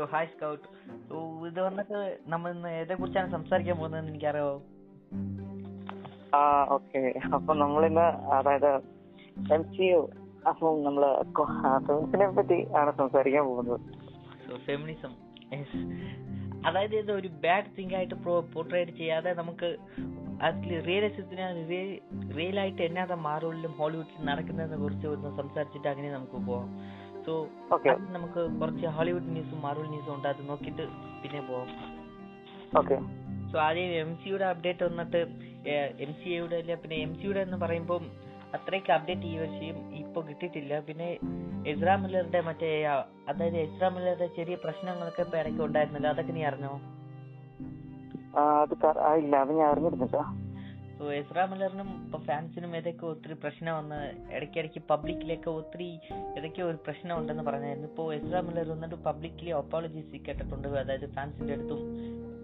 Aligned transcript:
So 0.00 0.04
hi 0.04 0.26
scout 0.26 0.66
ഇത് 1.46 1.58
വന്നിട്ട് 1.60 1.98
നമ്മൾ 2.26 2.50
ഇന്ന് 2.50 2.68
ഏതെ 2.68 2.94
കുറിച്ചാണ് 2.94 3.30
സംസാരിക്കാൻ 3.30 3.76
പോകുന്നതെന്ന് 3.76 4.10
എനിക്കറിയാവോ 4.10 4.54
ആ 6.34 6.40
ഓക്കെ 6.68 7.00
അപ്പൊ 7.34 7.54
നമ്മളിന്ന് 7.54 8.06
അതായത് 8.36 8.70
എം 9.54 9.62
സി 9.62 9.82
യു 9.82 9.98
അപ്പം 10.48 10.82
നമ്മൾ 10.82 11.04
ഫെമിനിസിനെ 11.86 12.28
പറ്റി 12.30 12.58
ആണ് 12.74 12.92
സംസാരിക്കാൻ 12.96 13.44
പോകുന്നത്. 13.44 13.80
ഫെമിനിസം 14.66 15.12
അതായത് 16.66 16.96
ഇത് 16.96 17.12
ഒരു 17.12 17.28
ബാഡ് 17.28 17.76
തിങ് 17.78 17.94
ആയിട്ട് 17.94 18.14
പോർട്രേറ്റ് 18.54 18.92
ചെയ്യാതെ 18.92 19.32
നമുക്ക് 19.32 19.76
അതിൽ 20.42 20.80
റിയലിസത്തിന് 20.84 21.46
റിയൽ 22.36 22.60
ആയിട്ട് 22.60 22.82
എന്നാതെ 22.82 23.14
മാറുള്ളിലും 23.14 23.72
ഹോളിവുഡിൽ 23.72 24.24
നടക്കുന്നതിനെ 24.24 24.76
കുറിച്ച് 24.76 25.06
ഒന്ന് 25.06 25.36
സംസാരിച്ചിട്ട് 25.36 25.88
അങ്ങനെ 25.88 26.10
നമുക്ക് 26.12 26.38
പോവാം. 26.46 26.70
സോ 27.26 27.32
നമുക്ക് 28.16 28.40
കുറച്ച് 28.60 28.86
ഹോളിവുഡ് 28.96 29.32
ന്യൂസും 29.36 29.58
മാർവൽ 29.66 29.88
ന്യൂസും 29.94 30.12
ഉണ്ട്. 30.16 30.28
അത് 30.32 30.42
നോക്കിയിട്ട് 30.50 30.84
പിന്നെ 31.22 31.40
പോവാം. 31.48 31.68
ഓക്കെ 32.80 32.96
സോ 33.52 33.58
ആദ്യം 33.66 33.92
എം 34.02 34.10
സിയുടെ 34.22 34.46
അപ്ഡേറ്റ് 34.52 34.84
വന്നിട്ട് 34.88 35.20
എം 36.04 36.12
സി 36.18 36.28
യുടെ 36.32 36.58
അല്ല 36.62 36.74
പിന്നെ 36.82 36.96
എം 37.06 37.12
സിയുടെ 37.20 37.40
എന്ന് 37.46 37.58
പറയുമ്പോൾ 37.64 38.02
അത്രയ്ക്ക് 38.56 38.92
അപ്ഡേറ്റ് 38.96 39.26
ഈ 39.32 39.36
വർഷം 39.42 39.78
ഇപ്പൊ 40.02 40.20
കിട്ടിയിട്ടില്ല. 40.28 40.72
പിന്നെ 40.88 41.08
എസ്രാ 41.72 41.94
മില്ലറുടെ 42.02 42.40
മറ്റേ 42.48 42.70
അതായത് 43.30 43.58
എസ്രാ 43.66 43.88
മില്ലറുടെ 43.96 44.28
ചെറിയ 44.38 44.56
പ്രശ്നങ്ങളൊക്കെ 44.64 45.22
ഇപ്പൊ 45.26 45.38
ഇടയ്ക്ക് 45.42 45.62
ഉണ്ടായിരുന്നല്ലോ. 45.66 46.10
അതൊക്കെ 46.14 46.34
നീ 46.38 46.44
അറിഞ്ഞോ? 46.50 46.72
അത് 48.62 48.74
ഇല്ല 49.22 49.34
അത് 49.44 49.52
ഞാൻ 49.58 49.66
അറിഞ്ഞിരുന്നില്ല. 49.72 50.10
സോ 50.16 50.22
എസ്രാ 51.08 51.44
മില്ലറിനും 51.46 52.12
ഫാൻസിനും 52.26 52.76
ഏതൊക്കെ 52.76 53.06
ഒത്തിരി 53.06 53.32
പ്രശ്നം 53.32 53.76
വന്ന് 53.76 53.98
ഇടയ്ക്കിടയ്ക്ക് 54.32 54.82
പബ്ലിക്കിലൊക്കെ 54.90 55.50
ഒത്തിരി 55.50 55.98
ഏതൊക്കെ 56.38 56.62
ഒരു 56.62 56.78
പ്രശ്നം 56.86 57.18
ഉണ്ടെന്ന് 57.18 57.42
പറഞ്ഞായിരുന്നു. 57.42 57.88
ഇപ്പോൾ 57.88 58.14
എസ്രാ 58.14 58.40
മില്ലർ 58.40 58.68
വന്നിട്ട് 58.70 58.94
പബ്ലിക്കിലി 58.94 59.50
അപ്പോളജീസ് 59.50 60.24
കേട്ടിട്ടുണ്ട്. 60.28 60.68
അതായത് 60.68 61.06
ഫാൻസിന്റെ 61.10 61.52
അടുത്തും 61.52 61.80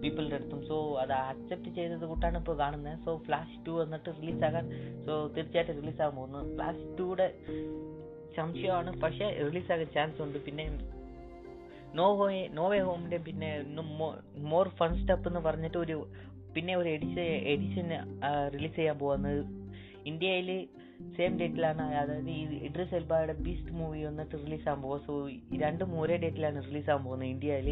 പീപ്പിളിന്റെ 0.03 0.35
അടുത്തും. 0.35 0.67
സോ 0.67 0.97
അത് 0.99 1.11
അക്സെപ്റ്റ് 1.11 1.69
ചെയ്തത് 1.75 2.05
കൂട്ടാണ് 2.05 2.37
ഇപ്പോൾ 2.37 2.57
കാണുന്നത് 2.57 2.99
സോ 3.05 3.17
ഫ്ലാഷ് 3.17 3.65
ടു 3.67 3.71
വന്നിട്ട് 3.71 4.09
റിലീസ് 4.21 4.43
ആകാൻ 4.43 4.67
സോ 5.05 5.27
തീർച്ചയായിട്ടും 5.27 5.81
റിലീസ് 5.81 6.01
ആകാൻ 6.01 6.15
പോകുന്നു. 6.15 6.55
ഫ്ലാഷ് 6.55 6.99
ടൂടെ 6.99 7.33
സംശയമാണ്. 8.37 9.01
പക്ഷെ 9.01 9.29
റിലീസ് 9.47 9.71
ആകാൻ 9.71 9.89
ചാൻസ് 9.95 10.21
ഉണ്ട്. 10.21 10.45
പിന്നെ 10.45 10.97
നോവേ 11.95 12.47
നോവേ 12.47 12.79
ഹോമിന്റെ 12.79 13.17
പിന്നെ 13.17 13.49
മോർ 14.37 14.67
ഫൺ 14.67 15.01
സ്റ്റെപ്പ് 15.01 15.27
എന്ന് 15.29 15.39
പറഞ്ഞിട്ട് 15.39 15.77
ഒരു 15.77 16.07
പിന്നെ 16.57 16.75
ഒരു 16.81 16.89
എഡിഷൻ 16.95 17.25
എഡിഷൻ 17.53 17.87
റിലീസ് 18.55 18.75
ചെയ്യാൻ 18.75 18.97
പോകുന്നത് 19.05 19.41
ഇന്ത്യയിൽ 20.11 20.49
സെയിം 21.15 21.33
ഡേറ്റിലാണ് 21.39 21.83
അതായത് 22.01 22.29
ഈ 22.35 22.41
ഇഡ്രിസ് 22.67 22.95
എൽബായുടെ 22.99 23.35
ബീസ്റ്റ് 23.45 23.73
മൂവി 23.79 23.99
വന്നിട്ട് 24.09 24.35
റിലീസ് 24.43 24.65
ആകാൻ 24.69 24.79
പോകുക 24.85 24.99
സോ 25.07 25.13
രണ്ടും 25.63 25.89
ഒരേ 26.01 26.15
ഡേറ്റിലാണ് 26.23 26.59
റിലീസ് 26.69 26.89
ആകാൻ 26.93 27.03
പോകുന്നത് 27.07 27.29
ഇന്ത്യയിൽ 27.33 27.69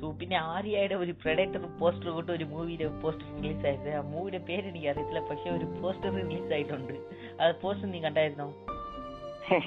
സോ 0.00 0.06
പിന്നെ 0.20 0.36
ആര്യയുടെ 0.52 0.96
ഒരു 1.02 1.12
പ്രൊഡക്ടർ 1.22 1.62
പോസ്റ്റർ 1.80 2.08
കൊണ്ട് 2.16 2.30
ഒരു 2.36 2.46
മൂവിയുടെ 2.52 2.86
പോസ്റ്റർ 3.02 3.26
റിലീസ് 3.36 3.64
ആയിരുന്നു. 3.68 3.92
ആ 3.98 4.02
മൂവിയുടെ 4.12 4.40
പേര് 4.48 4.64
എനിക്ക് 4.70 4.88
അറിയത്തില്ല 4.92 5.22
പക്ഷേ 5.30 5.48
ഒരു 5.56 5.66
പോസ്റ്റർ 5.80 6.10
റിലീസ് 6.20 6.50
ആയിട്ടുണ്ട്. 6.56 6.94
അത് 7.42 7.52
പോസ്റ്റർ 7.62 7.88
നീ 7.94 8.00
കണ്ടായിരുന്നോ? 8.06 8.48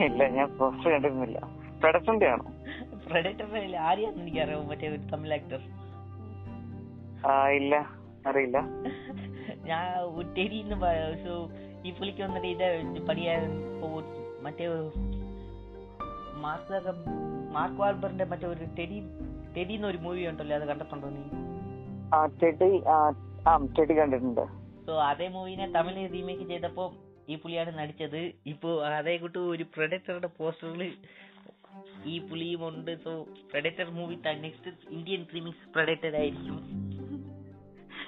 ഇല്ല 0.08 0.22
ഞാൻ 0.38 0.50
പോസ്റ്റർ 0.60 0.90
കണ്ടിരുന്നില്ല. 0.96 1.40
പ്രൊഡക്ഷന്റെ 1.82 2.28
ആണോ? 2.34 2.48
പ്രൊഡക്ടറിന്റെ 3.08 3.80
ആര്യാന്ന് 3.90 4.22
എനിക്കറിയാം 4.26 4.68
മറ്റേ 4.72 4.90
ഒരു 4.96 5.04
തമിഴ് 5.14 5.36
ആക്ടർ 5.40 5.62
ആ 7.30 7.34
ഇല്ല. 7.60 7.76
അറിയില്ല. 8.28 8.58
ഞാൻ 9.70 9.86
ഉറ്റേരിന്ന് 10.20 10.76
സോ 11.26 11.34
ഈ 11.86 11.92
പുള്ളിക്ക് 11.98 12.22
വന്നിട്ട് 12.22 12.48
ഇത് 12.48 13.02
പണിയാൻ 13.08 13.44
മറ്റേ 14.44 14.68
മാർക്ക് 16.44 16.94
മാർക്ക് 17.56 17.80
വാൾബറിന്റെ 17.82 18.26
മറ്റേ 18.26 18.48
ഒരു 18.48 18.66
ടെഡി 18.80 19.02
ടെഡി 19.58 19.74
എന്നൊരു 19.74 19.98
മൂവി 19.98 20.22
ഉണ്ടല്ലോ 20.26 20.56
അത് 20.58 20.66
കണ്ടിട്ടുണ്ടോ 20.68 21.10
നീ? 21.10 21.24
ആ 22.14 22.26
ടെഡി 22.42 22.70
ആ 23.48 23.58
ടെഡി 23.80 23.94
കണ്ടിട്ടുണ്ട്. 24.00 24.46
സോ 24.88 24.94
അതേ 25.02 25.28
മൂവിനെ 25.28 25.72
തമിഴ് 25.72 26.14
റീമേക്ക് 26.14 26.44
ചെയ്തപ്പോ 26.50 26.94
ഈ 27.30 27.36
പുള്ളിയാണ് 27.36 27.80
നടിച്ചത്. 27.80 28.22
ഇപ്പോ 28.46 28.70
അതേ 28.86 29.18
കൂട്ട് 29.18 29.40
ഒരു 29.40 29.64
പ്രൊഡക്ടറുടെ 29.64 30.30
പോസ്റ്ററിൽ 30.38 30.94
ഈ 32.06 32.20
പുളിയും 32.20 32.68
ഉണ്ട്. 32.68 33.04
So 33.04 33.12
protector 33.52 33.90
movie 33.98 34.16
next 34.46 34.72
Indian 34.90 35.26
remix 35.34 35.74
protector 35.74 36.16
ആയിരിക്കും. 36.16 36.89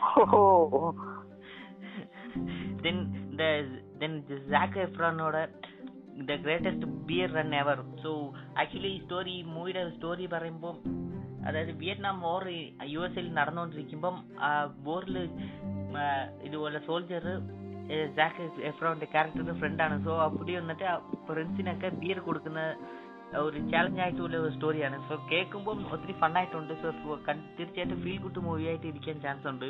then 2.84 2.98
the 3.38 3.50
then 4.00 4.14
the 4.30 4.38
Zac 4.50 4.74
Efronോட 4.86 5.48
the 6.22 6.38
greatest 6.38 6.82
beer 7.08 7.30
run 7.30 7.54
ever. 7.54 7.78
So 8.04 8.34
ഈ 8.84 9.00
സ്റ്റോറി 9.00 9.44
മൂവിയുടെ 9.56 9.84
സ്റ്റോറി 9.96 10.28
പറയുമ്പോൾ 10.28 10.76
അതായത് 11.46 11.72
വിയറ്റ്നാം 11.82 12.22
വാർ 12.22 12.44
യു 12.94 13.00
എസ് 13.00 13.18
എയിൽ 13.20 13.34
നടന്നുകൊണ്ടിരിക്കുമ്പം 13.34 14.16
ആ 14.48 14.50
വാറിൽ 14.88 15.16
ഇതുപോലെ 16.48 16.80
സോൾജർ 16.88 17.26
ജാക്ക് 18.18 18.44
എഫ്രോന്റെ 18.70 19.08
ക്യാരക്ടറിന്റെ 19.14 19.56
ഫ്രണ്ടാണ് 19.62 19.96
സോ 20.06 20.12
ആ 20.26 20.28
പുള്ളി 20.36 20.54
വന്നിട്ട് 20.60 20.86
ആ 20.92 20.98
ഫ്രണ്ട്സിനൊക്കെ 21.30 21.90
ബിയർ 22.02 22.20
കൊടുക്കുന്ന 22.28 22.62
ഒരു 23.40 23.60
ചാലഞ്ച് 23.72 24.02
ആയിട്ടുള്ള 24.04 24.36
ഒരു 24.46 24.52
സ്റ്റോറിയാണ് 24.56 24.98
സോ 25.10 25.16
കേൾക്കുമ്പോൾ 25.32 25.78
ഒത്തിരി 25.96 26.14
ഫണ്ണായിട്ടുണ്ട് 26.22 26.74
സോ 26.82 26.90
തീർച്ചയായിട്ടും 27.58 27.98
ഫീൽ 28.04 28.18
ഗുഡ് 28.26 28.42
മൂവി 28.48 28.66
ആയിട്ട് 28.72 28.88
ഇരിക്കാൻ 28.92 29.18
ചാൻസ് 29.26 29.48
ഉണ്ട്. 29.52 29.68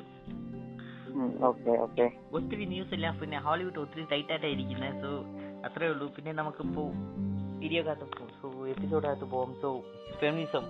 ഒത്തിരി 2.38 2.66
ന്യൂസ് 2.74 2.94
എല്ലാം 2.98 3.14
പിന്നെ 3.22 3.38
ഹോളിവുഡ് 3.48 3.80
ഒത്തിരി 3.84 4.04
ടൈറ്റ് 4.12 4.32
ആയിട്ടാണ് 4.34 4.54
ഇരിക്കുന്നത് 4.56 4.96
സോ 5.04 5.12
അത്രേ 5.68 5.88
ഉള്ളൂ. 5.94 6.08
പിന്നെ 6.16 6.32
നമുക്കിപ്പോ 6.40 6.84
വീഡിയോക്കകത്ത് 7.64 8.06
പോകും 8.12 8.30
സോ 8.42 8.48
എപ്പിസോഡ് 8.48 8.72
എപ്പിസോഡകത്ത് 8.74 9.26
പോകും 9.34 9.52
സോ 9.64 9.70
ഫെമിനിസം 10.22 10.64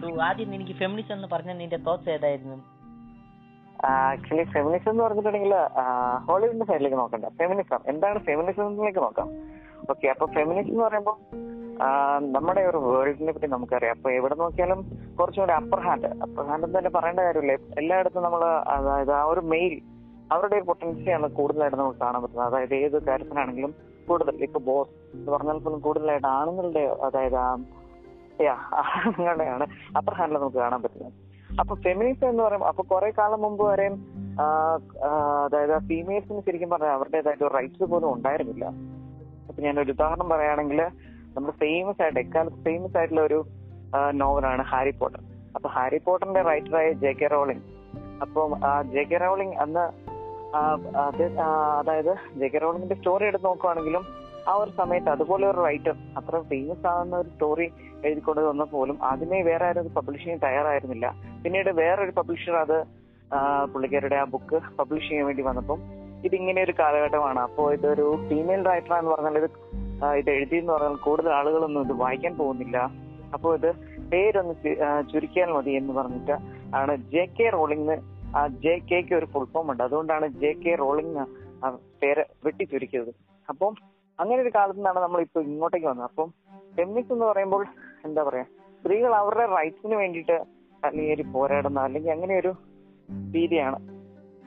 സോ 0.00 0.06
ആദ്യം 0.28 0.50
എനിക്ക് 0.56 0.74
ഫെമിനിസം 0.80 1.14
എന്ന് 1.18 1.28
പറഞ്ഞ 1.34 1.52
നിന്റെ 1.60 1.78
തോട്ട്സ് 1.86 2.10
ഏതായിരുന്നു? 2.16 2.56
ആക്ച്വലി 3.92 4.44
ഫെമിനിസം 4.54 4.90
എന്ന് 4.92 5.04
പറഞ്ഞിട്ടുണ്ടെങ്കിൽ 5.04 5.54
ഹോളിവുഡിന്റെ 6.28 6.66
സൈഡിലേക്ക് 6.70 6.98
നോക്കണ്ട. 7.02 7.26
ഫെമിനിസം 7.40 7.80
എന്താണ് 7.92 8.18
ഫെമിനിസം 8.28 8.76
നോക്കാം? 9.06 9.30
ഓക്കെ 9.92 10.06
അപ്പൊ 10.14 10.26
ഫെമിനിസം 10.36 10.72
എന്ന് 10.74 10.84
പറയുമ്പോൾ 10.86 11.16
നമ്മുടെ 12.20 12.60
ഒരു 12.60 12.76
വേൾഡിനെ 12.76 13.32
പറ്റി 13.32 13.46
നമുക്കറിയാം. 13.46 13.96
അപ്പൊ 13.96 14.10
എവിടെ 14.10 14.34
നോക്കിയാലും 14.34 14.80
കുറച്ചുകൂടി 15.18 15.52
അപ്പർ 15.52 15.80
ഹാൻഡ് 15.80 16.06
അപ്പർ 16.22 16.44
ഹാൻഡ് 16.44 16.64
എന്ന് 16.64 16.78
തന്നെ 16.78 16.90
പറയേണ്ട 16.90 17.20
കാര്യമില്ല. 17.20 17.52
എല്ലായിടത്തും 17.52 18.22
നമ്മൾ 18.22 18.44
അതായത് 18.44 19.12
ആ 19.12 19.24
ഒരു 19.24 19.40
മെയിൽ 19.40 19.74
അവരുടെ 20.32 20.60
പൊട്ടൻഷ്യലാണ് 20.60 21.28
കൂടുതലായിട്ട് 21.28 21.76
നമുക്ക് 21.76 21.98
കാണാൻ 21.98 22.22
പറ്റുന്നത്. 22.22 22.46
അതായത് 22.46 22.74
ഏത് 22.74 23.02
കാര്യത്തിനാണെങ്കിലും 23.02 23.74
കൂടുതൽ. 24.08 24.42
ഇപ്പൊ 24.42 24.60
ബോസ് 24.60 25.14
എന്ന് 25.14 25.32
പറഞ്ഞാൽ 25.32 25.58
പോലും 25.58 25.80
കൂടുതലായിട്ട് 25.80 26.26
ആണുങ്ങളുടെ 26.26 26.96
അതായത് 27.02 27.36
ആണുങ്ങളുടെയാണ് 28.80 29.66
അപ്പർ 29.96 30.14
ഹാൻഡിൽ 30.14 30.38
നമുക്ക് 30.38 30.56
കാണാൻ 30.56 30.82
പറ്റുന്നത്. 30.82 31.12
അപ്പൊ 31.60 31.74
ഫെമിനിസം 31.74 32.28
എന്ന് 32.28 32.42
പറയുമ്പോൾ 32.42 32.66
അപ്പൊ 32.66 32.82
കുറെ 32.82 33.10
കാലം 33.10 33.40
മുമ്പ് 33.40 33.64
ആ, 34.40 34.46
അതായത് 35.44 35.78
ഫീമെയിൽസിന് 35.86 36.40
ശരിക്കും 36.40 36.70
പറഞ്ഞാൽ 36.70 36.90
അവരുടേതായിട്ട് 36.90 37.44
റൈറ്റ്സ് 37.54 37.84
പോലും 37.84 38.12
ഉണ്ടായിരുന്നില്ല. 38.12 38.64
അപ്പൊ 39.48 39.62
ഞാൻ 39.62 39.80
ഒരു 39.80 39.90
ഉദാഹരണം 39.90 40.28
പറയുകയാണെങ്കിൽ 40.28 40.80
നമ്മുടെ 41.36 41.54
ഫേമസ് 41.62 42.00
ആയിട്ട് 42.02 42.20
എക്കാലത്ത് 42.24 42.60
ഫേമസ് 42.66 42.96
ആയിട്ടുള്ള 42.98 43.22
ഒരു 43.22 43.38
നോവലാണ് 44.20 44.62
ഹാരി 44.72 44.92
പോട്ടർ. 45.00 45.20
അപ്പൊ 45.56 45.68
ഹാരി 45.76 45.98
പോട്ടറിന്റെ 46.06 46.42
റൈറ്ററായ 46.42 46.88
ജെ 47.02 47.12
കെ 47.12 47.26
റോളിംഗ് 47.26 47.64
അപ്പം 48.22 48.52
ജെ 48.92 49.02
കെ 49.10 49.18
റോളിംഗ് 49.24 49.56
അന്ന് 49.64 49.84
അതായത് 51.80 52.12
ജെ 52.40 52.48
കെ 52.48 52.58
റോളിംഗിന്റെ 52.64 52.96
സ്റ്റോറി 53.00 53.24
എടുത്ത് 53.30 53.46
നോക്കുവാണെങ്കിലും 53.46 54.04
ആ 54.48 54.52
ഒരു 54.62 54.72
സമയത്ത് 54.80 55.10
അതുപോലെ 55.14 55.44
ഒരു 55.50 55.60
റൈറ്റർ 55.66 55.94
അത്ര 56.18 56.40
ഫേമസ് 56.50 56.86
ആകുന്ന 56.92 57.14
ഒരു 57.22 57.30
സ്റ്റോറി 57.34 57.66
എഴുതിക്കൊണ്ട് 58.06 58.40
വന്ന 58.40 58.64
പോലും 58.74 58.96
അതിനെ 59.10 59.38
വേറെ 59.48 59.64
ആരും 59.68 59.88
പബ്ലിഷ് 59.96 60.22
ചെയ്യാൻ 60.24 60.40
തയ്യാറായിരുന്നില്ല. 60.44 61.06
പിന്നീട് 61.44 61.70
വേറൊരു 61.80 62.12
പബ്ലിഷർ 62.18 62.56
അത് 62.64 62.76
പുള്ളിക്കാരുടെ 63.72 64.16
ആ 64.22 64.24
ബുക്ക് 64.34 64.58
പബ്ലിഷ് 64.78 65.08
ചെയ്യാൻ 65.08 65.26
വേണ്ടി 65.28 65.42
വന്നപ്പം 65.42 65.80
ഇതിങ്ങനെ 66.26 66.60
ഒരു 66.66 66.74
കാലഘട്ടമാണ്. 66.80 67.40
അപ്പോൾ 67.46 67.66
ഇതൊരു 67.76 68.06
ഫീമെയിൽ 68.28 68.62
റൈറ്റർ 68.70 68.94
എന്ന് 68.98 69.12
പറഞ്ഞാൽ 69.14 69.38
ഇത് 69.42 69.48
ഇത് 70.20 70.30
എഴുതി 70.36 70.56
എന്ന് 70.62 70.72
പറഞ്ഞാൽ 70.72 70.96
കൂടുതൽ 71.06 71.32
ആളുകളൊന്നും 71.38 71.84
ഇത് 71.86 71.94
വായിക്കാൻ 72.02 72.32
പോകുന്നില്ല. 72.40 72.76
അപ്പോൾ 73.34 73.52
ഇത് 73.58 73.70
പേരൊന്ന് 74.12 74.54
ചുരുക്കിയാൽ 75.12 75.50
മതി 75.56 75.72
എന്ന് 75.80 75.92
പറഞ്ഞിട്ട് 75.98 76.36
ആണ് 76.80 76.92
ജെ 77.14 77.24
കെ 77.38 77.46
റോളിംഗ് 77.56 77.96
ജെ 78.64 78.74
കെക്ക് 78.90 79.14
ഒരു 79.18 79.26
ഫുൾ 79.32 79.46
ഫോം 79.52 79.66
ഉണ്ട്. 79.72 79.82
അതുകൊണ്ടാണ് 79.82 80.26
ജെ 80.42 80.52
കെ 80.62 80.72
റോളിംഗ് 80.82 81.24
പേര് 82.02 82.24
വെട്ടി 82.44 82.64
ചുരുക്കിയത്. 82.72 83.12
അപ്പം 83.48 83.72
അങ്ങനെ 84.18 84.38
ഒരു 84.42 84.52
കാലത്ത് 84.56 84.78
നിന്നാണ് 84.78 85.00
നമ്മൾ 85.04 85.20
ഇപ്പൊ 85.26 85.40
ഇങ്ങോട്ടേക്ക് 85.48 85.86
വന്നത്. 85.86 86.08
അപ്പം 86.10 86.28
ഫെമിനിസ്റ്റ് 86.76 87.14
എന്ന് 87.16 87.26
പറയുമ്പോൾ 87.26 87.62
എന്താ 88.06 88.22
പറയാ 88.28 88.46
സ്ത്രീകൾ 88.78 89.12
അവരുടെ 89.20 89.46
റൈറ്റ്സിന് 89.56 89.96
വേണ്ടിയിട്ട് 90.02 90.36
അല്ലെങ്കിൽ 90.84 91.22
പോരാടുന്ന 91.34 91.80
അല്ലെങ്കിൽ 91.86 92.10
അങ്ങനെ 92.16 92.34
ഒരു 92.40 92.52
രീതിയാണ് 93.36 93.78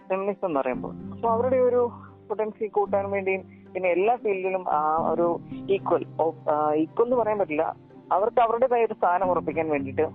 ഫെമിനിസ്റ്റ് 0.09 0.47
എന്ന് 0.47 0.59
പറയുമ്പോൾ. 0.59 0.93
അപ്പൊ 1.13 1.27
അവരുടെ 1.35 1.59
ഒരു 1.69 1.81
പൊട്ടൻസി 2.29 2.67
കൂട്ടാൻ 2.77 3.05
വേണ്ടിയും 3.15 3.43
പിന്നെ 3.73 3.89
എല്ലാ 3.89 4.15
ഫീൽഡിലും 4.15 4.63
ആ 4.69 4.81
ഒരു 5.11 5.27
ഈക്വൽ 5.73 6.03
ഈക്വൽ 6.83 7.05
എന്ന് 7.05 7.15
പറയാൻ 7.15 7.39
പറ്റില്ല. 7.39 7.65
അവർക്ക് 8.11 8.39
അവരുടേതായ 8.41 8.85
ഒരു 8.85 8.93
സ്ഥാനം 8.93 9.29
ഉറപ്പിക്കാൻ 9.31 9.69
വേണ്ടിയിട്ട് 9.69 10.05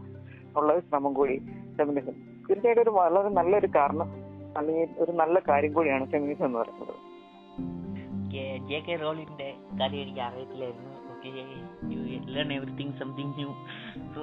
ഉള്ള 0.58 0.78
ശ്രമം 0.80 1.12
കൂടി 1.14 1.36
ഫെമിനിസം 1.78 2.16
തീർച്ചയായിട്ടും 2.46 2.82
ഒരു 2.82 2.90
വളരെ 2.90 3.28
നല്ലൊരു 3.28 3.68
കാരണം 3.76 4.08
അല്ലെങ്കിൽ 4.58 4.88
ഒരു 4.98 5.12
നല്ല 5.12 5.38
കാര്യം 5.48 5.72
കൂടിയാണ് 5.72 6.04
ഫെമിനിസം 6.10 6.44
എന്ന് 6.44 6.58
പറയുന്നത്. 6.58 6.94
ജെ 8.68 8.78
കെ 8.86 8.94
റോളിന്റെ 9.02 9.48
കാര്യം 9.80 10.02
എനിക്ക് 10.02 10.20
അറിയത്തില്ലായിരുന്നു. 10.20 10.90
Okay 11.12 11.30
learn 12.34 12.52
everything 12.52 12.94
something 13.00 13.34
new 13.38 13.50
so 14.14 14.22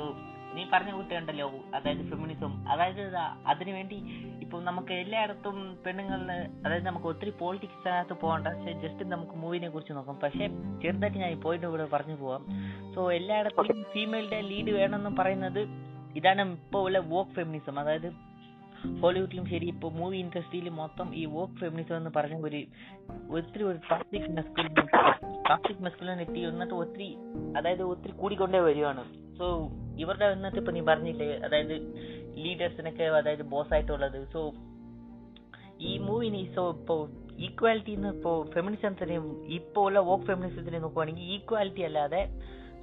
നീ 0.55 0.65
പറഞ്ഞ 0.73 0.91
കൂട്ടുണ്ടല്ലോ 0.91 1.51
അതായത് 1.75 1.97
ഫെമിനിസം 1.97 2.69
അതായത് 2.69 3.11
ദാ- 3.11 3.47
അതിനു 3.47 3.71
വേണ്ടി 3.71 3.95
ഇപ്പൊ 4.41 4.59
നമുക്ക് 4.59 4.93
എല്ലായിടത്തും 4.93 5.77
പെണ്ണുങ്ങളിൽ 5.85 6.31
അതായത് 6.67 6.85
നമുക്ക് 6.85 7.05
ഒത്തിരി 7.05 7.29
പോളിറ്റിക്സ് 7.29 7.87
അതിനകത്ത് 7.87 8.21
പോകണ്ട. 8.21 8.47
പക്ഷെ 8.47 8.71
ജസ്റ്റ് 8.71 9.11
നമുക്ക് 9.11 9.31
മൂവിനെ 9.31 9.69
കുറിച്ച് 9.69 9.93
നോക്കാം. 9.93 10.15
പക്ഷെ 10.15 10.47
ചെറുതായിട്ട് 10.81 11.17
ഞാൻ 11.17 11.41
പോയിന്റ് 11.41 11.67
ഇവിടെ 11.67 11.85
പറഞ്ഞു 11.85 12.15
പോവാം. 12.15 12.45
സോ 12.95 13.11
എല്ലായിടത്തും 13.11 13.83
ഫീമെയിലിന്റെ 13.93 14.41
ലീഡ് 14.41 14.71
വേണമെന്ന് 14.71 15.17
പറയുന്നത് 15.19 15.67
ഇതാണ് 16.15 16.51
ഇപ്പോൾ 16.51 16.83
ഉള്ള 16.83 16.99
വോക്ക് 16.99 17.31
ഫെമിനിസം 17.31 17.79
അതായത് 17.79 18.31
ഹോളിവുഡിലും 19.01 19.45
ശരി 19.45 19.67
ഇപ്പോൾ 19.67 19.91
മൂവി 19.91 20.17
ഇൻഡസ്ട്രിയിലും 20.17 20.75
മൊത്തം 20.75 21.15
ഈ 21.15 21.25
വോക്ക് 21.25 21.53
ഫെമിനിസം 21.53 21.97
എന്ന് 21.97 22.09
പറഞ്ഞ 22.15 22.45
ഒരു 22.45 22.65
ഒത്തിരി 23.31 23.63
ഒരു 23.63 23.79
ടോക്സിക് 23.91 24.31
മെസ്കുലിനിറ്റി 24.31 24.81
ടോക്സിക് 25.49 25.83
മെസ്കുലിനിറ്റി 25.83 26.39
എന്നിട്ട് 26.39 26.73
ഒത്തിരി 26.73 27.17
അതായത് 27.57 27.81
ഒത്തിരി 27.81 28.11
കൂടിക്കൊണ്ടേ 28.11 28.59
വരികയാണ്. 28.59 29.03
സോ 29.37 29.69
ഇവരുടെ 30.01 30.27
എന്നിട്ട് 30.35 30.59
ഇപ്പൊ 30.61 30.71
നീ 30.71 30.81
പറഞ്ഞില്ലേ 30.81 31.27
അതായത് 31.45 31.75
ലീഡേഴ്സിനൊക്കെ 32.43 33.05
അതായത് 33.19 33.43
ബോസ് 33.53 33.73
ആയിട്ടുള്ളത്. 33.73 34.19
സോ 34.33 34.41
ഈ 35.89 35.91
മൂവി 35.97 36.27
മൂവിന് 36.29 36.41
സോ 36.55 36.63
ഇപ്പോ 36.69 36.95
ഈക്വാലിറ്റി 37.45 37.93
ഇപ്പോ 38.09 38.31
ഫെമിനിസത്തിനെയും 38.53 39.25
ഇപ്പോ 39.49 39.81
ഉള്ള 39.81 39.99
വോക്ക് 39.99 40.25
ഫെമിനിസത്തിനെ 40.25 40.79
നോക്കുവാണെങ്കിൽ 40.79 41.29
ഈക്വാലിറ്റി 41.35 41.83
അല്ലാതെ 41.89 42.21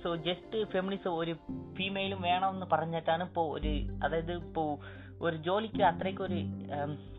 സോ 0.02 0.08
ജസ്റ്റ് 0.26 0.58
ഫെമിനിസം 0.72 1.12
ഒരു 1.14 1.32
ഫീമെയിലും 1.76 2.20
വേണമെന്ന് 2.22 2.66
പറഞ്ഞിട്ടാണ് 2.72 3.22
ഇപ്പോ 3.28 3.44
ഒരു 3.56 3.72
അതായത് 4.04 4.32
ഇപ്പോ 4.32 4.64
ഒരു 5.26 5.36
ജോലിക്ക് 5.46 5.82
അത്രയ്ക്ക് 5.90 6.22
ഒരു 6.26 6.38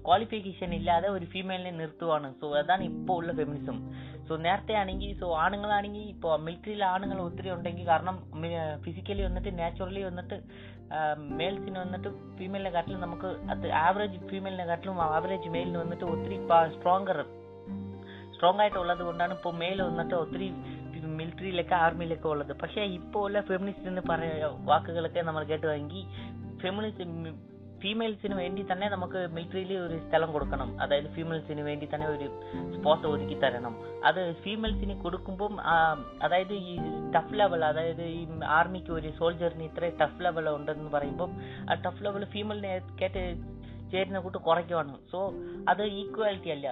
ക്വാളിഫിക്കേഷൻ 0.06 0.70
ഇല്ലാതെ 0.78 1.08
ഒരു 1.16 1.26
ഫീമെയിലിനെ 1.34 1.72
നിർത്തുവാണ്. 1.80 2.28
സോ 2.42 2.46
അതാണ് 2.62 2.84
ഇപ്പോൾ 2.92 3.18
ഉള്ള 3.20 3.32
ഫെമിനിസം 3.40 3.78
സോ 4.28 4.36
നേരത്തെ 4.46 4.74
ആണെങ്കിൽ 4.82 5.12
സോ 5.22 5.28
ആണുങ്ങളാണെങ്കിൽ 5.44 6.06
ഇപ്പോൾ 6.14 6.34
മിലിറ്ററിയിൽ 6.46 6.84
ആണുങ്ങൾ 6.94 7.20
ഒത്തിരി 7.28 7.50
ഉണ്ടെങ്കിൽ 7.56 7.86
കാരണം 7.92 8.18
ഫിസിക്കലി 8.86 9.24
വന്നിട്ട് 9.28 9.52
നാച്ചുറലി 9.60 10.04
വന്നിട്ട് 10.10 10.38
മെയിൽസിന് 11.40 11.78
വന്നിട്ട് 11.84 12.10
ഫീമെയിലിനെ 12.38 12.72
കാട്ടിലും 12.76 13.02
നമുക്ക് 13.06 13.32
അത് 13.54 13.68
ആവറേജ് 13.86 14.20
ഫീമെയിലിനെ 14.32 14.66
കാട്ടിലും 14.72 15.02
ആവറേജ് 15.10 15.50
മെയിലിന് 15.56 15.80
വന്നിട്ട് 15.84 16.06
ഒത്തിരി 16.14 16.38
സ്ട്രോങ്ങർ 16.76 17.20
സ്ട്രോങ് 18.36 18.62
ആയിട്ടുള്ളത് 18.64 19.04
കൊണ്ടാണ് 19.10 19.34
ഇപ്പോൾ 19.38 19.54
മെയിൽ 19.62 19.80
വന്നിട്ട് 19.82 20.16
ഒത്തിരി 20.24 20.48
മിലിറ്ററിയിലൊക്കെ 21.20 21.76
ആർമിയിലൊക്കെ 21.76 22.28
ഉള്ളത്. 22.28 22.52
പക്ഷേ 22.62 22.82
ഇപ്പോൾ 22.98 23.22
ഉള്ള 23.28 23.40
ഫെമിനിസ്റ്റ് 23.50 23.88
എന്ന് 23.92 24.02
പറയുന്ന 24.10 24.50
വാക്കുകളൊക്കെ 24.70 25.22
നമ്മൾ 25.30 25.44
കേട്ടുവാണെങ്കിൽ 25.52 26.04
ഫെമിനിസ്റ്റ് 26.64 27.06
ഫീമെയിൽസിന് 27.82 28.36
വേണ്ടി 28.36 28.62
തന്നെ 28.72 28.90
നമുക്ക് 28.90 29.20
മിലിറ്ററിയിൽ 29.36 29.72
ഒരു 29.78 29.98
സ്ഥലം 30.08 30.30
കൊടുക്കണം. 30.34 30.70
അതായത് 30.82 31.10
ഫീമെയിൽസിന് 31.16 31.62
വേണ്ടി 31.62 31.88
തന്നെ 31.94 32.08
ഒരു 32.08 32.28
സ്പോട്ട് 32.76 33.08
ഒതുക്കി 33.08 33.38
തരണം. 33.40 33.76
അത് 34.06 34.22
ഫീമെയിൽസിന് 34.44 34.96
കൊടുക്കുമ്പം 35.04 35.56
അതായത് 36.24 36.54
ഈ 36.54 36.76
ടഫ് 37.16 37.34
ലെവൽ 37.40 37.66
അതായത് 37.66 38.04
ഈ 38.04 38.28
ആർമിക്ക് 38.58 38.92
ഒരു 38.92 39.12
സോൾജറിന് 39.20 39.64
ഇത്ര 39.64 39.92
ടഫ് 40.02 40.24
ലെവൽ 40.24 40.50
ഉണ്ടെന്ന് 40.50 40.92
പറയുമ്പം 40.98 41.34
ആ 41.72 41.74
ടഫ് 41.86 42.04
ലെവൽ 42.06 42.26
ഫീമെയിലിനെ 42.26 42.74
കേട്ട് 43.02 43.24
ചേരുന്ന 43.92 44.20
കൂട്ട് 44.20 44.38
കുറയ്ക്കുവാണ്. 44.38 44.96
സോ 45.12 45.20
അത് 45.70 45.84
ഈക്വാലിറ്റി 46.02 46.50
അല്ല. 46.50 46.68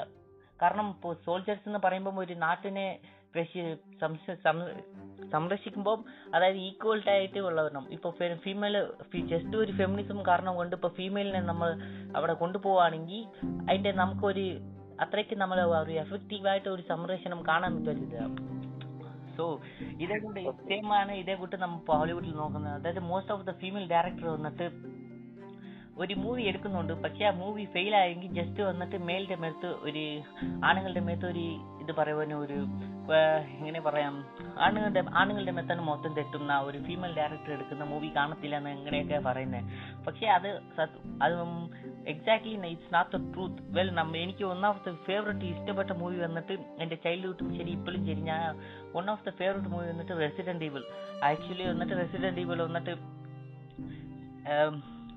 കാരണം 0.62 0.88
ഇപ്പോൾ 0.90 1.16
സോൾജേഴ്സ് 1.26 1.68
എന്ന് 1.68 1.80
പറയുമ്പം 1.86 2.20
ഒരു 2.20 2.34
നാട്ടിനെ 2.34 2.86
സം- 4.44 4.64
സംരക്ഷിക്കുമ്പോൾ 5.32 5.96
അതായത് 6.36 6.58
ഈക്വൽഡ് 6.58 7.10
ആയിട്ട് 7.10 7.40
ഉള്ളവരണം 7.40 7.88
ഇപ്പോൾ 7.92 8.12
ഫീമെയിൽ 8.44 8.76
ജസ്റ്റ് 9.28 9.56
ഒരു 9.58 9.72
ഫെമിനിസം 9.72 10.26
കാരണം 10.28 10.56
കൊണ്ട് 10.56 10.76
ഇപ്പോൾ 10.76 10.88
ഫീമെയിലിനെ 10.90 11.40
നമ്മൾ 11.42 11.70
അവിടെ 12.16 12.34
കൊണ്ടുപോവുകയാണെങ്കിൽ 12.34 13.24
അതിന്റെ 13.70 13.92
നമുക്കൊരു 13.94 14.46
അത്രയ്ക്ക് 15.00 15.38
നമ്മൾ 15.38 15.60
ഒരു 15.78 15.92
എഫക്റ്റീവ് 16.04 16.48
ആയിട്ട് 16.48 16.70
ഒരു 16.70 16.82
സംരക്ഷണം 16.88 17.46
കാണാൻ 17.48 17.86
പറ്റില്ല 17.86 18.20
സോ 19.38 19.46
ഇതേ 20.00 20.18
കൂട്ട് 20.18 20.40
സെയിം 20.70 20.94
ആണ് 20.94 21.12
ഇതേ 21.14 21.36
കൂട്ട് 21.36 21.56
നമ്മൾ 21.56 21.80
ഹോളിവുഡിൽ 21.92 22.36
നോക്കുന്നത്. 22.36 22.74
അതായത് 22.74 23.00
most 23.02 23.34
of 23.34 23.46
the 23.46 23.52
female 23.52 23.90
director 23.90 24.28
വന്നിട്ട് 24.28 24.66
ഒരു 25.98 26.14
മൂവി 26.16 26.42
എടുക്കുന്നുണ്ട്. 26.50 26.94
പക്ഷെ 27.04 27.24
ആ 27.26 27.34
മൂവി 27.40 27.64
ഫെയിൽ 27.74 27.94
ആയെങ്കിൽ 27.96 28.32
ജസ്റ്റ് 28.38 28.62
വന്നിട്ട് 28.64 28.98
മേലിന്റെ 29.08 29.38
മേത്ത് 29.44 29.70
ഒരു 29.88 30.04
ആണുങ്ങളുടെ 30.68 31.02
മേത്ത് 31.08 31.26
ഒരു 31.32 31.46
ഇത് 31.84 31.92
പറയുന്ന 32.00 32.36
ഒരു 32.46 32.58
എങ്ങനെ 33.58 33.80
പറയാം 33.82 34.16
ആണുങ്ങളുടെ 34.66 35.02
ആണുങ്ങളുടെ 35.20 35.54
മേത്താണ് 35.58 35.84
മൊത്തം 35.90 36.12
തെറ്റുന്ന 36.18 36.58
ഒരു 36.68 36.78
ഫീമെയിൽ 36.88 37.14
ഡയറക്ടർ 37.20 37.52
എടുക്കുന്ന 37.54 37.86
മൂവി 37.92 38.10
കാണത്തില്ല 38.18 38.58
എന്ന് 38.60 38.72
എങ്ങനെയൊക്കെ 38.78 39.20
പറയുന്നത് 39.28 39.70
പക്ഷേ 40.08 40.26
അത് 40.36 40.50
അത് 41.22 41.36
exactly 42.14 42.56
it's 42.74 42.92
not 42.96 43.12
the 43.16 43.22
truth 43.32 43.64
well 43.78 43.92
നമ്മ 44.00 44.18
എനിക്ക് 44.24 44.46
വൺ 44.52 44.66
ഓഫ് 44.72 44.84
ദ 44.88 44.94
ഫേവറേറ്റ് 45.08 45.48
ഇഷ്ടപ്പെട്ട 45.54 45.92
മൂവി 46.02 46.20
വന്നിട്ട് 46.26 46.54
എന്റെ 46.84 46.98
ചൈൽഡ്ഹുഡും 47.06 47.50
ശരി 47.58 47.72
ഇപ്പോഴും 47.78 48.02
ശരി. 48.10 48.22
ഞാൻ 48.24 48.44
one 48.96 49.10
of 49.16 49.26
the 49.26 49.34
favourite 49.40 49.72
movie 49.76 49.88
വന്നിട്ട് 49.94 50.14
റെസിഡന്റ് 50.22 50.68
ഈവിൾ 50.70 50.84
ആക്ച്വലി 51.30 51.68
വന്നിട്ട് 51.72 51.96
റെസിഡന്റ് 52.04 52.42
ഈവിൾ 52.46 52.62
വന്നിട്ട് 52.68 52.96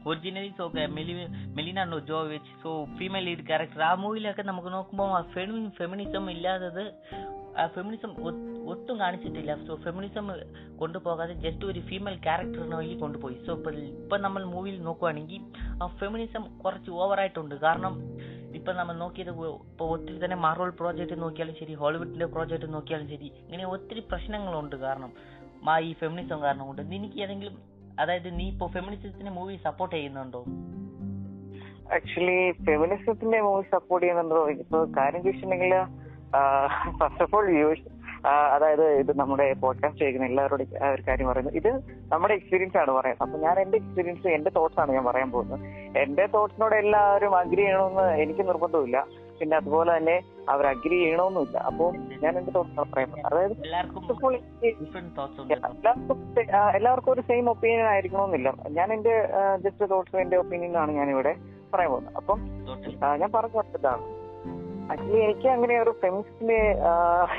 originally 0.08 0.50
so 0.58 0.64
Milla 0.98 1.14
Milla 1.56 1.84
Jovovich 2.10 2.52
so 2.62 2.70
female 2.98 3.24
lead 3.28 3.44
character 3.50 3.82
ആ 3.88 3.92
മൂവിയിലൊക്കെ 4.04 4.44
നമുക്ക് 4.50 4.70
നോക്കുമ്പോൾ 4.76 5.08
ഫെമിനിസം 5.80 6.24
ഇല്ലാത്തത് 6.34 6.84
ആ 7.60 7.62
ഫെമിനിസം 7.74 8.10
ഒട്ടും 8.72 8.96
കാണിച്ചിട്ടില്ല. 9.02 9.52
സോ 9.66 9.72
ഫെമിനിസം 9.84 10.26
കൊണ്ടുപോകാതെ 10.80 11.34
ജസ്റ്റ് 11.44 11.64
ഒരു 11.70 11.80
ഫീമെയിൽ 11.88 12.16
ക്യാരക്ടറിന് 12.26 12.76
വേണ്ടി 12.80 12.96
കൊണ്ടുപോയി. 13.02 13.36
സോ 13.46 13.52
ഇപ്പം 13.58 13.78
ഇപ്പം 14.02 14.20
നമ്മൾ 14.26 14.42
മൂവിയിൽ 14.52 14.78
നോക്കുവാണെങ്കിൽ 14.88 15.42
ആ 15.82 15.88
ഫെമിനിസം 16.02 16.44
കുറച്ച് 16.62 16.90
ഓവറായിട്ടുണ്ട് 17.00 17.54
കാരണം 17.64 17.96
ഇപ്പം 18.58 18.74
നമ്മൾ 18.78 18.94
നോക്കിയത് 19.02 19.32
ഇപ്പോൾ 19.72 19.88
ഒത്തിരി 19.94 20.16
തന്നെ 20.24 20.38
മാർവൽ 20.44 20.70
പ്രോജക്റ്റ് 20.78 21.16
നോക്കിയാലും 21.24 21.56
ശരി 21.60 21.74
ഹോളിവുഡിന്റെ 21.82 22.28
പ്രോജക്റ്റ് 22.36 22.68
നോക്കിയാലും 22.76 23.08
ശരി 23.14 23.28
ഇങ്ങനെ 23.44 23.66
ഒത്തിരി 23.74 24.02
പ്രശ്നങ്ങളുണ്ട് 24.12 24.76
കാരണം 24.86 25.12
ഈ 25.88 25.92
ഫെമിനിസം 26.00 26.38
കാരണം 26.46 26.64
കൊണ്ട്. 26.68 26.82
എനിക്ക് 26.98 27.18
ഏതെങ്കിലും 27.24 27.56
അതായത് 27.98 28.38
നീ 28.38 28.50
ഇപ്പൊ 28.50 28.66
ഫെമിനിസത്തിന്റെ 28.66 29.30
മൂവി 29.30 29.56
സപ്പോർട്ട് 29.64 29.96
ചെയ്യുന്നുണ്ടോ? 29.96 30.44
ആക്ച്വലി 31.94 32.52
ഫെമിനിസത്തിന്റെ 32.66 33.40
മൂവി 33.40 33.62
സപ്പോർട്ട് 33.62 34.06
ചെയ്യുന്നുണ്ടോ? 34.06 34.50
ഇപ്പൊ 34.50 34.84
കാര്യം 34.84 35.22
ചോദിച്ചിട്ടുണ്ടെങ്കിൽ 35.22 35.74
ഫസ്റ്റ് 36.98 37.22
ഓഫ് 37.22 37.34
ഓൾ 37.36 37.50
യൂസ് 37.50 38.00
അതായത് 38.26 38.84
ഇത് 38.88 39.18
നമ്മുടെ 39.18 39.52
പോഡ്കാസ്റ്റ് 39.52 40.02
ചെയ്യുന്ന 40.02 40.26
എല്ലാവരോടും 40.26 40.66
ഒരു 40.94 41.02
കാര്യം 41.08 41.28
പറയുന്നത് 41.28 41.56
ഇത് 41.56 41.70
നമ്മുടെ 42.12 42.34
എക്സ്പീരിയൻസ് 42.34 42.76
ആണ് 42.76 42.90
പറയുന്നത്. 42.90 43.28
അപ്പൊ 43.28 43.38
ഞാൻ 43.38 43.58
എന്റെ 43.60 43.76
എക്സ്പീരിയൻസ് 43.76 44.26
എന്റെ 44.28 44.50
തോട്ട്സ് 44.50 44.80
ആണ് 44.80 44.92
ഞാൻ 44.92 45.04
പറയാൻ 45.04 45.30
പോകുന്നത്. 45.30 45.60
എന്റെ 45.98 46.26
തോട്ട്സിനോട് 46.26 46.74
എല്ലാവരും 46.74 47.36
അഗ്രി 47.36 47.56
ചെയ്യണമെന്ന് 47.56 48.02
എനിക്ക് 48.02 48.48
നിർബന്ധമില്ല 48.48 49.06
പിന്നെ 49.40 49.54
അതുപോലെ 49.60 49.90
തന്നെ 49.96 50.16
അവർ 50.52 50.64
അഗ്രി 50.72 50.96
ചെയ്യണമെന്നില്ല 51.02 51.58
അപ്പൊ 51.70 51.86
ഞാൻ 52.22 52.32
എന്റെ 52.38 52.52
തോട്ട്സ് 52.56 52.78
അഭിപ്രായം 52.80 53.12
അതായത് 53.28 53.54
എല്ലാവർക്കും 56.78 57.12
ഒരു 57.14 57.22
സെയിം 57.30 57.50
ഒപ്പീനിയൻ 57.54 57.86
ആയിരിക്കണമെന്നില്ല 57.92 58.48
ഞാൻ 58.78 58.88
എന്റെ 58.96 59.14
ജസ്റ്റ് 59.66 59.90
തോട്ട്സ് 59.92 60.22
എന്റെ 60.24 60.38
ഒപ്പീനിയൻ 60.42 60.74
ആണ് 60.82 60.90
ഞാൻ 61.00 61.10
ഇവിടെ 61.14 61.34
പറയാൻ 61.74 61.90
പോകുന്നത്. 61.90 62.16
അപ്പം 62.20 62.38
ഞാൻ 63.22 63.30
പറഞ്ഞു 63.36 63.56
കൊടുത്തതാണ് 63.58 64.04
ആക്ച്വലി 64.92 65.20
എനിക്ക് 65.24 65.48
അങ്ങനെ 65.56 65.74
ഒരു 65.82 65.92
ഫെമിനിസ്റ്റിന് 66.02 66.60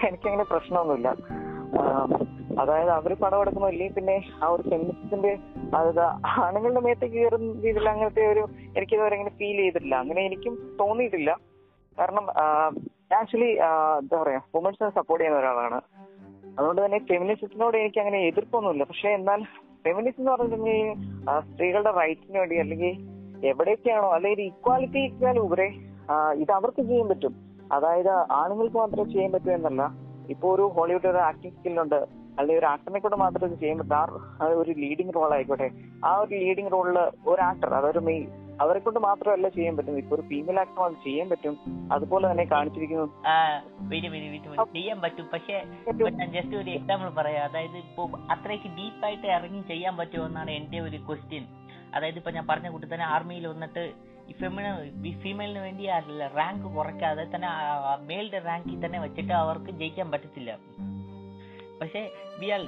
എനിക്ക് 0.10 0.28
അങ്ങനെ 0.32 0.46
പ്രശ്നമൊന്നുമില്ല. 0.52 1.10
അതായത് 2.62 2.92
അവർ 2.98 3.12
പടം 3.22 3.42
എടുക്കുന്നില്ലേ 3.42 3.88
പിന്നെ 3.98 4.16
ആ 4.44 4.48
ഒരു 4.54 4.64
ഫെമിനിസ്റ്റിന്റെ 4.72 5.32
അതായത് 5.78 6.02
ആണുങ്ങളുടെ 6.46 6.82
മേത്തേക്ക് 6.86 7.16
കയറുന്ന 7.16 7.52
രീതിയിൽ 7.66 7.88
അങ്ങനത്തെ 7.92 8.24
ഒരു 8.32 8.44
എനിക്ക് 8.78 8.94
ഇതുവരെ 8.96 9.16
അങ്ങനെ 9.18 9.34
ഫീൽ 9.40 9.58
ചെയ്തിട്ടില്ല. 9.62 9.96
അങ്ങനെ 10.04 10.22
എനിക്കും 10.30 10.54
തോന്നിയിട്ടില്ല. 10.80 11.32
കാരണം 12.00 12.26
ആക്ച്വലി 13.20 13.50
എന്താ 14.00 14.16
പറയാ 14.22 14.40
വുമൻസിനെ 14.56 14.90
സപ്പോർട്ട് 14.98 15.22
ചെയ്യുന്ന 15.24 15.42
ഒരാളാണ്. 15.42 15.80
അതുകൊണ്ട് 16.58 16.82
തന്നെ 16.86 17.00
ഫെമിനിസത്തിനോട് 17.10 17.76
എനിക്ക് 17.82 18.00
അങ്ങനെ 18.04 18.20
എതിർപ്പൊന്നുമില്ല. 18.30 18.84
പക്ഷെ 18.92 19.10
എന്നാൽ 19.18 19.42
ഫെമിനിസം 19.86 20.22
എന്ന് 20.22 20.32
പറഞ്ഞിട്ടുണ്ടെങ്കിൽ 20.32 20.90
സ്ത്രീകളുടെ 21.48 21.92
റൈറ്റിന് 22.00 22.38
വേണ്ടി 22.40 22.58
അല്ലെങ്കിൽ 22.64 22.94
എവിടെയൊക്കെയാണോ 23.52 24.10
അല്ലെങ്കിൽ 24.18 24.42
ഇക്വാലിറ്റിക്കാൾ 24.52 25.38
ഉപരെ 25.48 25.68
ഇത് 26.42 26.52
അവർക്ക് 26.60 26.82
ചെയ്യാൻ 26.90 27.08
പറ്റും. 27.12 27.34
അതായത് 27.76 28.14
ആണുങ്ങൾക്ക് 28.42 28.78
മാത്രമേ 28.82 29.06
ചെയ്യാൻ 29.14 29.32
പറ്റൂ 29.36 29.52
എന്നല്ല. 29.58 29.84
ഇപ്പൊ 30.34 30.48
ഒരു 30.56 30.66
ഹോളിവുഡ് 30.76 31.08
ഒരു 31.14 31.22
ആക്ടിംഗ് 31.30 31.56
സ്കില്ലുണ്ട് 31.56 32.00
അല്ലെങ്കിൽ 32.38 32.60
ഒരു 32.60 32.68
ആക്ടറിനെ 32.74 33.00
കൊണ്ട് 33.00 33.18
മാത്രമേ 33.24 33.56
ചെയ്യാൻ 33.62 33.78
പറ്റൂ. 33.80 34.20
ആ 34.42 34.48
ഒരു 34.62 34.72
ലീഡിംഗ് 34.84 35.14
റോൾ 35.16 35.32
ആയിക്കോട്ടെ. 35.38 35.70
ആ 36.06 36.12
ഒരു 36.22 36.34
ലീഡിംഗ് 36.44 36.72
റോളിൽ 36.76 37.00
ഒരു 37.32 37.42
ആക്ടർ 37.50 37.74
അതൊരു 37.80 38.02
മെയിൻ 38.10 38.24
അവരെ 38.62 38.80
കൊണ്ട് 38.80 39.00
മാത്രമല്ല 39.00 39.48
ചെയ്യാൻ 39.50 39.77
പറ്റും 39.77 39.98
ഇപ്പൊ 39.98 40.15
ഒരു 40.15 40.24
ഫീമെയിൽ 40.30 40.60
ആക്ടർ 40.60 40.82
അത് 40.84 40.98
ചെയ്യാൻ 41.06 41.27
പറ്റും. 41.30 41.56
അതുപോലെ 41.91 42.32
തന്നെ 42.32 42.44
കാണിച്ചിരിക്കുന്നു. 42.44 43.08
ചെയ്യാൻ 44.74 45.01
പറ്റും. 45.01 45.25
പക്ഷേ 45.34 45.58
ജസ്റ്റ് 46.36 46.56
ഒരു 46.56 46.70
എക്സാമ്പിൾ 46.70 47.10
പറയാം. 47.22 47.44
അതായത് 47.50 47.77
ഇപ്പൊ 47.77 48.03
അത്രയ്ക്ക് 48.32 48.70
ഡീപ്പായിട്ട് 48.77 49.27
ഇറങ്ങി 49.27 49.62
ചെയ്യാൻ 49.62 49.98
പറ്റുമോ 49.98 50.25
എന്നാണ് 50.25 50.51
എന്റെ 50.51 50.80
ഒരു 50.80 50.98
ക്വസ്റ്റ്യൻ 51.08 51.46
അതായത് 51.96 52.15
ഇപ്പൊ 52.15 52.32
ഞാൻ 52.32 52.48
പറഞ്ഞ 52.48 52.70
കൂട്ടി 52.70 52.88
തന്നെ 52.94 53.06
ആർമിയിൽ 53.06 53.48
വന്നിട്ട് 53.48 53.84
ഈ 54.30 54.34
ഫെമിന 54.41 54.68
ഈ 55.08 55.12
ഫീമെയിലിന് 55.22 55.60
വേണ്ടി 55.60 55.88
റാങ്ക് 56.38 56.68
കുറയ്ക്കാതെ 56.75 57.24
തന്നെ 57.36 57.48
മെയിലിന്റെ 58.00 58.39
റാങ്കിൽ 58.39 58.86
തന്നെ 58.86 59.00
വെച്ചിട്ട് 59.00 59.34
അവർക്ക് 59.34 59.72
ജയിക്കാൻ 59.72 60.12
പറ്റത്തില്ല. 60.12 60.51
പക്ഷെ 61.82 62.01
ഇയാൾ 62.44 62.62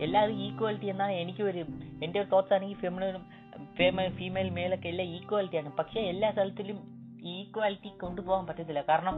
എല്ലാവരും 0.00 0.38
ഈക്വാലിറ്റി 0.46 0.86
എന്നാണ് 0.86 1.12
എനിക്ക് 1.12 1.42
ഒരു 1.42 1.64
എന്റെ 2.02 2.20
ഒരു 2.20 2.28
തോട്ട്സ് 2.28 2.54
ആണെങ്കിൽ 2.54 2.76
ഫെമിനും 2.76 3.22
ഫീമെയിൽ 4.18 4.50
മെയിലൊക്കെ 4.50 4.88
എല്ലാം 4.88 5.08
ഈക്വാലിറ്റി 5.08 5.56
ആണ്. 5.56 5.72
പക്ഷെ 5.78 6.00
എല്ലാ 6.00 6.30
സ്ഥലത്തിലും 6.30 6.78
ഈക്വാലിറ്റി 7.24 7.88
കൊണ്ടുപോകാൻ 7.88 8.46
പറ്റത്തില്ല. 8.46 8.80
കാരണം 8.80 9.16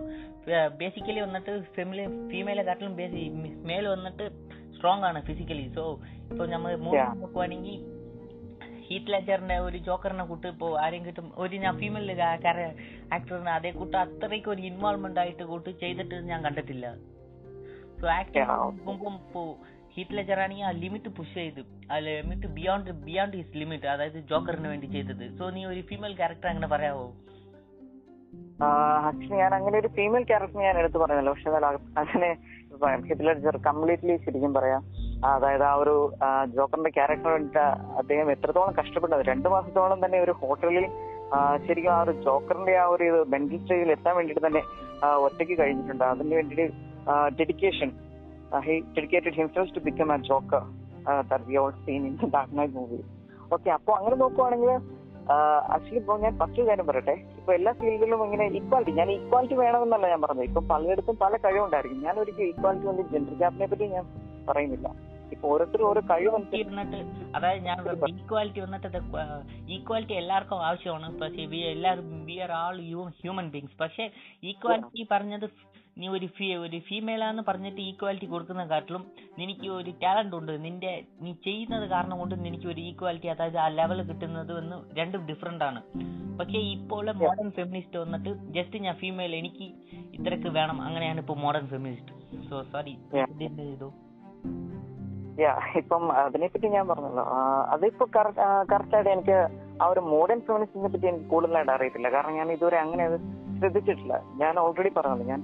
ബേസിക്കലി 0.79 1.21
വന്നിട്ട് 1.21 1.63
ഫെമിലി 1.77 2.05
ഫീമെയിലെ 2.31 2.63
കാട്ടിലും 2.63 2.97
ബേസി 2.97 3.29
മെയിൽ 3.69 3.89
വന്നിട്ട് 3.89 4.25
സ്ട്രോങ് 4.77 5.05
ആണ് 5.05 5.23
ഫിസിക്കലി 5.23 5.73
സോ 5.75 6.01
ഇപ്പൊ 6.31 6.47
നമ്മൾ 6.47 6.77
മൂവി. 6.77 6.99
നോക്കുവാണെങ്കിൽ 7.21 7.79
ഹീറ്റ് 8.89 9.13
ലെജറിന്റെ 9.13 9.59
ഒരു 9.59 9.79
ജോക്കറിനെ 9.79 10.25
കൂട്ട് 10.25 10.47
ഇപ്പോൾ 10.47 10.81
ആരെയും 10.81 11.07
കിട്ടും. 11.07 11.33
ഒരു 11.37 11.57
ഞാൻ 11.57 11.79
ഫീമെയിൽ 11.79 12.23
ആക്ടറിനെ 12.23 13.51
അതേ 13.51 13.71
കൂട്ട് 13.71 13.97
അത്രയ്ക്ക് 13.97 14.49
ഒരു 14.49 14.63
ഇൻവോൾവ്മെന്റ് 14.63 15.21
ആയിട്ട് 15.21 15.43
കൂട്ട് 15.43 15.71
ചെയ്തിട്ട് 15.81 16.15
ഞാൻ 16.15 16.45
കണ്ടിട്ടില്ല. 16.45 16.95
So 18.01 18.09
actor. 18.09 18.47
നോക്കുമ്പോൾ 18.87 19.78
ഹീറ്റ് 19.95 20.17
ലെജർ 20.17 20.41
ആണെങ്കിൽ 20.45 20.67
ആ 20.69 20.73
ലിമിറ്റ് 20.83 21.11
പുഷ് 21.17 21.35
ചെയ്ത് 21.41 21.61
ആ 21.93 21.99
limit 22.07 22.49
beyond 22.59 22.91
beyond 23.07 23.37
his 23.41 23.57
limit 23.61 23.89
അതായത് 23.95 24.19
ജോക്കറിന് 24.33 24.69
വേണ്ടി 24.73 24.87
ചെയ്തത്. 24.97 25.25
സോ 25.39 25.51
നീ 25.57 25.63
ഒരു 25.73 25.81
ഫീമെയിൽ 25.91 26.15
ക്യാരക്ടർ 26.21 26.49
അങ്ങനെ 26.53 26.69
പറയാവോ? 26.75 27.07
ആക്ച്വലി 29.09 29.37
ഞാൻ 29.41 29.53
അങ്ങനെ 29.57 29.77
ഒരു 29.79 29.89
ഫീമെയിൽ 29.97 30.25
ക്യാരക്ടർ 30.31 30.61
ഞാൻ 30.69 30.77
എടുത്ത് 30.79 30.99
പറയുന്നില്ല 31.03 31.33
പക്ഷെ 31.35 31.51
അങ്ങനെ 32.03 32.31
ഹിറ്റ്ലർ 33.09 33.57
കംപ്ലീറ്റ്ലി 33.67 34.15
ശരിക്കും 34.25 34.53
പറയാം. 34.57 34.83
അതായത് 35.27 35.65
ആ 35.69 35.75
ഒരു 35.83 35.95
ജോക്കറിന്റെ 36.57 36.91
ക്യാരക്ടർ 36.97 37.33
അദ്ദേഹം 38.01 38.27
എത്രത്തോളം 38.35 38.75
കഷ്ടപ്പെട്ടത് 38.81 39.23
രണ്ടു 39.29 39.49
മാസത്തോളം 39.55 40.01
തന്നെ 40.05 40.19
ഒരു 40.27 40.35
ഹോട്ടലിൽ 40.41 40.87
ശരിക്കും 41.67 41.93
ആ 41.95 42.01
ഒരു 42.03 42.13
ജോക്കറിന്റെ 42.27 42.75
ആ 42.83 42.85
ഒരു 42.97 43.09
മെന്റൽ 43.33 43.59
സ്റ്റേജിൽ 43.63 43.91
എത്താൻ 43.97 44.15
വേണ്ടിയിട്ട് 44.17 44.45
തന്നെ 44.47 44.63
ഒറ്റയ്ക്ക് 45.25 45.57
കഴിഞ്ഞിട്ടുണ്ട്. 45.63 46.05
അതിന് 46.05 46.35
വേണ്ടിയിട്ട് 46.35 46.75
dedication 47.41 47.91
he 48.67 48.77
dedicated 48.97 49.35
become 49.39 49.73
to 49.77 49.81
become 49.89 50.11
uh, 51.11 51.23
that 51.31 51.43
we 51.49 51.57
all 51.57 51.75
seen 51.87 52.05
in 52.09 52.15
the 52.23 52.29
Dark 52.37 52.53
Knight 52.59 52.73
movie. 52.79 53.03
Okay 53.55 53.69
അപ്പൊ 53.77 53.93
അങ്ങനെ 53.99 54.17
നോക്കുവാണെങ്കിൽ 54.23 54.71
ആക്ച്വലി 55.75 55.99
ഇപ്പൊ 56.01 56.15
ഞാൻ 56.25 56.33
ഫസ്റ്റ് 56.41 56.63
കാര്യം 56.69 56.87
പറയട്ടെ. 56.89 57.15
ഇപ്പൊ 57.41 57.53
എല്ലാ 57.57 57.73
ഫീൽഡിലും 57.81 58.21
ഇങ്ങനെ 58.27 58.45
ഈക്വാലിറ്റി 58.59 58.93
ഞാൻ 59.01 59.09
ഈക്വാലിറ്റി 59.17 59.57
വേണമെന്നല്ല 59.65 60.07
ഞാൻ 60.13 60.21
പറഞ്ഞത്. 60.25 60.47
ഇപ്പൊ 60.51 60.63
പലയിടത്തും 60.73 61.17
പല 61.25 61.37
കഴിവുണ്ടായിരിക്കും. 61.45 62.01
ഞാൻ 62.07 62.17
ഒരിക്കലും 62.23 62.49
ഈക്വാലിറ്റി 62.53 62.87
കൊണ്ട് 62.91 63.03
ജെൻഡർ 63.13 63.37
ഗ്യാപ്പിനെ 63.43 63.69
പറ്റി 63.73 63.89
ഞാൻ 63.97 64.07
പറയുന്നില്ല. 64.51 64.89
ഇപ്പൊ 65.35 65.47
ഓരോരുത്തരും 65.53 65.87
ഓരോ 65.89 66.01
കഴിവ് 66.11 66.31
അതായത് 67.37 67.65
ഞാൻ 67.69 67.79
ഈക്വാലിറ്റി 68.13 68.61
വന്നിട്ട് 68.67 69.01
ഈക്വാലിറ്റി 69.77 70.15
എല്ലാവർക്കും 70.21 70.63
ആവശ്യമാണ്. 70.69 71.09
പക്ഷേ 71.23 71.45
വി 71.53 71.61
എല്ലാവരും 71.75 72.07
we 72.29 72.37
are 72.45 72.53
all 72.63 72.77
human 73.23 73.49
beings 73.57 73.77
പക്ഷേ 73.83 74.07
ഈക്വാലിറ്റി 74.53 75.05
പറഞ്ഞത് 75.15 75.47
നീ 75.99 76.09
ഒരു 76.17 76.27
ഫീ 76.37 76.47
ഒരു 76.65 76.79
ഫീമെയിലാന്ന് 76.89 77.43
പറഞ്ഞിട്ട് 77.49 77.81
ഈക്വാലിറ്റി 77.81 78.27
കൊടുക്കുന്ന 78.33 78.65
കാട്ടിലും 78.73 79.05
നിനക്ക് 79.39 79.69
ഒരു 79.79 79.93
ടാലന്റ് 80.03 80.37
ഉണ്ട്. 80.37 80.53
നിന്റെ 80.65 80.93
നീ 81.25 81.33
ചെയ്യുന്നത് 81.47 81.87
കാരണം 81.95 82.17
കൊണ്ട് 82.19 82.35
നിനക്ക് 82.45 82.69
ഒരു 82.73 82.81
ഈക്വാലിറ്റി 82.89 83.31
അതായത് 83.35 83.59
ആ 83.65 83.69
ലെവൽ 83.79 84.01
കിട്ടുന്നത് 84.11 84.53
എന്ന് 84.59 84.77
രണ്ടും 84.99 85.23
ഡിഫറെന്റ് 85.31 85.65
ആണ്. 85.69 85.83
പക്ഷേ 86.41 86.59
ഇപ്പോൾ 86.77 87.07
മോഡേൺ 87.23 87.49
ഫെമിനിസ്റ്റ് 87.61 87.99
വന്നിട്ട് 88.03 88.33
ജസ്റ്റ് 88.57 88.83
ഞാൻ 88.87 88.97
ഫീമെയിൽ 89.05 89.33
എനിക്ക് 89.37 89.69
ഇത്രക്ക് 90.19 90.51
വേണം. 90.59 90.79
അങ്ങനെയാണ് 90.89 91.21
ഇപ്പോൾ 91.25 91.39
മോഡേൺ 91.47 91.67
ഫെമിനിസ്റ്റ് 91.73 92.13
സോ 92.51 92.59
സോറി 92.75 92.95
ഇപ്പം 93.17 93.57
ചെയ്തു? 93.63 93.89
ഇപ്പം 95.81 96.05
അതിനെപ്പറ്റി 96.21 96.69
ഞാൻ 96.75 96.85
പറഞ്ഞല്ലോ. 96.89 97.25
അതിപ്പോ 97.75 98.05
കറക്റ്റ് 98.17 98.95
ആയിട്ട് 98.97 99.11
എനിക്ക് 99.17 99.37
ആ 99.83 99.87
ഒരു 99.93 100.01
മോഡേൺ 100.15 100.41
ഫെമിനിസ്റ്റിനെ 100.47 100.89
പറ്റി 100.95 101.07
എനിക്ക് 101.11 101.29
കൂടുതലായിട്ട് 101.35 101.73
അറിയത്തില്ല. 101.75 102.09
കാരണം 102.15 102.35
ഞാൻ 102.41 102.49
ഇതുവരെ 102.57 102.79
അങ്ങനെ 102.85 103.05
ശ്രദ്ധിച്ചിട്ടില്ല. 103.59 104.15
ഞാൻ 104.43 104.55
ഓൾറെഡി 104.65 104.91
പറഞ്ഞല്ലോ 104.97 105.27
ഞാൻ 105.33 105.41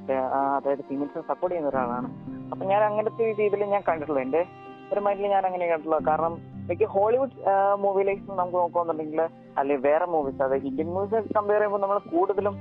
അതായത് 0.56 0.82
ഫീമെയിൽസിനെ 0.88 1.24
സപ്പോർട്ട് 1.30 1.52
ചെയ്യുന്ന 1.52 1.72
ഒരാളാണ്. 1.72 2.08
അപ്പൊ 2.52 2.64
ഞാൻ 2.72 2.82
അങ്ങനത്തെ 2.88 3.30
രീതിയിൽ 3.40 3.64
ഞാൻ 3.74 3.82
കണ്ടിട്ടുള്ളൂ. 3.88 4.20
എന്റെ 4.26 4.42
ഒരു 4.92 5.00
മൈൻഡിൽ 5.04 5.30
ഞാൻ 5.34 5.44
അങ്ങനെ 5.48 5.66
കണ്ടിട്ടുള്ളൂ. 5.70 6.00
കാരണം 6.10 6.34
എനിക്ക് 6.64 6.86
ഹോളിവുഡ് 6.94 7.36
മൂവിയിലേക്ക് 7.84 8.24
നമുക്ക് 8.40 8.58
നോക്കുകയാണെന്നുണ്ടെങ്കിൽ 8.62 9.22
അല്ലെങ്കിൽ 9.60 9.82
വേറെ 9.88 10.06
മൂവീസ് 10.14 10.42
അതായത് 10.46 10.68
ഇന്ത്യൻ 10.70 10.88
മൂവീസ് 10.96 11.34
കമ്പയർ 11.38 11.60
ചെയ്യുമ്പോൾ 11.60 11.82
നമ്മൾ 11.84 11.98
കൂടുതലും 12.12 12.54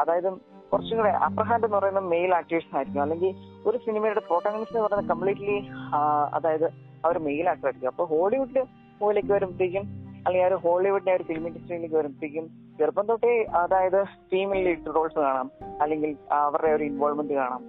അതായത് 0.00 0.28
കുറച്ചും 0.72 0.96
കൂടെ 0.98 1.10
അപ്പർ 1.26 1.44
ഹാൻഡ് 1.48 1.66
എന്ന് 1.66 1.76
പറയുന്ന 1.76 2.00
മെയിൽ 2.12 2.30
ആക്ടേഴ്സ് 2.38 2.72
ആയിരിക്കും. 2.78 3.02
അല്ലെങ്കിൽ 3.04 3.30
ഒരു 3.68 3.76
സിനിമയുടെ 3.84 4.22
പ്രോട്ടാഗണിസ്റ്റ് 4.28 4.76
എന്ന് 4.76 4.86
പറയുന്നത് 4.86 5.10
കംപ്ലീറ്റ്ലി 5.12 5.56
അതായത് 6.36 6.66
അവർ 7.06 7.16
മെയിൽ 7.28 7.46
ആക്ടർ 7.52 7.68
ആയിരിക്കും. 7.68 7.90
അപ്പൊ 7.92 8.04
ഹോളിവുഡ് 8.12 8.62
മൂവിലേക്ക് 9.00 9.32
വരുമ്പോഴത്തേക്കും 9.36 9.84
അല്ലെങ്കിൽ 10.24 10.46
ആ 10.46 10.48
ഒരു 10.50 10.58
ഹോളിവുഡിന്റെ 10.64 11.12
ഒരു 11.18 11.24
ഫിലിം 11.28 11.44
ഇൻഡസ്ട്രിയിലേക്ക് 11.48 11.96
വരുമ്പോഴത്തേക്കും 11.96 12.46
ചെറുപ്പം 12.78 13.06
തൊട്ടേ 13.06 13.44
അതായത് 13.44 14.04
ഫീമെയിൽ 14.04 14.64
ലീഡ് 14.64 14.94
റോൾസ് 14.96 15.18
കാണാം. 15.18 15.50
അല്ലെങ്കിൽ 15.82 16.16
അവരുടെ 16.32 16.70
ഒരു 16.72 16.84
ഇൻവോൾവ്മെന്റ് 16.84 17.34
കാണാം. 17.34 17.62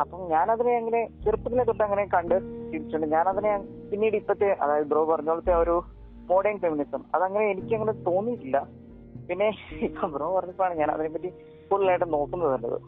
അപ്പം 0.00 0.28
ഞാനതിനെ 0.28 0.76
അങ്ങനെ 0.76 1.00
ചെറുപ്പത്തിലെ 1.24 1.64
തൊട്ട് 1.64 1.82
അങ്ങനെ 1.82 2.04
കണ്ട് 2.04 2.34
തിരിച്ചിട്ടുണ്ട് 2.72 3.16
അതിനെ 3.16 3.58
പിന്നീട് 3.90 4.16
ഇപ്പത്തെ 4.16 4.56
അതായത് 4.60 4.86
ബ്രോ 4.86 5.04
പറഞ്ഞ 5.04 5.28
പോലത്തെ 5.28 5.54
ഒരു 5.54 5.84
മോഡേൺ 6.30 6.58
ഫെമിനിസം 6.58 7.04
അതങ്ങനെ 7.14 7.44
എനിക്ക് 7.50 7.74
അങ്ങനെ 7.74 7.92
തോന്നിയിട്ടില്ല. 7.92 8.58
പിന്നെ 9.28 9.48
ഇപ്പം 9.80 10.12
ബ്രോ 10.12 10.36
പറഞ്ഞപ്പോഴാണ് 10.36 10.74
ഞാൻ 10.78 10.90
അതിനെപ്പറ്റി 10.90 11.28
കൂടുതലായിട്ട് 11.70 12.12
നോക്കുന്നത് 12.12 12.52
നല്ലത് 12.52 12.80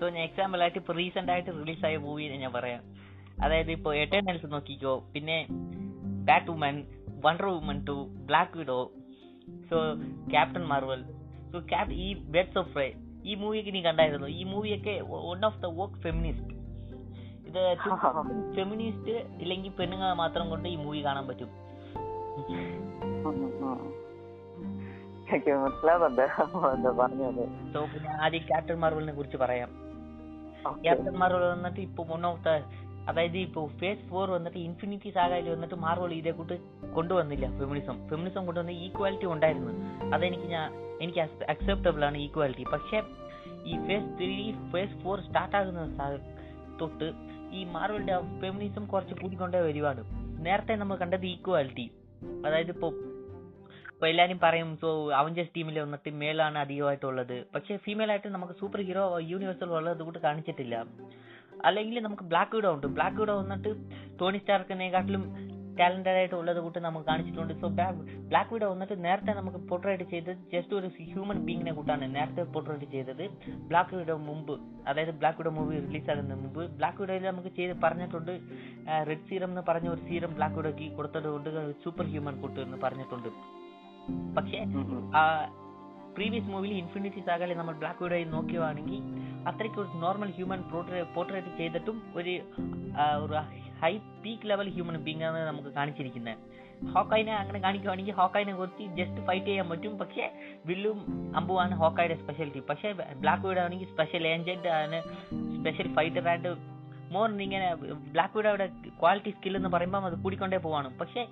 സോ 0.00 0.08
ഞാൻ 0.08 0.24
എക്സാമ്പിൾ 0.24 0.60
ആയിട്ട് 0.62 0.78
ഇപ്പൊ 0.78 0.92
റീസെന്റ് 0.94 1.32
ആയിട്ട് 1.32 1.86
ആയ 1.86 1.96
മൂവി 1.96 2.28
ഞാൻ 2.44 2.52
പറയാം. 2.52 2.82
അതായത് 3.44 3.70
ഇപ്പൊ 3.70 3.94
എറ്റേണൽസ് 3.94 4.52
നോക്കിക്കോ. 4.52 5.04
പിന്നെ 5.14 5.46
Batwoman 6.50 6.76
Wonder 7.24 7.46
Woman 7.46 7.84
to 7.88 7.96
Black 8.28 8.58
Widow 8.58 8.78
so 9.70 9.76
Captain 10.30 10.66
Marvel 10.66 11.04
so 11.52 11.62
cap 11.70 12.04
ഈ 12.04 12.30
ബെഡ്സ് 12.30 12.58
ഓഫ് 12.58 12.68
ഫ്രൈ 12.68 12.92
ഈ 13.22 13.34
മൂവിയൊക്കെ 13.34 13.70
നീ 13.70 13.82
കണ്ടായിരുന്നു? 13.82 14.26
ഈ 14.26 14.44
മൂവിയൊക്കെ 14.44 15.00
one 15.30 15.46
of 15.46 15.58
the 15.58 15.80
work 15.80 16.02
feminist 16.02 16.54
ഇത് 17.46 17.78
ഫെമിനിസ്റ്റ് 18.56 19.28
ഇല്ലെങ്കിൽ 19.42 19.72
പെണ്ണുങ്ങളെ 19.72 20.14
മാത്രം 20.14 20.50
കൊണ്ട് 20.50 20.68
ഈ 20.68 20.76
മൂവി 20.76 21.04
കാണാൻ 21.04 21.28
പറ്റും. 21.28 21.48
സോ 27.72 27.88
ആദ്യം 28.22 28.42
ക്യാപ്റ്റൻ 28.42 28.78
മാർവലിനെ 28.78 29.12
കുറിച്ച് 29.12 29.36
പറയാം. 29.36 29.82
ക്യാപ്റ്റൻ 30.82 31.12
മാർവൽ 31.12 31.48
വന്നിട്ട് 31.48 31.80
ഇപ്പൊ 31.80 32.04
വൺ 32.04 32.26
ഓഫ് 32.26 32.44
ദ 32.44 32.48
അതായത് 33.08 33.38
ഇപ്പൊ 33.38 33.66
ഫേസ് 33.80 34.04
ഫോർ 34.10 34.30
വന്നിട്ട് 34.30 34.58
ഇൻഫിനിറ്റി 34.58 35.10
സാഗയിൽ 35.10 35.50
വന്നിട്ട് 35.50 35.74
മാർവൽ 35.74 36.12
ഇതേ 36.14 36.30
കൂട്ട് 36.30 36.56
കൊണ്ടുവന്നില്ല 36.94 37.46
ഫെമിനിസം 37.58 37.96
ഫെമിനിസം 38.08 38.46
കൊണ്ടുവന്ന 38.46 38.70
ഈക്വാലിറ്റി 38.86 39.26
ഉണ്ടായിരുന്നു. 39.26 39.72
അതെനിക്ക് 40.14 40.44
ഞാൻ 40.44 40.68
എനിക്ക് 41.00 41.20
അക്സെപ്റ്റബിൾ 41.54 42.04
ആണ് 42.04 42.18
ഈക്വാലിറ്റി 42.18 42.66
പക്ഷേ 42.72 43.00
ഈ 43.70 43.74
phase 43.86 44.10
three 44.18 44.36
phase 44.72 44.96
four 45.02 45.18
start 45.20 45.56
ആകുന്ന 45.56 46.18
തൊട്ട് 46.80 47.08
ഈ 47.52 47.62
മാർവലിന്റെ 47.76 48.18
ഫെമിനിസം 48.42 48.86
കുറച്ച് 48.86 49.14
കൂടിക്കൊണ്ടേ 49.22 49.60
വരുവാണ് 49.60 50.04
നേരത്തെ 50.46 50.74
നമ്മൾ 50.74 50.96
കണ്ടത് 50.96 51.26
ഈക്വാലിറ്റി 51.26 51.86
അതായത് 52.46 52.70
ഇപ്പൊ 52.70 52.88
ഇപ്പൊ 53.94 54.06
എല്ലാരും 54.10 54.38
പറയും 54.42 54.70
സോ 54.82 54.88
അവഞ്ചേഴ്സ് 55.18 55.52
ടീമിൽ 55.56 55.76
വന്നിട്ട് 55.80 56.10
മേലാണ് 56.10 56.58
അധികമായിട്ടുള്ളത്. 56.58 57.36
പക്ഷേ 57.54 57.76
ഫീമെയിൽ 57.76 58.10
ആയിട്ട് 58.10 58.28
നമുക്ക് 58.28 58.52
സൂപ്പർ 58.52 58.80
ഹീറോ 58.88 59.04
യൂണിവേഴ്സൽ 59.32 59.70
ഉള്ളത് 59.78 60.02
കൂട്ട് 60.06 60.18
കാണിച്ചിട്ടില്ല. 60.18 60.76
അല്ലെങ്കിൽ 61.64 62.00
നമുക്ക് 62.00 62.22
ബ്ലാക്ക് 62.22 62.56
വിഡോ 62.56 62.74
ഉണ്ട്. 62.74 62.86
ബ്ലാക്ക് 62.86 63.16
വിഡോ 63.16 63.38
വന്നിട്ട് 63.38 63.70
ടോണി 64.20 64.38
സ്റ്റാർക്കിനെക്കാട്ടിലും 64.38 65.52
ടാലന്റഡ് 65.80 66.08
ആയിട്ട് 66.08 66.34
ഉള്ളത് 66.34 66.60
കൂട്ട് 66.60 66.78
നമുക്ക് 66.78 67.06
കാണിച്ചിട്ടുണ്ട്. 67.06 67.54
സോ 67.54 67.68
ബ്ലാക്ക് 67.68 68.52
വിഡോ 68.52 68.70
വന്നിട്ട് 68.70 69.04
നേരത്തെ 69.04 69.32
നമുക്ക് 69.32 69.58
പോർട്രേറ്റ് 69.58 70.02
ചെയ്തത് 70.02 70.36
ജസ്റ്റ് 70.52 70.74
ഒരു 70.74 70.90
ഹ്യൂമൻ 71.02 71.38
ബീങ്ങിനെ 71.38 71.72
കൂട്ടാണ് 71.72 72.14
നേരത്തെ 72.14 72.42
പോർട്രേറ്റ് 72.42 72.92
ചെയ്തത്. 72.92 73.28
ബ്ലാക്ക് 73.54 73.96
വിഡോ 73.96 74.16
മുമ്പ് 74.16 74.60
അതായത് 74.88 75.10
ബ്ലാക്ക് 75.10 75.38
വിഡോ 75.38 75.50
മൂവി 75.50 75.80
റിലീസ് 75.80 76.10
ആകുന്ന 76.10 76.34
മുമ്പ്. 76.34 76.70
ബ്ലാക്ക് 76.70 77.00
വിഡോയിൽ 77.00 77.22
നമുക്ക് 77.22 77.48
ചെയ്ത് 77.48 77.76
പറഞ്ഞിട്ടുണ്ട്. 77.82 78.40
റെഡ് 79.08 79.28
സീറം 79.28 79.48
എന്ന് 79.48 79.62
പറഞ്ഞ 79.68 79.88
ഒരു 79.88 80.00
സീറം 80.00 80.34
ബ്ലാക്ക് 80.34 80.56
വിഡോക്ക് 80.56 80.92
കൊടുത്തത് 80.92 81.28
കൊണ്ട് 81.28 81.72
സൂപ്പർ 81.72 82.06
ഹ്യൂമൻ 82.06 82.40
കൂട്ട് 82.40 82.60
എന്ന് 82.60 82.76
പറഞ്ഞിട്ടുണ്ട്. 82.82 83.28
പക്ഷേ. 84.36 84.64
പ്രീവിയസ് 86.14 86.44
മൂവിയിൽ 86.44 86.74
ഇൻഫിനിറ്റി 86.74 87.20
സാഗയിൽ 87.20 87.54
നമ്മൾ 87.54 87.74
ബ്ലാക്ക് 87.74 88.02
വിഡോയിൽ 88.02 88.30
നോക്കുകയാണെങ്കിൽ 88.30 89.00
അത്രയ്ക്ക് 89.46 89.78
ഒരു 89.80 89.90
നോർമൽ 89.94 90.30
ഹ്യൂമൻ 90.30 90.60
പോർട്രേറ്റ് 91.14 91.52
ചെയ്തിട്ടും 91.56 92.02
ഒരു 92.14 92.34
ഒരു 93.24 93.36
high 93.82 93.98
peak 94.24 94.50
level 94.50 94.68
human 94.70 94.96
being 95.06 95.24
ആണ് 95.28 95.38
നമുക്ക് 95.46 95.68
കാണിച്ചിരിക്കുന്നത് 95.68 96.38
ഹോക്കായിനെ 96.94 97.32
അങ്ങനെ 97.36 97.58
കാണിക്കുവാണെങ്കിൽ 97.60 98.14
ഹോക്കായിനെ 98.14 98.54
കുറിച്ച് 98.54 98.84
ജസ്റ്റ് 98.98 99.20
ഫൈറ്റ് 99.26 99.46
ചെയ്യാൻ 99.46 99.66
പറ്റും. 99.70 99.98
പക്ഷേ 99.98 100.24
വില്ലും 100.66 100.98
അമ്പുവാണ് 101.36 101.74
ഹോക്കായുടെ 101.74 102.14
സ്പെഷ്യാലിറ്റി 102.14 102.62
പക്ഷേ 102.70 102.92
ബ്ലാക്ക് 102.92 103.44
വീഡ് 103.46 103.58
ആണെങ്കിൽ 103.58 103.88
സ്പെഷ്യൽ 103.88 104.26
ഏജന്റ് 104.26 104.68
ആണ് 104.68 105.00
സ്പെഷ്യൽ 105.58 105.94
ഫൈറ്റർ 105.94 106.28
ആൻഡ് 106.28 106.52
മോർ 107.12 107.30
ഇങ്ങനെ 107.46 107.74
ബ്ലാക്ക് 108.12 108.36
വീഡോയുടെ 108.36 108.66
ക്വാളിറ്റി 109.00 109.30
സ്കിൽ 109.30 109.56
എന്ന് 109.56 109.68
പറയുമ്പോൾ 109.68 110.04
അത് 110.10 110.16
കൂടിക്കൊണ്ടേ 110.22 110.56
പോവാണ്. 110.56 110.98
പക്ഷേ 110.98 111.22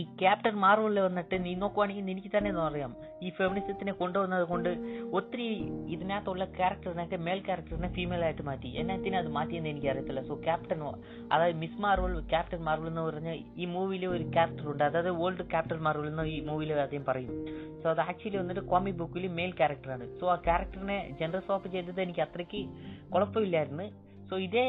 ഈ 0.00 0.04
ക്യാപ്റ്റൻ 0.20 0.54
മാർവലിൽ 0.54 1.00
വന്നിട്ട് 1.00 1.44
നീ 1.44 1.54
നോക്കുവാണെങ്കിൽ 1.54 2.10
എനിക്ക് 2.10 2.30
തന്നെ 2.36 2.50
അറിയാം. 2.60 2.96
ഈ 3.22 3.30
ഫെമിനിസത്തിനെ 3.38 3.92
കൊണ്ടുവന്നത് 3.92 4.44
കൊണ്ട് 4.48 4.70
ഒത്തിരി 5.18 5.46
ഇതിനകത്തുള്ള 5.94 6.44
ക്യാരക്ടറിനൊക്കെ 6.44 7.16
മേൽ 7.16 7.38
ക്യാരക്ടറിനെ 7.38 7.92
ഫീമെയിൽ 7.92 8.24
ആയിട്ട് 8.24 8.42
മാറ്റി. 8.42 8.68
എന്നാത്തിനെ 8.68 9.18
അത് 9.18 9.28
മാറ്റിയെന്ന് 9.28 9.68
എനിക്ക് 9.68 9.88
അറിയത്തില്ല. 9.92 10.22
സോ 10.28 10.34
ക്യാപ്റ്റൻ 10.34 10.80
അതായത് 11.32 11.56
മിസ് 11.56 11.80
മാർവൽ 11.80 12.20
ക്യാപ്റ്റൻ 12.32 12.58
മാർവൽ 12.58 12.88
എന്ന് 12.88 13.00
പറഞ്ഞ 13.00 13.32
ഈ 13.56 13.64
മൂവിയിലെ 13.64 14.08
ഒരു 14.08 14.24
ക്യാരക്ടർ 14.32 14.66
ഉണ്ട്. 14.72 14.84
അതായത് 14.84 15.10
ഓൾഡ് 15.10 15.46
ക്യാപ്റ്റൻ 15.54 15.80
മാർവൽ 15.88 16.08
എന്ന് 16.08 16.22
ഈ 16.22 16.40
മൂവിയിൽ 16.40 16.72
ആദ്യം 16.72 17.04
പറയും. 17.04 17.32
സോ 17.82 17.90
അത് 17.90 18.00
ആക്ച്വലി 18.00 18.36
വന്നിട്ട് 18.36 18.60
കോമിക് 18.60 18.94
ബുക്കിൽ 18.94 19.26
മെയിൽ 19.28 19.50
ക്യാരക്ടറാണ് 19.50 20.18
സോ 20.20 20.32
ആ 20.32 20.36
ക്യാരക്ടറിനെ 20.36 20.98
ജെൻഡർ 21.20 21.40
സ്വാപ്പ് 21.46 21.72
ചെയ്തത് 21.72 22.00
എനിക്ക് 22.00 22.20
അത്രയ്ക്ക് 22.20 22.62
കുഴപ്പമില്ലായിരുന്നു. 23.14 23.88
സോ 24.28 24.36
ഇതേ 24.36 24.66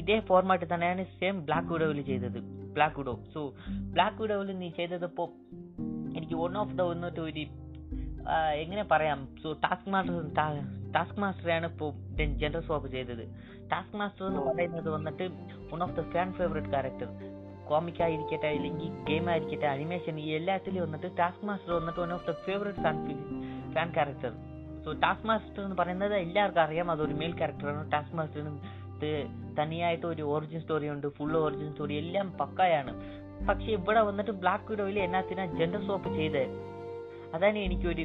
ഇതേ 0.00 0.20
ഫോർമാറ്റ് 0.20 0.74
തന്നെയാണ് 0.74 1.04
സെയിം 1.04 1.44
ബ്ലാക്ക് 1.44 1.68
വിഡോയിൽ 1.68 2.02
ചെയ്തത്. 2.02 2.65
ബ്ലാക്ക് 2.76 2.98
വിഡോ 3.00 3.14
സോ 3.34 3.40
ബ്ലാക്ക് 3.94 4.18
വിഡോയിൽ 4.22 4.50
നീ 4.58 4.68
ചെയ്തതിപ്പോൾ 4.78 5.28
എനിക്ക് 6.18 6.36
വൺ 6.42 6.54
ഓഫ് 6.62 6.74
ദ 6.78 6.82
വന്നിട്ട് 6.92 7.20
ഒരു 7.20 7.44
എങ്ങനെ 8.62 8.84
പറയാം? 8.92 9.18
സോ 9.42 9.48
ടാസ്ക് 9.64 9.88
മാസ്റ്റർ 9.94 10.14
ടാസ്ക് 10.94 11.18
മാസ്റ്ററാണ് 11.20 11.66
ഇപ്പോൾ 11.72 11.90
ജെൻഡർ 12.40 12.62
സ്വാപ്പ് 12.68 12.88
ചെയ്തത്. 12.92 13.24
ടാസ്ക് 13.72 13.96
മാസ്റ്റർ 13.96 14.24
എന്ന് 14.26 14.42
പറയുന്നത് 14.48 14.88
വന്നിട്ട് 14.90 15.24
one 15.72 15.82
of 15.86 15.94
the 15.98 16.02
fan 16.12 16.28
favourite 16.32 16.72
character 16.74 17.08
comic 17.68 18.00
ആയിരിക്കട്ടെ 18.06 18.48
അല്ലെങ്കിൽ 18.56 18.90
ഗെയിം 19.08 19.26
ആയിരിക്കട്ടെ 19.30 19.66
അനിമേഷൻ 19.66 20.16
ഈ 20.24 20.26
എല്ലാത്തിലും 20.38 20.82
വന്നിട്ട് 20.86 21.08
ടാസ്ക് 21.20 21.44
മാസ്റ്റർ 21.48 21.72
വന്നിട്ട് 21.78 22.00
one 22.00 22.12
of 22.16 22.26
the 22.30 22.34
favourite 22.46 22.82
fan 22.84 22.98
fan 23.74 23.90
character 23.96 24.32
so 24.84 24.92
Taskmaster 25.30 25.62
എന്ന് 25.64 25.78
പറയുന്നത് 25.82 26.14
എല്ലാവർക്കും 26.24 26.62
അറിയാം 26.62 26.90
അതൊരു 26.94 27.16
മെയിൽ 27.22 27.34
ക്യാരക്ടറാണ് 27.40 27.84
ടാസ്ക് 27.92 28.16
മാസ്റ്ററിന് 28.96 29.54
തനിയായിട്ട് 29.58 30.06
ഒരു 30.06 30.22
ഒറിജിൻ 30.34 30.60
സ്റ്റോറി 30.60 30.86
ഉണ്ട് 30.94 31.06
ഫുൾ 31.16 31.32
ഒറിജിൻ 31.46 31.70
സ്റ്റോറി 31.72 31.94
എല്ലാം 32.02 32.26
പക്കായാണ്. 32.40 32.92
പക്ഷെ 33.48 33.70
ഇവിടെ 33.78 34.02
വന്നിട്ട് 34.08 34.32
ബ്ലാക്ക് 34.42 34.68
വിഡോയിൽ 34.70 34.98
എന്നാത്തിനാ 35.06 35.44
ജെൻഡർ 35.58 35.82
സോപ്പ് 35.88 36.08
ചെയ്ത്? 36.18 36.42
അതാണ് 37.34 37.58
എനിക്കൊരു 37.66 38.04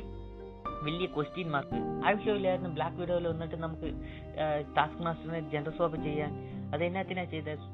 വലിയ 0.85 1.07
ക്വസ്റ്റ്യൻ 1.15 1.47
മാർക്ക് 1.53 1.79
ആവശ്യമില്ലായിരുന്നു 2.07 2.69
ബ്ലാക്ക് 2.77 2.99
വിഡോയിൽ 3.01 3.25
വന്നിട്ട് 3.31 3.57
നമുക്ക് 3.63 3.89
ടാസ്ക് 4.77 5.01
മാസ്റ്ററിനെ 5.07 5.41
ജെൻഡർ 5.53 5.73
സോപ്പ് 5.79 5.97
ചെയ്യാൻ. 6.07 6.31
അത് 6.73 6.83
എന്നാത്തിനാ 6.89 7.25
ചെയ്തത് 7.33 7.65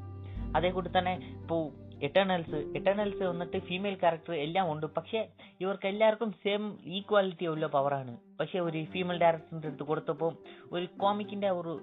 അതേ 0.58 0.70
കൂടി 0.76 0.90
തന്നെ 0.98 1.14
ഇപ്പോൾ 1.42 1.62
എറ്റേണൽസ് 2.06 2.58
എറ്റേണൽസ് 2.78 3.24
വന്നിട്ട് 3.30 3.58
ഫീമെയിൽ 3.68 3.96
ക്യാരക്ടർ 4.02 4.34
എല്ലാം 4.46 4.66
ഉണ്ട്. 4.72 4.86
പക്ഷെ 4.98 5.20
ഇവർക്ക് 5.62 5.88
എല്ലാവർക്കും 5.92 6.30
സെയിം 6.44 6.64
ഈക്വാലിറ്റി 6.98 7.46
ഉള്ള 7.54 7.68
പവറാണ് 7.76 8.14
പക്ഷെ 8.40 8.58
ഒരു 8.68 8.80
ഫീമെയിൽ 8.94 9.20
ഡയറക്ടറിന്റെ 9.24 9.70
അടുത്ത് 9.70 9.88
കൊടുത്തപ്പോൾ 9.92 10.32
ഒരു 10.76 10.86
കോമിക്കിന്റെ 11.04 11.50
ഒരു 11.60 11.74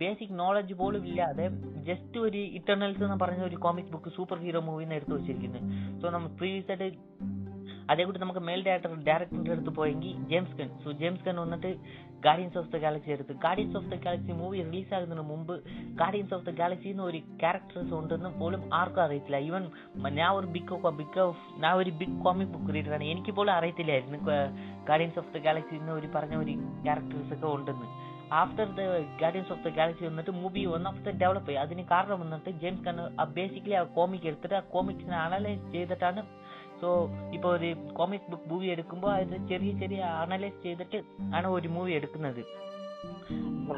ബേസിക് 0.00 0.34
നോളജ് 0.42 0.74
പോലും 0.82 1.04
ഇല്ലാതെ 1.10 1.46
ജസ്റ്റ് 1.88 2.18
ഒരു 2.26 2.42
ഇറ്റേണൽസ് 2.58 3.04
എന്ന് 3.08 3.18
പറഞ്ഞ 3.24 3.42
ഒരു 3.50 3.58
കോമിക് 3.66 3.92
ബുക്ക് 3.96 4.12
സൂപ്പർ 4.18 4.38
ഹീറോ 4.44 4.62
മൂവിന്ന് 4.70 4.96
എടുത്തു 5.00 5.14
വെച്ചിരിക്കുന്നത് 5.18 5.66
സോ 6.00 6.08
നമ്മൾ 6.16 6.30
പ്രീവിയസ് 6.40 6.70
ആയിട്ട് 6.74 6.98
അതേ 7.92 8.02
കൂടി 8.06 8.18
നമുക്ക് 8.22 8.42
മെയിൽ 8.46 8.60
ഡയറക്ടർ 8.66 8.90
ഡയറക്ടറിന്റെ 9.06 9.52
അടുത്ത് 9.54 9.72
പോയെങ്കിൽ 9.78 10.12
ജെയിംസ് 10.30 10.54
കൺ 10.58 10.68
സോ 10.82 10.88
ജെയിംസ് 11.00 11.24
കൺ 11.26 11.36
വന്നിട്ട് 11.42 11.70
ഗാർഡിയൻസ് 12.26 12.58
ഓഫ് 12.60 12.68
ദ 12.74 12.78
ഗാലക്സി 12.84 13.10
എടുത്ത്. 13.14 13.32
Guardians 13.44 13.76
of 13.78 13.88
the 13.92 13.96
Galaxy 14.04 14.32
movie 14.40 14.58
release 14.66 14.92
ആകുന്നതിന് 14.96 15.24
മുമ്പ് 15.30 15.54
ഗാർഡിയൻസ് 16.00 16.34
ഓഫ് 16.36 16.44
ദ 16.48 16.52
ഗാലക്സി 16.60 16.88
എന്ന് 16.92 17.04
ഒരു 17.10 17.20
ക്യാരക്ടേഴ്സ് 17.42 17.92
ഉണ്ടെന്ന് 18.00 18.30
പോലും 18.42 18.62
ആർക്കും 18.80 19.02
അറിയത്തില്ല. 19.06 19.40
ഈവൻ 19.48 19.64
ഞാൻ 20.18 20.30
ഒരു 20.40 20.48
ബിഗ് 20.56 20.78
ബിഗ് 21.00 21.26
ഞാൻ 21.64 21.72
ഒരു 21.82 21.92
ബിഗ് 22.02 22.18
കോമിക് 22.26 22.52
ബുക്ക് 22.54 22.74
റീഡറാണ് 22.76 23.08
എനിക്ക് 23.14 23.34
പോലും 23.38 23.54
അറിയത്തില്ലായിരുന്നു 23.58 24.20
ഗാർഡിയൻസ് 24.90 25.20
ഓഫ് 25.22 25.32
ദ 25.36 25.42
ഗാലക്സി 25.48 25.74
എന്ന് 25.80 25.92
ഒരു 25.98 26.10
പറഞ്ഞ 26.16 26.36
ഒരു 26.44 26.54
ക്യാരക്ടേഴ്സ് 26.86 27.32
ഒക്കെ 27.36 27.48
ഉണ്ടെന്ന്. 27.56 27.88
After 28.38 28.66
the 28.78 28.82
Guardians 29.20 29.52
of 29.54 29.62
the 29.66 29.70
Galaxy 29.78 30.04
വന്നിട്ട് 30.08 30.32
movie 30.40 30.62
one 30.72 30.84
of 30.90 31.02
the 31.06 31.12
develop 31.22 31.56
അതിന് 31.64 31.84
കാരണം 31.92 32.20
വന്നിട്ട് 32.24 32.50
ജെയിംസ് 32.62 32.84
കണ്ണ് 32.86 33.04
ബേസിക്കലി 33.38 33.76
ആ 33.80 33.82
കോമിക് 33.98 34.26
എടുത്തിട്ട് 34.30 34.56
ആ 34.60 34.62
കോമിക്സിനെ 34.74 35.18
അനലൈസ് 35.26 35.64
ചെയ്തിട്ടാണ്. 35.74 36.22
സോ 36.80 36.88
ഇപ്പോൾ 37.36 37.50
ഒരു 37.56 37.70
കോമിക് 37.98 38.28
ബുക്ക് 38.32 38.48
മൂവി 38.52 38.66
എടുക്കുമ്പോൾ 38.74 39.10
അത് 39.14 39.36
ചെറിയ 39.52 39.72
ചെറിയ 39.80 40.02
അനലൈസ് 40.24 40.58
ചെയ്തിട്ട് 40.66 41.00
ആണ് 41.38 41.48
ഒരു 41.56 41.70
മൂവി 41.76 41.92
എടുക്കുന്നത്. 41.98 42.42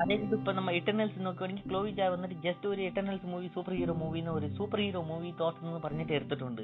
അതായത് 0.02 0.34
ഇപ്പൊ 0.36 0.52
നമ്മ 0.58 0.70
ഇറ്റർണൽസ് 0.78 1.18
നോക്കുകയാണെങ്കിൽ 1.24 1.66
ക്ലോവി 1.70 1.90
ജാ 1.98 2.06
വന്നിട്ട് 2.12 2.36
ജസ്റ്റ് 2.44 2.66
ഒരു 2.72 2.82
Eternals 2.86 3.26
movie 3.32 3.48
super 3.56 3.72
hero 3.78 3.94
movie 4.02 4.20
ഒരു 4.36 4.48
സൂപ്പർ 4.58 4.80
ഹീറോ 4.84 5.02
മൂവി 5.10 5.30
തോട്ടം 5.40 5.64
എന്ന് 5.68 5.80
പറഞ്ഞിട്ട് 5.86 6.14
എടുത്തിട്ടുണ്ട്. 6.18 6.62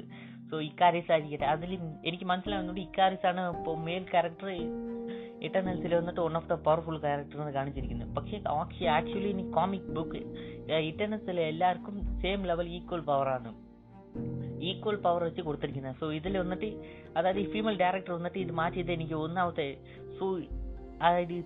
സോ 0.49 0.55
ഇക്കാരിസ് 0.69 1.11
ആയിരിക്കട്ടെ 1.15 1.47
അതിൽ 1.55 1.71
എനിക്ക് 2.09 2.27
മനസ്സിലാവുന്നുണ്ട് 2.31 2.81
ഇക്കാരിസ് 2.87 3.27
ആണ് 3.31 3.43
ഇപ്പോൾ 3.57 3.77
മെയിൻ 3.87 4.05
ക്യാരക്ടർ 4.13 4.49
ഇറ്റർണൽസിൽ 5.45 5.93
വന്നിട്ട് 5.99 6.21
one 6.25 6.35
of 6.39 6.49
the 6.51 6.55
powerful 6.67 6.97
character 7.05 7.39
എന്ന് 7.43 7.53
കാണിച്ചിരിക്കുന്നത് 7.57 8.11
പക്ഷേ 8.17 8.37
ആക്ച്വലി 8.97 9.29
ഇനി 9.35 9.45
കോമിക് 9.57 9.89
ബുക്ക് 9.97 10.21
ഇറ്റേണൽസിലെ 10.89 11.43
എല്ലാവർക്കും 11.51 11.95
സെയിം 12.23 12.41
ലെവൽ 12.51 12.69
ഈക്വൽ 12.77 13.03
പവറാണ് 13.11 13.51
ഈക്വൽ 14.69 14.97
പവർ 15.05 15.21
വെച്ച് 15.27 15.41
കൊടുത്തിരിക്കുന്നത്. 15.47 15.95
സോ 16.01 16.05
ഇതിൽ 16.17 16.33
വന്നിട്ട് 16.41 16.69
അതായത് 17.17 17.39
ഈ 17.43 17.47
ഫീമെയിൽ 17.53 17.77
ഡയറക്ടർ 17.83 18.13
വന്നിട്ട് 18.17 18.39
ഇത് 18.45 18.53
മാറ്റിയത് 18.59 18.91
എനിക്ക് 18.97 19.15
ഒന്നാമത്തെ 19.25 19.67
സോ 20.17 20.25
അതായത് 21.07 21.37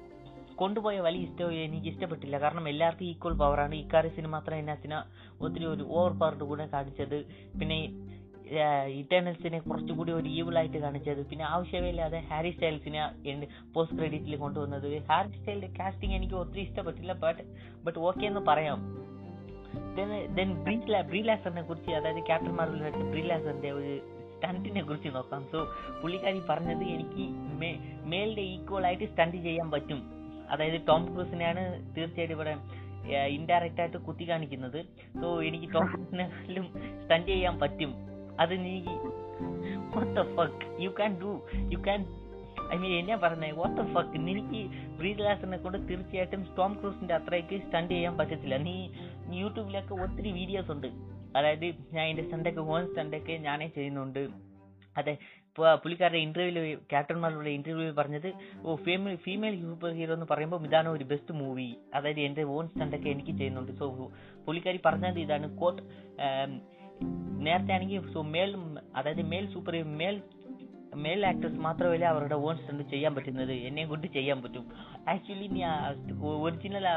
കൊണ്ടുപോയ 0.61 0.95
വലിയ 1.05 1.27
ഇഷ്ടം 1.27 1.51
എനിക്ക് 1.65 1.87
ഇഷ്ടപ്പെട്ടില്ല. 1.91 2.35
കാരണം 2.43 2.65
എല്ലാവർക്കും 2.71 3.07
ഈക്വൽ 3.11 3.35
പവറാണ് 3.41 3.75
ഇക്കാര്യത്തിന് 3.83 4.29
മാത്രം 4.35 4.67
സിനിമ 4.83 4.99
ഒത്തിരി 5.45 5.65
ഒരു 5.73 5.83
ഓവർ 5.99 6.13
പവറിന്റെ 6.21 6.47
കൂടെ 6.51 6.65
കാണിച്ചത്. 6.75 7.17
പിന്നെ 7.59 7.79
ഇറ്റേണൽസിനെ 8.99 9.59
കുറച്ചുകൂടി 9.59 10.11
ഒരു 10.11 10.29
ഈവിൾ 10.39 10.55
ആയിട്ട് 10.59 10.77
കാണിച്ചത്. 10.77 11.21
പിന്നെ 11.29 11.45
ആവശ്യമില്ലാതെ 11.53 12.19
ഹാരി 12.29 12.51
സ്റ്റൈൽസിനെ 12.55 13.01
പോസ്റ്റ് 13.75 13.97
ക്രെഡിറ്റിൽ 13.99 14.35
കൊണ്ടുവന്നത്. 14.43 14.89
ഹാരി 15.09 15.31
സ്റ്റൈലിന്റെ 15.37 15.71
കാസ്റ്റിംഗ് 15.79 16.15
എനിക്ക് 16.19 16.35
ഒത്തിരി 16.41 16.61
ഇഷ്ടപ്പെട്ടില്ല 16.67 17.13
ബട്ട് 17.23 17.43
ബട്ട് 17.85 17.99
ഓക്കെ 18.09 18.25
എന്ന് 18.31 18.43
പറയാം. 18.49 18.79
ദെൻ 20.37 20.49
ബ്രീലാസറിനെ 21.11 21.63
കുറിച്ച് 21.69 21.91
അതായത് 21.99 22.21
ക്യാപ്റ്റൻ 22.29 22.53
മാർവൽ 22.59 23.09
ബ്രീലാസറിന്റെ 23.13 23.71
ഒരു 23.79 23.93
സ്റ്റണ്ടിനെ 24.35 24.81
കുറിച്ച് 24.87 25.09
നോക്കാം. 25.15 25.43
സോ 25.51 25.59
പുള്ളിക്കാരി 26.01 26.41
പറഞ്ഞത് 26.49 26.85
എനിക്ക് 26.95 27.25
മേലിന്റെ 28.11 28.45
ഈക്വൽ 28.53 28.85
ആയിട്ട് 28.89 29.05
സ്റ്റണ്ട് 29.11 29.37
ചെയ്യാൻ 29.37 29.67
പറ്റും. 29.71 29.99
അതായത് 30.53 30.79
ടോം 30.87 31.03
ക്രൂസിനെയാണ് 31.13 31.61
തീർച്ചയായിട്ടും 31.97 32.35
ഇവിടെ 32.37 32.55
ഇൻഡയറക്റ്റ് 33.35 33.81
ആയിട്ട് 33.81 33.97
കുത്തി 33.97 34.25
കാണിക്കുന്നത്. 34.29 34.79
സോ 35.21 35.27
എനിക്ക് 35.49 35.67
ടോം 35.75 35.85
ക്രൂസിനെക്കാളും 35.93 36.67
സ്റ്റണ്ട് 37.03 37.31
ചെയ്യാൻ 37.31 37.55
പറ്റും. 37.63 37.93
അത് 38.41 38.53
what 39.93 40.13
the 40.19 40.23
fuck 40.37 40.67
you 40.83 40.91
can 40.99 41.11
do 41.23 41.31
you 41.73 41.79
can 41.87 42.01
I 42.73 42.77
mean 42.81 42.93
എന്നാ 42.99 43.15
പറഞ്ഞേ 43.23 43.49
വാട്ട് 43.59 43.75
ദ 43.79 43.83
ഫക്ക് 43.95 44.19
നിനക്ക് 44.27 44.61
ബ്രീലാസറിനെ 44.99 45.57
കൊണ്ട് 45.57 45.77
തീർച്ചയായിട്ടും 45.89 46.43
ടോം 46.57 46.73
ക്രൂസിന്റെ 46.79 47.13
അത്രയ്ക്ക് 47.19 47.57
സ്റ്റണ്ട് 47.65 47.93
ചെയ്യാൻ 47.93 48.13
പറ്റത്തില്ല. 48.17 48.57
നീ 48.67 48.75
യൂട്യൂബിലൊക്കെ 49.41 49.93
ഒത്തിരി 50.05 50.31
വീഡിയോസ് 50.39 50.71
ഉണ്ട്. 50.75 50.89
അതായത് 51.37 51.67
ഞാൻ 51.95 52.05
എന്റെ 52.11 52.23
സ്റ്റണ്ടൊക്കെ 52.23 52.63
ഹോൺ 52.71 52.83
സ്റ്റണ്ടൊക്കെ 52.89 53.35
ഞാനേ 53.47 53.67
ചെയ്യുന്നുണ്ട്. 53.77 54.23
അതെ 54.95 55.13
പുള്ളിക്കാരുടെ 55.57 56.19
ഇന്റർവ്യൂവിൽ 56.25 56.77
ക്യാപ്റ്റൻ 56.91 57.17
മാർവലിന്റെ 57.23 57.51
ഇന്റർവ്യൂവിൽ 57.57 57.95
പറഞ്ഞത് 57.99 58.27
ഓ 58.65 58.75
ഫീമെയിൽ 58.85 59.17
ഫീമെയിൽ 59.25 59.55
സൂപ്പർ 59.63 59.91
ഹീറോ 59.97 60.13
എന്ന് 60.13 60.27
പറയുമ്പോൾ 60.31 60.65
ഇതാണ് 60.67 60.89
ഒരു 60.89 61.05
ബെസ്റ്റ് 61.11 61.33
മൂവി 61.39 61.67
അതായത് 61.97 62.19
എന്റെ 62.19 62.43
ഓൺ 62.55 62.67
സ്റ്റണ്ടൊക്കെ 62.67 63.09
എനിക്ക് 63.09 63.33
ചെയ്യുന്നുണ്ട്. 63.39 63.71
സോ 63.79 63.85
പുള്ളിക്കാരി 64.45 64.79
പറഞ്ഞത് 64.87 65.19
ഇതാണ് 65.25 65.57
കോട്ട് 65.61 65.81
നേരത്തെ 67.45 67.73
ആണെങ്കിൽ 67.73 68.07
സോ 68.13 68.21
മേൽ 68.35 68.51
അതായത് 68.95 69.21
മേൽ 69.33 69.45
സൂപ്പർ 69.53 69.75
മേൽ 70.01 70.17
മേൽ 71.03 71.25
ആക്ടേഴ്സ് 71.25 71.57
മാത്രമല്ല 71.57 72.05
അവരുടെ 72.05 72.35
ഓൺ 72.47 72.55
സ്റ്റണ്ട് 72.57 72.83
ചെയ്യാൻ 72.89 73.15
പറ്റുന്നത് 73.15 73.51
എന്നെയും 73.67 73.89
കൊണ്ട് 73.89 74.07
ചെയ്യാൻ 74.07 74.43
പറ്റും. 74.43 74.65
ആക്ച്വലി 75.07 75.47
ഞാൻ 75.47 75.95
ഒറിജിനൽ 76.45 76.85
ആ 76.87 76.95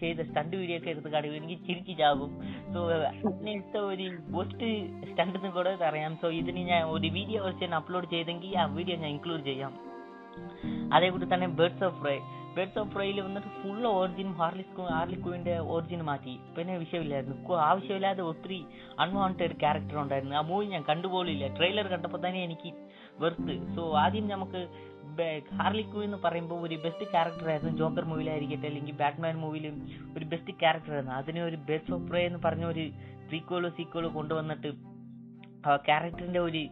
ചെയ്ത 0.00 0.20
സ്റ്റണ്ട് 0.20 0.56
വീഡിയോ 0.56 0.78
ഒക്കെ 0.78 0.90
എടുത്ത് 0.90 1.08
കാണുകയാണെങ്കിൽ 1.08 1.60
ചിരിച്ചു 1.68 1.92
ചാകും 1.92 2.32
സോ 2.74 2.80
അതിനടുത്ത 3.24 3.76
ഒരു 3.92 4.06
ബെസ്റ്റ് 4.36 4.68
സ്റ്റണ്ട് 5.10 5.38
എന്ന് 5.38 5.50
കൂടെ 5.50 5.72
അറിയാം 5.90 6.14
സോ 6.22 6.30
ഇതിന് 6.40 6.64
ഞാൻ 6.72 6.84
ഒരു 6.96 7.08
വീഡിയോ 7.08 7.40
വെച്ച് 7.46 7.64
അപ്ലോഡ് 7.80 8.10
ചെയ്തെങ്കിൽ 8.10 8.56
ആ 8.56 8.66
വീഡിയോ 8.76 8.96
ഞാൻ 8.96 9.10
ഇൻക്ലൂഡ് 9.10 9.44
ചെയ്യാം. 9.44 9.72
അതേകൂടി 10.96 11.26
തന്നെ 11.34 11.48
birds 11.60 11.84
of 11.84 11.98
prey 12.02 12.16
birds 12.56 12.78
of 12.78 12.92
പ്രേയിൽ 12.94 13.18
വന്നിട്ട് 13.20 13.48
ഫുൾ 13.60 13.82
ഓറിജിനും 13.86 14.34
ഹാർലിസ് 14.40 14.86
ഹാർലിക്കുവിന്റെ 14.96 15.54
ഓറിജിൻ 15.72 16.02
മാറ്റി. 16.10 16.34
പിന്നെ 16.58 16.76
വിഷയമില്ലായിരുന്നു. 16.84 17.36
ആവശ്യമില്ലാതെ 17.70 18.22
ഒത്തിരി 18.22 18.60
അൺവാണ്ടഡ് 19.00 19.56
ക്യാരക്ടർ 19.62 19.98
ഉണ്ടായിരുന്നു. 20.04 20.36
ആ 20.36 20.40
മൂവി 20.40 20.66
ഞാൻ 20.74 20.84
കണ്ടുപോലില്ല 20.88 21.46
ട്രെയിലർ 21.58 21.86
കണ്ടപ്പോൾ 21.86 22.20
തന്നെ 22.26 22.42
എനിക്ക് 22.48 22.72
വെറുത്ത്. 23.22 23.54
സോ 23.76 23.84
ആദ്യം 24.04 24.28
നമുക്ക് 24.28 24.62
ഹാർലി 25.60 25.82
ക്വീൻ 25.82 26.04
എന്ന് 26.04 26.18
പറയുമ്പോൾ 26.24 26.60
ഒരു 26.66 26.76
ബെസ്റ്റ് 26.84 27.06
ക്യാരക്ടർ 27.10 27.48
ആയിരുന്നു. 27.50 27.72
ജോക്കർ 27.78 28.04
മൂവിയിലായിരിക്കട്ടെ 28.04 28.66
അല്ലെങ്കിൽ 28.66 28.94
ബാറ്റ്മാൻ 28.94 29.34
മൂവിയിലും 29.36 29.74
ഒരു 30.18 30.24
ബെസ്റ്റ് 30.24 30.54
ക്യാരക്ടർ 30.60 30.92
ആയിരുന്നു. 30.92 31.14
അതിനെ 31.14 31.42
ഒരു 31.44 31.56
ബെസ്റ്റ് 31.70 31.94
ഓഫ് 31.94 32.06
പ്രേ 32.10 32.22
എന്ന് 32.26 32.40
പറഞ്ഞ 32.44 32.64
ഒരു 32.64 32.84
സീക്വലോ 33.30 33.68
സീക്വലോ 33.68 34.10
കൊണ്ടുവന്നിട്ട് 34.14 34.70
ക്യാരക്ടറിന്റെ 35.88 36.40
ഒരു 36.40 36.62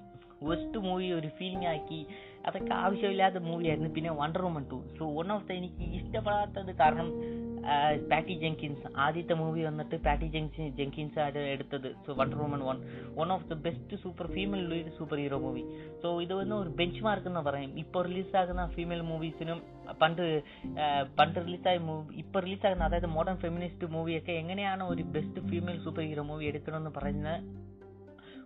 വെസ്റ്റ് 0.42 0.78
മൂവി 0.78 1.08
ഒരു 1.12 1.28
ഫീലിംഗ് 1.38 1.66
ആക്കി 1.66 2.06
അതൊക്കെ 2.46 2.72
ആവശ്യമില്ലാത്ത 2.84 3.38
മൂവിയായിരുന്നു. 3.50 3.90
പിന്നെ 3.96 4.12
Wonder 4.22 4.42
Woman 4.46 4.64
two 4.72 4.80
so 4.98 5.06
one 5.18 5.28
of 5.36 5.46
the 5.50 5.58
എനിക്ക് 5.60 5.84
ഇഷ്ടപ്പെടാത്തത് 5.98 6.72
കാരണം 6.82 7.08
പാറ്റി 8.10 8.34
ജെങ്കിൻസ് 8.42 8.86
ആദ്യത്തെ 9.04 9.34
മൂവി 9.40 9.62
വന്നിട്ട് 9.66 9.96
പാറ്റി 10.06 10.26
ജെങ്സ് 10.34 10.66
ജെങ്കിൻസ് 10.78 11.18
ആണ് 11.24 11.40
എടുത്തത്. 11.54 11.88
So 12.04 12.12
Wonder 12.20 12.38
Woman 12.42 12.60
one 12.68 12.78
one 13.18 13.28
of 13.34 13.46
the 13.50 13.56
best 13.66 13.96
super 14.04 14.26
female 14.36 14.64
lead 14.72 14.92
super 14.98 15.18
hero 15.22 15.38
movie 15.44 15.64
so 16.02 16.08
ഇത് 16.24 16.32
വന്ന് 16.40 16.54
ഒരു 16.62 16.70
ബെഞ്ച് 16.78 17.02
മാർക്ക് 17.06 17.28
എന്ന് 17.32 17.42
പറയും 17.48 17.72
ഇപ്പോൾ 17.82 18.02
റിലീസാകുന്ന 18.08 18.64
ഫീമെയിൽ 18.76 19.02
മൂവീസിനും 19.10 19.60
പണ്ട് 20.02 20.24
പണ്ട് 21.18 21.38
റിലീസായ 21.46 21.78
മൂവി 21.88 22.16
ഇപ്പോൾ 22.22 22.42
റിലീസാകുന്ന 22.46 22.88
അതായത് 22.90 23.10
മോഡേൺ 23.16 23.38
ഫെമിനിസ്റ്റ് 23.44 23.88
മൂവിയൊക്കെ 23.96 24.34
എങ്ങനെയാണ് 24.42 24.84
ഒരു 24.92 25.04
best 25.16 25.42
female 25.50 25.80
super 25.86 26.04
hero 26.10 26.24
movie 26.30 26.46
എടുക്കണമെന്ന് 26.52 26.94
പറയുന്ന 26.98 27.30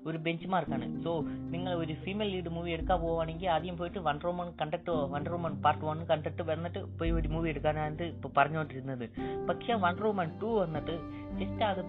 ഒരു 0.09 0.19
ബെഞ്ച് 0.25 0.47
മാർക്കാണ് 0.55 0.87
സോ 1.05 1.12
നിങ്ങൾ 1.53 1.73
ഒരു 1.83 1.95
ഫീമെയിൽ 2.03 2.31
ലീഡ് 2.35 2.51
മൂവി 2.57 2.71
എടുക്കാൻ 2.77 2.99
പോവുകയാണെങ്കിൽ 3.03 3.49
ആദ്യം 3.55 3.77
പോയിട്ട് 3.81 4.01
വണ്ടർ 4.09 4.27
വുമൺ 4.31 4.49
കണ്ടിട്ട് 4.61 4.95
വണ്ടർ 5.12 5.33
വുമൺ 5.35 5.55
പാർട്ട് 5.64 5.85
വൺ 5.88 6.01
കണ്ടിട്ട് 6.11 6.43
വന്നിട്ട് 6.51 6.81
പോയി 6.99 7.12
ഒരു 7.19 7.29
മൂവി 7.35 7.49
എടുക്കാനാണ് 7.53 8.09
ഇപ്പൊ 8.14 8.31
പറഞ്ഞുകൊണ്ടിരുന്നത്. 8.38 9.07
പക്ഷെ 9.49 9.75
വണ്ടർ 9.85 10.07
വുമൺ 10.09 10.31
ടു 10.43 10.51
വന്നിട്ട് 10.62 10.97
ജസ്റ്റ് 11.40 11.64
അത് 11.71 11.81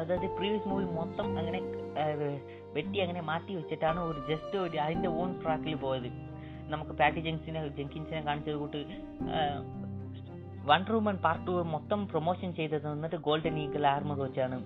അതായത് 0.00 0.28
പ്രീവിയസ് 0.38 0.68
മൂവി 0.72 0.86
മൊത്തം 0.98 1.28
അങ്ങനെ 1.42 1.60
വെട്ടി 2.76 2.98
അങ്ങനെ 3.04 3.22
മാറ്റി 3.30 3.52
വെച്ചിട്ടാണ് 3.60 4.00
ഒരു 4.10 4.20
ജസ്റ്റ് 4.30 4.56
ഒരു 4.66 4.78
അതിന്റെ 4.86 5.10
ഓൺ 5.20 5.30
ട്രാക്കിൽ 5.44 5.76
പോയത്. 5.86 6.10
നമുക്ക് 6.72 6.94
പാറ്റി 7.00 7.20
ജെങ്സിനെ 7.28 7.60
ജെങ്കിൻസിനെ 7.78 8.20
കാണിച്ചത് 8.28 8.58
കൂട്ട് 8.62 8.82
വണ്ടർ 10.70 10.92
വുമൺ 10.96 11.16
പാർട്ട് 11.24 11.44
ടു 11.46 11.54
മൊത്തം 11.74 12.00
പ്രൊമോഷൻ 12.10 12.50
ചെയ്തത് 12.58 12.86
വന്നിട്ട് 12.92 13.18
ഗോൾഡൻ 13.28 13.56
ഈഗിൾ 13.64 13.84
ആർമർ 13.94 14.18
വെച്ചാണ് 14.26 14.58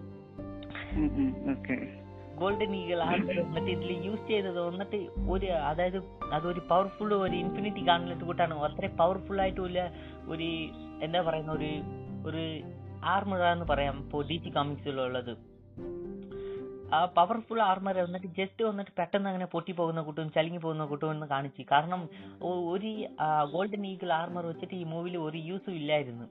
ഗോൾഡൻ 2.40 2.72
ഈഗിൾ 2.77 3.01
എന്നിട്ട് 3.03 3.70
ഇതിൽ 3.70 3.92
യൂസ് 4.07 4.29
ചെയ്തത് 4.29 4.61
വന്നിട്ട് 4.61 5.01
ഒരു 5.31 5.46
അതായത് 5.46 5.99
അതൊരു 6.33 6.62
പവർഫുൾ 6.70 7.14
ഒരു 7.14 7.37
ഇൻഫിനിറ്റി 7.37 7.88
കാണുന്നത് 7.88 8.25
കൂട്ടാണ്. 8.25 8.55
അത്ര 8.68 8.87
പവർഫുൾ 9.01 9.40
ആയിട്ടുള്ള 9.40 9.90
ഒരു 10.29 10.49
എന്താ 11.03 11.20
പറയുന്ന 11.20 11.53
ഒരു 11.53 11.70
ഒരു 12.29 12.44
ആർമറാന്ന് 13.05 13.66
പറയാം 13.70 13.96
ഇപ്പോൾ 14.05 14.22
ഡി 14.27 14.37
സി 14.44 14.51
കോമിക്സിലുള്ളത് 14.51 15.35
ആ 16.94 16.99
പവർഫുൾ 17.05 17.61
ആർമർ 17.62 17.96
വന്നിട്ട് 17.99 18.27
ജസ്റ്റ് 18.27 18.64
വന്നിട്ട് 18.64 18.90
പെട്ടെന്ന് 18.99 19.29
അങ്ങനെ 19.29 19.46
പൊട്ടി 19.46 19.72
പോകുന്ന 19.72 20.01
കൂട്ടും 20.03 20.29
ചലിങ്ങി 20.33 20.59
പോകുന്ന 20.59 20.85
കൂട്ടും 20.85 21.11
എന്ന് 21.11 21.27
കാണിച്ചു. 21.27 21.62
കാരണം 21.72 22.01
ഒരു 22.72 22.90
ഗോൾഡൻ 23.53 23.87
ഈഗിൾ 23.87 24.12
ആർമർ 24.12 24.46
വെച്ചിട്ട് 24.46 24.75
ഈ 24.75 24.85
മൂവിയിൽ 24.85 25.16
ഒരു 25.18 25.38
യൂസും 25.38 25.75
ഇല്ലായിരുന്നു. 25.75 26.27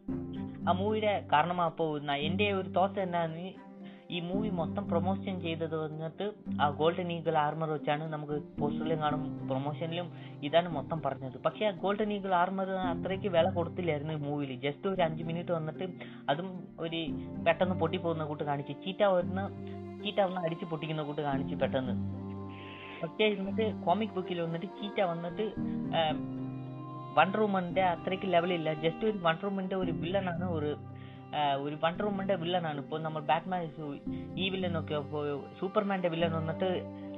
ആ 0.69 0.71
മൂവിയുടെ 0.71 1.13
കാരണം 1.33 1.61
അപ്പോൾ 1.61 1.89
എന്റെ 2.27 2.51
ഒരു 2.51 2.69
തോട്ട് 2.69 2.99
എന്നാന്ന് 2.99 3.45
ഈ 4.13 4.17
മൂവി 4.19 4.49
മൊത്തം 4.59 4.83
പ്രൊമോഷൻ 4.89 5.35
ചെയ്തത് 5.43 5.75
വന്നിട്ട് 5.83 6.25
ആ 6.63 6.65
ഗോൾഡൻ 6.79 7.09
ഈഗിൾ 7.15 7.35
ആർമർ 7.43 7.69
വെച്ചാണ് 7.75 8.03
നമുക്ക് 8.13 8.35
പോസ്റ്ററിലും 8.59 8.99
കാണും 9.03 9.21
പ്രൊമോഷനിലും 9.49 10.07
ഇതാണ് 10.47 10.69
മൊത്തം 10.75 10.99
പറഞ്ഞത്. 11.05 11.37
പക്ഷേ 11.45 11.65
ആ 11.69 11.71
ഗോൾഡൻ 11.83 12.11
ഈഗിൾ 12.17 12.33
ആർമർ 12.41 12.69
അത്രയ്ക്ക് 12.91 13.31
വില 13.37 13.45
കൊടുത്തില്ലായിരുന്നു 13.57 14.13
ഈ 14.17 14.21
മൂവിയിൽ 14.27 14.53
ജസ്റ്റ് 14.65 14.87
ഒരു 14.93 15.03
അഞ്ച് 15.07 15.23
മിനിറ്റ് 15.29 15.53
വന്നിട്ട് 15.57 15.87
അതും 16.33 16.49
ഒരു 16.85 16.99
പെട്ടെന്ന് 17.47 17.77
പൊട്ടിപ്പോകുന്ന 17.81 18.25
കൂട്ട് 18.31 18.43
കാണിച്ച് 18.51 18.75
ചീറ്റ 18.85 19.03
വരുന്ന 19.15 19.43
ചീറ്റ 20.03 20.19
വന്ന് 20.27 20.41
അടിച്ച് 20.45 20.65
പൊട്ടിക്കുന്ന 20.71 21.03
കൂട്ട് 21.03 21.21
കാണിച്ച് 21.21 21.55
പെട്ടെന്ന്. 21.63 21.95
പക്ഷേ 23.01 23.25
എന്നിട്ട് 23.37 23.65
കോമിക് 23.85 24.15
ബുക്കിൽ 24.17 24.41
വന്നിട്ട് 24.45 24.67
ചീറ്റ 24.79 24.99
വന്നിട്ട് 25.13 25.45
വൺ 27.17 27.29
വുമന്റെ 27.39 27.83
അത്രയ്ക്ക് 27.93 28.27
ലെവലില്ല 28.33 28.69
ജസ്റ്റ് 28.83 29.05
ഒരു 29.09 29.17
വൺ 29.25 29.35
റൂമിന്റെ 29.43 29.75
ഒരു 29.83 29.91
വില്ലനാണ് 30.01 30.45
ഒരു 30.57 30.71
ഒരു 31.65 31.75
വണ്ടർ 31.83 32.05
വുമന്റെ 32.07 32.35
വില്ലനാണ്. 32.41 32.79
ഇപ്പോൾ 32.83 32.99
നമ്മൾ 33.05 33.21
ബാറ്റ്മാൻ 33.31 33.61
ഈ 34.43 34.45
വില്ലൻ 34.53 34.75
ഒക്കെ 34.81 34.97
സൂപ്പർമാന്റെ 35.59 36.09
വില്ലൻ 36.13 36.31
വന്നിട്ട് 36.39 36.69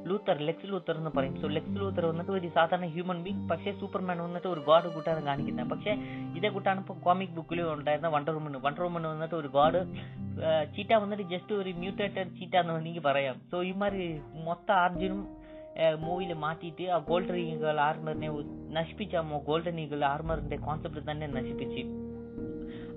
ലൂത്തർ 0.09 0.37
ലെക്സ് 0.47 0.67
ലൂത്തർ 0.71 0.95
എന്ന് 0.99 1.11
പറയും. 1.15 1.33
സോ 1.41 1.47
ലെക്സ് 1.55 1.75
ലൂത്തർ 1.81 2.03
വന്നിട്ട് 2.09 2.31
ഒരു 2.37 2.47
സാധാരണ 2.57 2.87
ഹ്യൂമൻ 2.95 3.17
ബീങ് 3.25 3.43
പക്ഷേ 3.49 3.71
സൂപ്പർമാൻ 3.81 4.17
വന്നിട്ട് 4.25 4.47
ഒരു 4.53 4.61
ഗോഡ് 4.69 4.89
കൂട്ടാണ് 4.95 5.21
കാണിക്കുന്നത് 5.29 5.69
പക്ഷേ 5.73 5.93
ഇതേ 6.37 6.49
കൂട്ടാണ് 6.55 6.79
ഇപ്പോൾ 6.83 6.97
കോമിക് 7.07 7.35
ബുക്കിലും 7.39 7.71
ഉണ്ടായിരുന്ന 7.73 8.11
വണ്ടർ 8.15 8.33
വുമൺ 8.37 8.55
വണ്ടർ 8.67 8.83
വുമൺ 8.87 9.05
വന്നിട്ട് 9.13 9.35
ഒരു 9.41 9.51
ഗോഡ് 9.57 9.81
ചീറ്റ 10.75 10.93
വന്നിട്ട് 11.03 11.25
ജസ്റ്റ് 11.33 11.53
ഒരു 11.61 11.73
മ്യൂട്ടേറ്റഡ് 11.81 12.29
ചീറ്റ 12.39 12.55
എന്ന് 12.61 12.73
വേണമെങ്കിൽ 12.75 13.05
പറയാം. 13.09 13.37
സോ 13.51 13.59
ഇമാര് 13.73 14.07
മൊത്തം 14.49 14.75
ആർജുനും 14.85 15.21
മൂവിയിൽ 16.03 16.31
മാറ്റിയിട്ട് 16.43 16.85
ആ 16.95 16.97
ഗോൾഡൻ 17.09 17.35
ഈഗിൾ 17.45 17.79
ആർമറിനെ 17.89 18.29
നശിപ്പിച്ച 18.77 19.15
ഗോൾഡൻ 19.49 19.75
ഈഗിൾ 19.85 20.03
ആർമറിന്റെ 20.13 20.57
കോൺസെപ്റ്റ് 20.67 21.03
തന്നെ 21.11 21.27
നശിപ്പിച്ച്. 21.39 21.83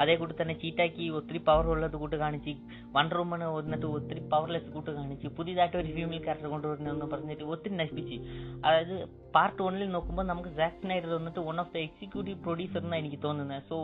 അതേ 0.00 0.14
കൂട്ടി 0.16 0.42
തന്നെ 0.42 0.54
ചീറ്റാക്കി 0.54 1.08
ഒത്തിരി 1.10 1.38
പവർ 1.38 1.66
ഉള്ളത് 1.66 1.96
കൂട്ട് 1.96 2.16
കാണിച്ച് 2.16 2.52
വണ്ടർ 2.92 3.16
വുമൺ 3.16 3.42
വന്നിട്ട് 3.54 3.86
ഒത്തിരി 3.86 4.20
പവർലെസ് 4.28 4.70
കൂട്ട് 4.70 4.90
കാണിച്ച് 4.90 5.28
പുതിയതായിട്ട് 5.28 5.76
ഒരു 5.76 5.86
ഫീമെയിൽ 5.86 6.22
ക്യാരക്ടർ 6.22 6.48
കൊണ്ടുവരണമെന്ന് 6.48 7.06
പറഞ്ഞിട്ട് 7.06 7.44
ഒത്തിരി 7.44 7.74
നശിപ്പിച്ച്. 7.74 8.16
അതായത് 8.64 8.94
പാർട്ട് 9.34 9.62
വണ്ണിൽ 9.62 9.90
നോക്കുമ്പോൾ 9.90 10.22
നമുക്ക് 10.22 10.48
സാക്സ് 10.50 10.80
സ്നൈഡർ 10.80 11.14
വന്നിട്ട് 11.14 11.40
one 11.40 11.60
of 11.60 11.72
the 11.74 11.78
executive 11.78 12.38
producer 12.42 12.80
എന്നാണ് 12.80 12.96
എനിക്ക് 12.96 13.22
തോന്നുന്നത് 13.24 13.62
സോ 13.68 13.78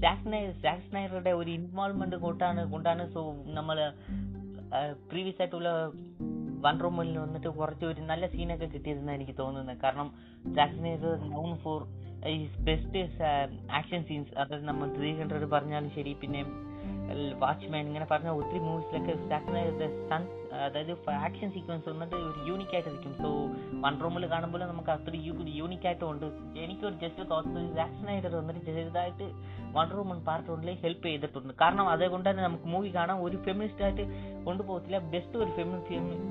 സാക്സ് 0.00 0.28
നൈ 0.28 0.52
സാക്സ് 0.62 0.94
നൈറുടെ 0.94 1.32
ഒരു 1.32 1.50
ഇൻവോൾവ്മെന്റ് 1.50 2.16
കൊണ്ടാണ് 2.16 2.70
കൊണ്ടാണ് 2.70 3.12
സോ 3.12 3.22
നമ്മൾ 3.50 3.78
പ്രീവിയസ് 5.10 5.42
ആയിട്ടുള്ള 5.42 5.70
വൺ 6.60 6.80
റൂമിൽ 6.80 7.18
വന്നിട്ട് 7.18 7.48
കുറച്ച് 7.48 7.84
ഒരു 7.84 8.00
നല്ല 8.02 8.26
സീനൊക്കെ 8.26 8.66
കിട്ടിയതെന്നാണ് 8.66 9.16
എനിക്ക് 9.16 9.38
തോന്നുന്നത് 9.38 9.78
കാരണം 9.84 10.08
Zack 10.56 10.76
Snyder 10.76 11.12
known 11.28 11.56
for 11.56 11.80
best 12.68 13.02
action 13.80 14.02
scenes 14.08 14.32
അതായത് 14.42 14.64
നമ്മൾ 14.70 14.88
ത്രീ 14.98 15.10
ഹൺഡ്രഡ് 15.20 15.48
പറഞ്ഞാലും 15.56 15.90
ശരി 15.98 16.14
പിന്നെ 16.22 16.40
വാച്ച്മാൻ 17.42 17.82
ഇങ്ങനെ 17.88 18.06
പറഞ്ഞ 18.10 18.28
ഒത്തിരി 18.38 18.60
മൂവീസിലൊക്കെ 18.66 19.12
സ്റ്റൺ 19.22 20.22
അതായത് 20.66 20.92
ആക്ഷൻ 21.26 21.48
സീക്വൻസ് 21.54 21.86
വന്നിട്ട് 21.92 22.16
ഒരു 22.28 22.40
യൂണിക് 22.48 22.72
ആയിട്ട് 22.76 22.90
നിൽക്കും. 22.92 23.12
സോ 23.22 23.28
വൺ 23.84 23.94
റൂമിൽ 24.04 24.24
കാണുമ്പോൾ 24.32 24.62
നമുക്ക് 24.72 24.90
അത്ര 24.94 25.14
യൂണിക് 25.60 25.86
ആയിട്ടുണ്ട്. 25.90 26.26
എനിക്കൊരു 26.64 26.96
ജസ്റ്റ് 27.02 27.24
തോന്നുന്നത് 27.32 27.80
ആക്ഷൻ 27.86 28.06
ആയിട്ട് 28.12 28.36
വന്നിട്ട് 28.36 28.62
ചെറുതായിട്ട് 28.68 29.26
വൺ 29.76 29.88
റൂം 29.96 30.12
പാർട്ട് 30.28 30.48
വണ്ണിൽ 30.52 30.78
ഹെൽപ്പ് 30.84 31.06
ചെയ്തിട്ടുണ്ട്. 31.08 31.52
കാരണം 31.62 31.88
അതുകൊണ്ട് 31.94 32.28
തന്നെ 32.30 32.44
നമുക്ക് 32.48 32.68
മൂവി 32.74 32.90
കാണാൻ 32.98 33.18
ഒരു 33.26 33.38
ഫെമിനിസ്റ്റ് 33.48 33.84
ആയിട്ട് 33.88 34.06
കൊണ്ടുപോകത്തില്ല. 34.48 34.98
ബെസ്റ്റ് 35.14 35.38
ഒരു 35.44 35.50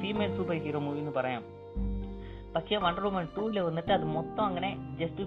ഫീമെയിൽ 0.01 0.34
സൂപ്പർ 0.39 0.58
ഹീറോ 0.65 0.81
മൂവി 0.88 1.01
എന്ന് 1.03 1.15
പറയാം. 1.19 1.43
പക്ഷേ 2.55 2.77
വണ്ടർ 2.77 3.03
വുമൺ 3.03 3.27
ടൂവിൽ 3.37 3.59
വന്നിട്ട് 3.59 3.91
അത് 3.91 4.03
മൊത്തം 4.03 4.43
അങ്ങനെ 4.45 4.97
ജസ്റ്റ് 4.99 5.23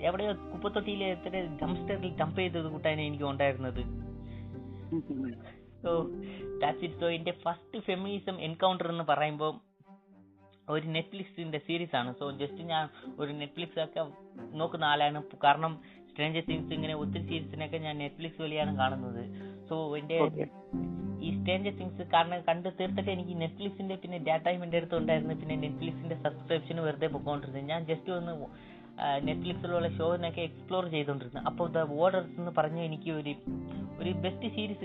എവിടെയോ 0.00 0.32
കുപ്പത്തൊട്ടിയിൽ 0.32 1.04
എത്ര 1.04 1.58
ഡംസ്റ്ററിൽ 1.62 2.16
ഡംപ് 2.16 2.38
ചെയ്തത് 2.38 2.68
കൂട്ടാണ് 2.70 3.00
എനിക്ക് 3.00 3.24
ഉണ്ടായിരുന്നത്. 3.24 3.82
സോ 5.82 5.90
ദാറ്റ്സ് 6.62 6.84
ഇറ്റ് 6.84 7.00
സോ 7.00 7.08
എന്റെ 7.10 7.30
ഫസ്റ്റ് 7.44 7.78
ഫെമിനിസം 7.78 8.40
എൻകൗണ്ടർ 8.40 8.88
എന്ന് 8.88 9.04
പറയുമ്പോൾ 9.04 9.60
ഒരു 10.68 10.86
നെറ്റ്ഫ്ലിക്സിന്റെ 10.86 11.58
സീരീസ് 11.58 11.96
ആണ്. 11.96 12.14
സോ 12.18 12.30
ജസ്റ്റ് 12.30 12.62
ഞാൻ 12.62 12.88
ഒരു 13.18 13.32
നെറ്റ്ഫ്ലിക്സ് 13.32 13.80
ഒക്കെ 13.80 14.04
നോക്കുന്ന 14.52 14.84
ആളാണ്. 14.84 15.22
കാരണം 15.44 15.82
സ്ട്രേഞ്ചർ 16.10 16.42
തിങ്സ് 16.48 16.72
ഇങ്ങനെ 16.72 16.94
ഒത്തിരി 16.94 17.26
സീരീസിനൊക്കെ 17.28 17.76
ഞാൻ 17.76 17.98
നെറ്റ്ഫ്ലിക്സ് 17.98 18.42
വഴിയാണ് 18.42 18.78
കാണുന്നത്. 18.78 19.22
So 19.68 19.74
Okay. 19.94 21.03
ഈ 21.24 21.28
സ്ട്രേഞ്ചർ 21.36 21.74
തിങ്സ് 21.80 22.04
കാരണം 22.14 22.40
കണ്ട് 22.48 22.68
തീർത്തിട്ട് 22.78 23.10
എനിക്ക് 23.16 23.34
നെറ്റ്ഫ്ലിക്സിന്റെ 23.42 23.96
പിന്നെ 24.02 24.18
ഡാറ്റയും 24.28 24.62
എന്റെ 24.66 24.78
അടുത്ത് 24.80 24.96
ഉണ്ടായിരുന്നു. 25.00 25.34
പിന്നെ 25.42 25.56
നെറ്റ്ഫ്ലിക്സിന്റെ 25.64 26.16
സബ്സ്ക്രിപ്ഷൻ 26.24 26.78
വെറുതെ 26.86 27.08
പൊക്കോണ്ടിരുന്നത് 27.16 27.68
ഞാൻ 27.72 27.82
ജസ്റ്റ് 27.90 28.12
ഒന്ന് 28.18 28.32
നെറ്റ്ഫ്ലിക്സിലുള്ള 29.28 29.88
ഷോവിനൊക്കെ 29.98 30.42
എക്സ്പ്ലോർ 30.48 30.84
ചെയ്തുകൊണ്ടിരുന്നു 30.96 31.40
അപ്പോൾ 31.50 31.68
ദ 31.76 31.80
ഓർഡേഴ്സ് 32.02 32.34
എന്ന് 32.40 32.52
പറഞ്ഞ 32.58 32.78
എനിക്ക് 32.88 33.10
ഒരു 33.20 33.32
ഒരു 34.00 34.10
ബെസ്റ്റ് 34.24 34.48
സീരീസ് 34.56 34.84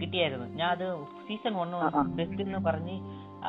കിട്ടിയായിരുന്നു. 0.00 0.46
ഞാൻ 0.58 0.68
അത് 0.74 0.86
സീസൺ 1.28 1.52
വൺ. 1.60 1.70
ബെസ്റ്റ് 2.18 2.40
എന്ന് 2.46 2.60
പറഞ്ഞ് 2.68 2.96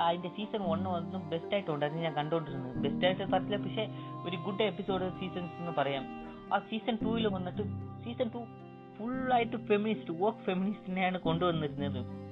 അതിന്റെ 0.04 0.30
സീസൺ 0.38 0.62
വൺ 0.70 0.80
വന്നു 0.96 1.20
ബെസ്റ്റ് 1.32 1.54
ആയിട്ടുണ്ടായിരുന്നു 1.56 2.04
ഞാൻ 2.08 2.16
കണ്ടോണ്ടിരുന്നത്. 2.20 2.76
ബെസ്റ്റ് 2.84 3.06
ആയിട്ട് 3.08 3.26
പറഞ്ഞില്ല 3.34 3.60
പക്ഷെ 3.66 3.86
ഒരു 4.28 4.38
ഗുഡ് 4.46 4.68
എപ്പിസോഡ് 4.72 5.08
സീസൺസ് 5.20 5.56
എന്ന് 5.62 5.74
പറയാം. 5.80 6.06
ആ 6.54 6.60
സീസൺ 6.70 6.96
ടൂവിൽ 7.04 7.28
വന്നിട്ട് 7.36 7.64
സീസൺ 8.06 8.30
ടു 8.36 8.42
ഫുൾ 8.98 9.34
ആയിട്ട് 9.34 9.58
ഫെമിനിസ്റ്റ് 9.58 10.14
വർക്ക് 10.22 10.40
ഫെമിനിസ്റ്റിനെയാണ് 10.40 11.20
കൊണ്ടുവന്നിരുന്നത്. 11.20 12.24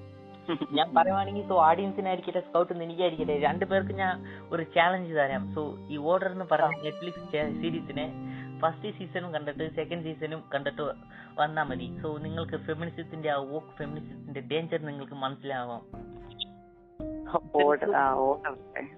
ഞാൻ 0.78 0.93
പറയുവാണെങ്കിൽ 0.95 1.47
സോ 1.47 1.56
ഓഡിയൻസിനായിരിക്കട്ടെ 1.69 2.39
സ്കൗട്ട് 2.39 2.74
എനിക്കായിരിക്കട്ടെ 2.74 3.39
രണ്ടുപേർക്ക് 3.39 3.93
ഞാൻ 3.93 4.26
ഒരു 4.52 4.63
ചാലഞ്ച് 4.63 5.13
തരാം. 5.13 5.54
സോ 5.56 5.78
ഈ 5.89 5.97
ഓർഡർ 5.97 6.28
എന്ന് 6.28 6.45
പറഞ്ഞ 6.52 6.82
നെറ്റ്ഫ്ലിക്സ് 6.84 7.62
സീരീസിനെ 7.62 8.06
ഫസ്റ്റ് 8.60 8.97
സീസണും 8.97 9.34
കണ്ടിട്ട് 9.34 9.76
സെക്കൻഡ് 9.76 10.04
സീസണും 10.04 10.43
കണ്ടിട്ട് 10.54 10.82
വന്നാൽ 11.38 11.63
മതി. 11.63 11.97
സോ 12.02 12.17
നിങ്ങൾക്ക് 12.17 12.58
ഫെമിനിസത്തിന്റെ 12.58 13.30
ആ 13.30 13.36
വോക്ക് 13.36 13.78
ഫെമിനിസത്തിന്റെ 13.78 14.41
ഡേഞ്ചർ 14.52 14.82
നിങ്ങൾക്ക് 14.82 15.13
മനസ്സിലാവാം. 15.13 15.84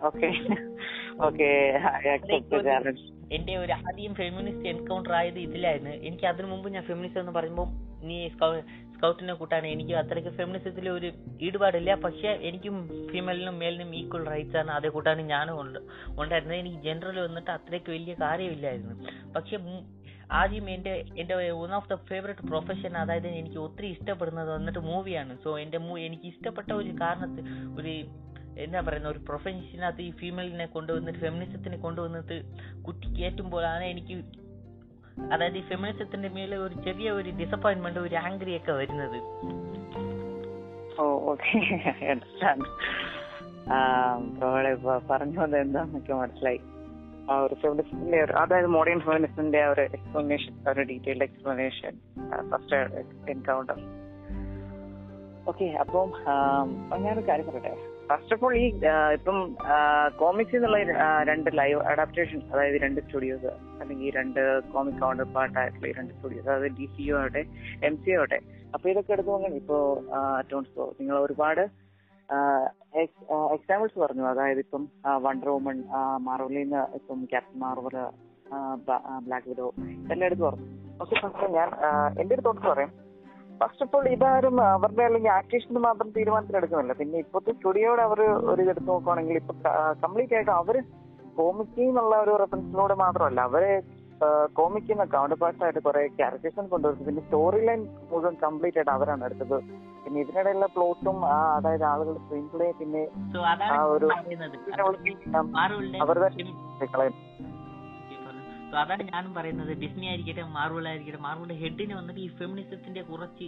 ഓക്കെ 0.05 0.29
ഓക്കെ 2.07 3.12
എന്റെ 3.31 3.57
ഒരു 3.57 3.71
ആദ്യം 3.71 4.15
ഫെമിനിസ്റ്റ് 4.15 4.67
എൻകൗണ്ടർ 4.67 5.13
ആയത് 5.13 5.39
ഇതിലായിരുന്നു. 5.39 5.89
എനിക്ക് 5.89 6.25
അതിനു 6.25 6.47
മുമ്പ് 6.47 6.69
ഞാൻ 6.69 6.83
ഫെമിനിസ്റ്റ് 6.83 7.19
എന്ന് 7.19 7.31
പറയുമ്പോൾ 7.31 7.67
നീ 8.07 8.29
സ്കൗട്ടിനെ 8.95 9.33
കൂട്ടാണ്. 9.33 9.67
എനിക്ക് 9.67 9.93
അത്രയ്ക്ക് 9.93 10.29
ഫെമിനിസത്തിൽ 10.29 10.89
ഒരു 10.89 11.11
ഈടുപാടില്ല 11.41 11.95
പക്ഷെ 11.95 12.27
എനിക്കും 12.27 12.75
ഫീമെയിലിനും 13.11 13.59
മെയിലിനും 13.59 13.95
ഈക്വൽ 13.95 14.25
റൈറ്റ്സ് 14.25 14.57
ആണ്. 14.57 14.71
അതേ 14.71 14.89
കൂട്ടാണ് 14.89 15.21
ഞാനും 15.21 15.61
ഉണ്ട് 15.61 15.79
ഉണ്ടായിരുന്നത്. 16.21 16.57
എനിക്ക് 16.57 16.77
ജനറൽ 16.77 17.19
വന്നിട്ട് 17.19 17.51
അത്രയ്ക്ക് 17.51 17.91
വലിയ 17.91 18.13
കാര്യമില്ലായിരുന്നു. 18.13 18.95
പക്ഷെ 19.35 19.57
ആദ്യം 20.31 20.69
എന്റെ 20.69 21.05
എന്റെ 21.17 21.35
one 21.35 21.73
of 21.75 21.89
the 21.89 21.95
favourite 22.09 22.47
profession 22.47 22.97
അതായത് 22.97 23.27
എനിക്ക് 23.27 23.57
ഒത്തിരി 23.57 23.87
ഇഷ്ടപ്പെടുന്നത് 23.87 24.49
വന്നിട്ട് 24.49 24.79
മൂവിയാണ് 24.79 25.37
സോ 25.43 25.59
എന്റെ 25.59 25.77
എനിക്ക് 25.77 26.25
ഇഷ്ടപ്പെട്ട 26.25 26.71
ഒരു 26.71 26.89
കാരണത്തിൽ 27.01 27.45
ഒരു 27.79 27.93
എന്താ 28.57 28.79
പറയുന്ന 28.79 29.07
ഒരു 29.07 29.19
പ്രൊഫഷനകത്ത് 29.19 30.01
ഈ 30.01 30.11
ഫീമെയിലിനെ 30.11 30.65
കൊണ്ടുവന്നിട്ട് 30.65 31.19
ഫെമിനിസത്തിനെ 31.19 31.77
കൊണ്ടുവന്നിട്ട് 31.77 32.43
കുട്ടി 32.83 33.07
കയറ്റുമ്പോഴാണ് 33.07 33.83
എനിക്ക് 33.83 34.23
അതായത് 35.33 35.57
ഈ 35.57 35.61
ഫെമിനിസത്തിന്റെ 35.61 36.29
മേലെ 36.29 36.57
ഒരു 36.57 36.73
ചെറിയ 36.73 37.11
ഒരു 37.11 37.29
ഡിസപ്പോയിന്റ്മെന്റ് 37.29 37.99
ഒരു 37.99 38.15
ആംഗ്രി 38.15 38.57
ഒക്കെ 38.57 38.71
വരുന്നത്. 38.71 39.17
Oh 41.01 41.31
okay. 41.31 41.59
പറഞ്ഞു 45.09 45.39
മനസ്സിലായി. 45.39 46.59
ആ 47.31 47.39
ഒരു 47.39 48.33
അതായത് 48.33 48.67
മോഡേൺ 48.67 48.99
ഫെമിനിസ്റ്റിന്റെ 48.99 49.61
ആ 49.61 49.69
ഒരു 49.69 49.81
എക്സ്പ്ലനേഷൻ 49.81 50.69
ഒരു 50.69 50.81
detailed 50.81 51.23
explanation 51.23 51.91
first 52.49 52.75
encounter 53.31 53.75
okay 55.47 55.65
അപ്പൊ 55.65 56.07
ഞാനൊരു 56.97 57.27
കാര്യം 57.27 57.45
പറയട്ടെ. 57.45 57.92
ഫസ്റ്റ് 58.09 58.33
ഓഫ് 58.35 58.43
ഓൾ 58.45 58.53
ഈ 58.61 58.65
ഇപ്പം 59.17 59.37
കോമിക്സ് 60.21 60.55
എന്നുള്ള 60.57 60.79
രണ്ട് 61.29 61.49
ലൈവ് 61.59 61.79
അഡാപ്റ്റേഷൻ 61.91 62.39
അതായത് 62.53 62.77
രണ്ട് 62.85 62.99
സ്റ്റുഡിയോസ് 63.05 63.51
അല്ലെങ്കിൽ 63.81 64.09
രണ്ട് 64.19 64.41
കോമിക് 64.73 64.99
കൗണ്ടർ 65.03 65.27
പാർട്ട് 65.35 65.57
ആയിട്ടുള്ള 65.61 65.87
ഈ 65.91 65.93
രണ്ട് 65.99 66.11
സ്റ്റുഡിയോസ് 66.15 66.49
അതായത് 66.53 66.75
ഡി 66.79 66.87
സി 66.95 67.05
ആവട്ടെ 67.19 67.43
എം 67.89 67.95
സി 68.03 68.11
ആവട്ടെ 68.17 68.39
അപ്പൊ 68.75 68.85
ഇതൊക്കെ 68.93 69.13
എടുത്തു 69.15 69.39
ഇപ്പോ 69.61 69.79
അറ്റോൺസ് 70.41 70.85
നിങ്ങൾ 70.99 71.17
ഒരുപാട് 71.27 71.63
എക്സാമ്പിൾസ് 73.55 73.97
പറഞ്ഞു. 74.03 74.23
അതായത് 74.31 74.61
ഇപ്പം 74.65 74.83
വണ്ടർ 75.25 75.49
വുമൺ 75.55 75.77
മാർവലിൽ 76.27 76.59
നിന്ന് 76.63 76.81
ഇപ്പം 76.99 77.19
ക്യാപ്റ്റൻ 77.31 77.57
മാർവൽ 77.63 77.97
ബ്ലാക്ക് 79.27 79.47
വിഡോ 79.51 79.67
ഇതെല്ലാം 80.03 80.25
എടുത്ത് 80.29 80.43
പറഞ്ഞു. 80.47 80.67
ഓക്കെ 81.01 81.47
ഞാൻ 81.57 81.69
എന്റെ 82.21 82.33
ഒരു 82.35 82.43
തോട്ട് 82.47 82.65
പറയാം. 82.71 82.91
ഫസ്റ്റ് 83.63 83.83
ഓഫ് 83.85 83.95
ഓൾ 83.97 84.05
ഇതാരും 84.13 84.55
അവരുടെ 84.75 85.03
അല്ലെങ്കിൽ 85.07 85.31
ആക്ടേഷന് 85.39 85.81
മാത്രം 85.87 86.07
തീരുമാനത്തിൽ 86.15 86.57
എടുക്കുന്നില്ല. 86.59 86.93
പിന്നെ 87.01 87.17
ഇപ്പോഴത്തെ 87.23 87.51
സ്റ്റുഡിയോയുടെ 87.57 88.03
അവർ 88.07 88.19
ഒരു 88.51 88.59
ഇതെടുത്ത് 88.63 88.89
നോക്കുവാണെങ്കിൽ 88.93 89.37
ഇപ്പൊ 89.41 89.53
കംപ്ലീറ്റ് 90.05 90.35
ആയിട്ട് 90.37 90.53
അവർ 90.61 90.77
കോമിക്കി 91.37 91.83
എന്നുള്ള 91.89 92.15
ഒരു 92.23 92.33
റെഫറൻസിലൂടെ 92.41 92.95
മാത്രമല്ല 93.03 93.41
അവരെ 93.49 93.73
കോമിക്കുന്ന 94.57 95.03
കൗണ്ടർ 95.13 95.37
പാർട്ട് 95.43 95.63
ആയിട്ട് 95.67 95.81
കുറെ 95.87 96.01
ക്യാരക്ടേഴ്സും 96.19 96.67
കൊണ്ടുവരുന്നത് 96.73 97.07
പിന്നെ 97.07 97.23
സ്റ്റോറി 97.25 97.61
ലൈൻ 97.69 97.81
മുഴുവൻ 98.11 98.35
കംപ്ലീറ്റ് 98.43 98.79
ആയിട്ട് 98.79 98.93
അവരാണ് 98.97 99.25
എടുത്തത്. 99.27 99.57
പിന്നെ 100.03 100.17
ഇതിനിടയിലുള്ള 100.23 100.67
പ്ലോട്ടും 100.75 101.17
അതായത് 101.57 101.85
ആളുകളുടെ 101.91 102.21
സ്ക്രീൻ 102.25 102.45
പ്ലേ 102.53 102.67
പിന്നെ 102.79 103.03
ആ 103.71 103.79
ഒരു 103.95 104.09
അവരുടെ 106.05 106.29
കളയും. 106.93 107.15
സോ 108.73 108.77
അതാണ് 108.79 109.03
ഞാനും 109.13 109.33
പറയുന്നത്. 109.37 109.71
ഡിസ്നി 109.81 110.05
ആയിരിക്കട്ടെ 110.11 110.43
മാർവൽ 110.55 110.87
ആയിരിക്കട്ടെ 110.91 111.19
മാർവലിന്റെ 111.25 111.55
ഹെഡിന് 111.63 111.93
വന്നിട്ട് 111.97 112.21
ഈ 112.21 112.27
ഫെമിനിസത്തിന്റെ 112.39 113.01
കുറച്ച് 113.09 113.47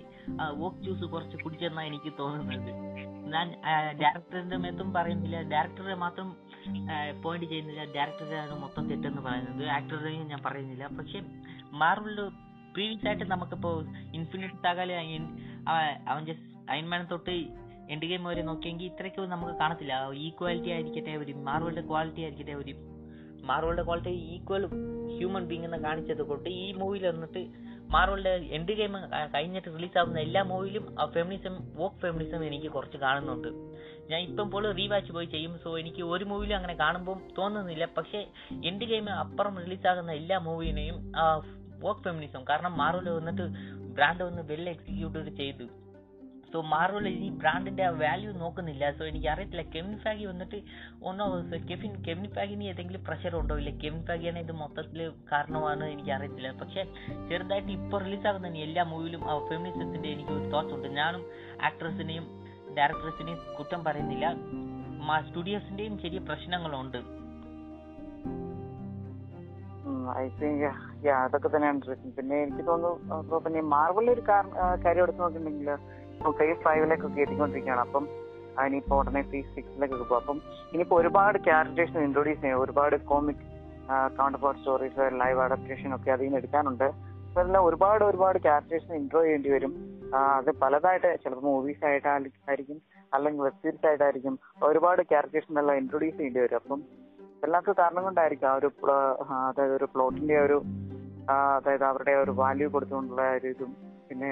വോക്ക് 0.60 0.82
ജ്യൂസ് 0.86 1.06
കുറച്ച് 1.14 1.38
കുടിച്ചെന്നാണ് 1.44 1.88
എനിക്ക് 1.88 2.12
തോന്നുന്നത്. 2.20 2.70
ഞാൻ 3.34 3.48
ഡയറക്ടറിന്റെ 4.02 4.58
മേത്തും 4.64 4.94
പറയുന്നില്ല. 4.98 5.38
ഡയറക്ടറെ 5.54 5.96
മാത്രം 6.04 6.28
പോയിന്റ് 7.24 7.48
ചെയ്യുന്നില്ല. 7.52 7.84
ഡയറക്ടറാണ് 7.96 8.56
മൊത്തം 8.64 8.84
തെറ്റെന്ന് 8.90 9.22
പറയുന്നത്. 9.28 9.66
ആക്ടറിനെയും 9.78 10.28
ഞാൻ 10.34 10.42
പറയുന്നില്ല. 10.46 10.88
പക്ഷെ 11.00 11.22
മാർവലിൽ 11.84 12.22
പ്രീവിയസ് 12.76 13.08
ആയിട്ട് 13.08 13.26
നമുക്കിപ്പോ 13.34 13.72
ഇൻഫിനിറ്റ് 14.14 14.64
താകാലി 14.66 14.94
അവൻ 16.12 16.26
അയൻമാൻ 16.74 17.02
തൊട്ട് 17.12 17.36
എൻഡ് 17.94 18.06
ഗെയിം 18.10 18.24
വരെ 18.24 18.42
നോക്കിയെങ്കിൽ 18.42 18.86
ഇത്രയ്ക്കും 18.86 19.30
നമുക്ക് 19.30 19.54
കാണത്തില്ല. 19.60 19.96
ഈക്വാലിറ്റി 20.28 20.70
ആയിരിക്കട്ടെ 20.76 21.16
ഒരു 21.24 21.34
മാർവലിന്റെ 21.50 21.84
ക്വാളിറ്റി 21.90 22.22
ആയിരിക്കട്ടെ 22.22 22.56
ഒരു 22.64 22.74
മാർവലിന്റെ 23.50 23.84
ക്വാളിറ്റി 23.84 24.14
ഈക്വൽ 24.34 24.66
ഹ്യൂമൻ 25.18 25.44
ബീങ് 25.50 25.66
എന്ന് 25.66 25.78
കാണിച്ചത് 25.78 26.22
കൊണ്ട് 26.30 26.50
ഈ 26.50 26.66
മൂവിയിൽ 26.82 27.06
വന്നിട്ട് 27.08 27.42
മാർവലിന്റെ 27.94 28.34
എൻഡ് 28.58 28.74
ഗെയിം 28.80 28.94
കഴിഞ്ഞിട്ട് 29.36 29.70
റിലീസ് 29.76 29.98
ആവുന്ന 30.02 30.20
എല്ലാ 30.20 30.42
മൂവിയിലും 30.52 30.86
ആ 31.00 31.06
ഫെമിനിസം 31.16 31.56
വോക്ക് 31.80 32.00
ഫെമിനിസം 32.04 32.44
എനിക്ക് 32.48 32.70
കുറച്ച് 32.76 32.98
കാണുന്നുണ്ട്. 32.98 33.50
ഞാൻ 34.12 34.20
ഇപ്പം 34.30 34.48
പോലും 34.52 34.72
റീവാച്ച് 34.80 35.12
പോയി 35.12 35.28
ചെയ്യും. 35.36 35.54
സോ 35.64 35.70
എനിക്ക് 35.82 36.04
ഒരു 36.14 36.26
മൂവിയിലും 36.32 36.58
അങ്ങനെ 36.60 36.76
കാണുമ്പോൾ 36.84 37.18
തോന്നുന്നില്ല. 37.38 37.86
പക്ഷേ 37.98 38.22
എൻഡ് 38.70 38.88
ഗെയിം 38.92 39.08
അപ്പുറം 39.24 39.56
റിലീസാകുന്ന 39.64 40.12
എല്ലാ 40.22 40.38
മൂവിനെയും 40.48 41.00
വോക്ക് 41.84 42.02
ഫെമിനിസം 42.02 42.44
കാരണം 42.50 42.74
മാർവൽ 42.78 43.10
വന്നിട്ട് 43.10 43.48
ബ്രാൻഡ് 43.98 44.24
ഒന്ന് 44.24 44.44
വെൽ 44.52 44.66
എക്സിക്യൂട്ട് 44.70 45.38
ചെയ്തു. 45.42 45.68
സോ 46.52 46.58
മാർവൽ 46.74 47.06
ഈ 47.28 47.30
ബ്രാൻഡിന്റെ 47.42 47.84
ആ 47.88 47.92
വാല്യൂ 48.02 48.30
നോക്കുന്നില്ല. 48.42 48.84
സോ 48.98 49.04
എനിക്ക് 49.12 49.28
അറിയത്തില്ല 49.34 49.64
കെവിൻ 49.76 49.96
ഫാഗി 50.04 50.26
വന്നിട്ട് 50.32 50.58
ഒന്നോ 51.10 51.26
കെഫിൻ 51.70 51.94
കെവിൻ 52.08 52.28
ഫാഗിന് 52.36 52.64
ഏതെങ്കിലും 52.72 53.02
പ്രഷർ 53.08 53.34
ഉണ്ടോ? 53.40 53.56
ഇല്ല 53.62 53.72
കെവിൻ 53.84 54.02
ഫാഗിയാണ് 54.10 54.40
ഇത് 54.46 54.54
മൊത്തത്തിൽ 54.62 55.02
കാരണമാണ് 55.32 55.86
എനിക്ക് 55.94 56.12
അറിയത്തില്ല 56.18 56.52
പക്ഷേ 56.62 56.84
ചെറുതായിട്ട് 57.30 57.72
ഇപ്പോൾ 57.80 58.00
റിലീസാകുന്ന 58.06 58.54
എല്ലാ 58.68 58.86
മൂവിയിലും 58.92 59.24
ആ 59.32 59.36
ഫെമിനിസത്തിന്റെ 59.50 60.10
എനിക്ക് 60.16 60.34
ഒരു 60.38 60.48
തോട്ട്സ് 60.54 60.76
ഉണ്ട്. 60.78 60.88
ഞാനും 61.02 61.26
ആക്ട്രസിനെയും 61.70 62.28
ഡയറക്ടേഴ്സിനെയും 62.78 63.42
കുറ്റം 63.60 63.84
പറയുന്നില്ല. 63.90 64.26
സ്റ്റുഡിയോസിന്റെയും 65.28 65.96
ചെറിയ 66.04 66.20
പ്രശ്നങ്ങളുണ്ട്. 66.30 66.98
ഐ 70.22 70.24
തിങ്ക് 70.40 70.66
അതൊക്കെ 71.24 71.50
തന്നെയാണ്. 71.54 71.96
പിന്നെ 72.18 72.36
എനിക്ക് 72.44 72.64
തോന്നുന്നു 72.70 72.92
മാർബിളിൽ 73.10 73.44
പിന്നെ 73.46 73.62
മാർവലിൽ 73.74 74.10
ഒരു 74.16 74.24
കാര്യം 74.86 75.04
എടുത്തു 75.04 75.22
നോക്കിയിട്ടുണ്ടെങ്കിൽ 75.22 75.70
ഫേസ് 76.40 76.62
ഫൈവിലേക്കൊക്കെ 76.62 77.22
എത്തിക്കൊണ്ടിരിക്കുകയാണ് 77.22 77.82
അപ്പം 77.82 78.08
അതിനിപ്പോ 78.60 78.98
ഉടനെ 79.00 79.22
ഫേസ് 79.22 79.56
സിക്സിലേക്കൊക്കെ 79.56 80.04
പോകും 80.04 80.22
അപ്പം 80.22 80.38
ഇനിയിപ്പോ 80.74 80.98
ഒരുപാട് 80.98 81.38
ക്യാരക്ടേഴ്സ് 81.38 81.98
ഇൻട്രൊഡ്യൂസ് 81.98 82.42
ചെയ്യും 82.42 82.62
ഒരുപാട് 82.62 82.96
comic 83.06 83.44
counterpart 84.40 84.60
stories 84.60 85.10
live 85.22 85.40
adaptation 85.40 85.96
ഒക്കെ 85.96 86.12
അതിൽ 86.12 86.24
നിന്ന് 86.24 86.38
എടുക്കാനുണ്ട്. 86.38 86.84
അപ്പൊ 87.28 87.42
എല്ലാം 87.42 87.66
ഒരുപാട് 87.66 88.04
ഒരുപാട് 88.04 88.38
ക്യാരക്ടേഴ്സ് 88.40 88.92
ഇൻട്രോ 88.92 89.22
ചെയ്യേണ്ടി 89.22 89.50
വരും. 89.50 89.74
അത് 90.16 90.52
പലതായിട്ട് 90.62 91.20
ചിലപ്പോൾ 91.24 91.42
മൂവീസ് 91.42 91.86
ആയിട്ടായിരിക്കും 91.86 92.78
അല്ലെങ്കിൽ 93.14 93.42
വെബ് 93.44 93.62
സീരീസ് 93.64 93.88
ആയിട്ടായിരിക്കും 93.88 94.40
ഒരുപാട് 94.64 95.02
ക്യാരക്ടേഴ്സിനെല്ലാം 95.02 95.78
ഇൻട്രോഡ്യൂസ് 95.78 96.18
ചെയ്യേണ്ടി 96.18 96.40
വരും. 96.40 96.56
അപ്പം 96.56 96.82
എല്ലാത്ത 97.44 97.74
കാരണം 97.80 98.04
കൊണ്ടായിരിക്കും 98.04 98.48
ആ 98.50 98.56
ഒരു 98.56 98.72
അതായത് 99.50 99.76
ഒരു 99.76 99.88
പ്ലോട്ടിന്റെ 99.96 100.40
ഒരു 100.40 100.62
അതായത് 101.30 101.84
അവരുടെ 101.84 102.12
ഒരു 102.12 102.32
വാല്യൂ 102.32 102.70
കൊടുത്തുകൊണ്ടുള്ള 102.70 103.32
ഒരു 103.32 103.48
ഇതും. 103.48 103.76
പിന്നെ 104.10 104.32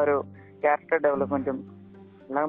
ഒരു 0.00 0.24
ക്യാരക്ടർ 0.62 0.98
ഡെവലപ്മെന്റും 1.06 1.58
എല്ലാം 2.28 2.48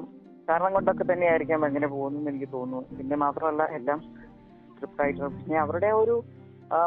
കാരണം 0.49 0.73
കൊണ്ടൊക്കെ 0.73 1.03
തന്നെയായിരിക്കാം 1.11 1.65
എങ്ങനെ 1.67 1.87
പോകുന്നു 1.87 2.29
എനിക്ക് 2.31 2.49
തോന്നുന്നു. 2.53 2.97
പിന്നെ 2.97 3.15
മാത്രമല്ല 3.15 3.63
എല്ലാം 3.77 3.99
സ്ക്രിപ്റ്റ് 4.73 5.01
ആയിട്ടും 5.01 5.33
പിന്നെ 5.37 5.59
അവരുടെ 5.59 5.89
ഒരു 6.01 6.15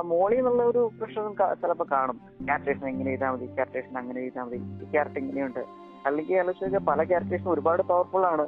മോളിൽ 0.04 0.36
നിന്നുള്ള 0.36 0.62
ഒരു 0.62 0.90
പ്രഷറും 1.00 1.32
ചിലപ്പോൾ 1.62 1.86
കാണും. 1.92 2.18
ക്യാരക്ടേഴ്സിനെ 2.46 2.90
ഇങ്ങനെ 2.90 3.10
ചെയ്താൽ 3.10 3.30
മതി 3.30 3.46
ക്യാരക്ടേഴ്സിനെ 3.56 3.98
അങ്ങനെ 4.00 4.20
ചെയ്താൽ 4.20 4.44
മതി. 4.44 4.58
ഈ 4.84 4.90
ക്യാരക്ടർ 4.90 5.18
ഇങ്ങനെയുണ്ട്. 5.18 5.62
അല്ലെങ്കിൽ 6.06 6.36
ആലോചിച്ചാൽ 6.40 6.84
പല 6.90 7.02
ക്യാരക്ടേഴ്സും 7.02 7.50
ഒരുപാട് 7.50 7.82
പവർഫുൾ 7.82 8.24
ആണ്. 8.26 8.46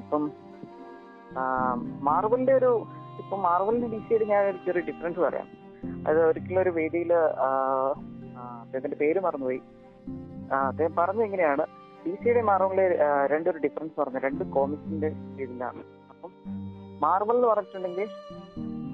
ഇപ്പം 0.00 0.24
മാർബലിന്റെ 2.08 2.54
ഒരു 2.54 2.72
ഇപ്പം 3.22 3.40
മാർബലിന്റെ 3.42 3.88
ഡി 3.88 3.98
സിയുടെ 4.08 4.24
ഞാൻ 4.24 4.44
ഒരു 4.46 4.58
ചെറിയ 4.66 4.82
ഡിഫറൻസ് 4.88 5.20
പറയാം. 5.20 5.48
അത് 6.08 6.18
ഒരിക്കലും 6.26 6.60
ഒരു 6.62 6.70
വേദിയിൽ 6.70 7.12
അദ്ദേഹത്തിന്റെ 7.14 8.96
പേര് 8.96 9.20
മറന്നുപോയി. 9.20 9.60
അദ്ദേഹം 10.68 10.94
പറഞ്ഞത് 10.98 11.24
എങ്ങനെയാണ് 11.24 11.64
ഡി 12.04 12.12
സിയുടെ 12.20 12.42
മാർവലിലെ 12.48 12.84
രണ്ടൊരു 13.32 13.58
ഡിഫറൻസ് 13.64 13.94
പറഞ്ഞു 14.00 14.20
രണ്ട് 14.26 14.44
കോമിക്സിന്റെ 14.56 15.10
ഇതിലാണ്. 15.44 15.82
അപ്പം 16.12 16.30
മാർവൽ 17.04 17.36
എന്ന് 17.36 17.48
പറഞ്ഞിട്ടുണ്ടെങ്കിൽ 17.52 18.08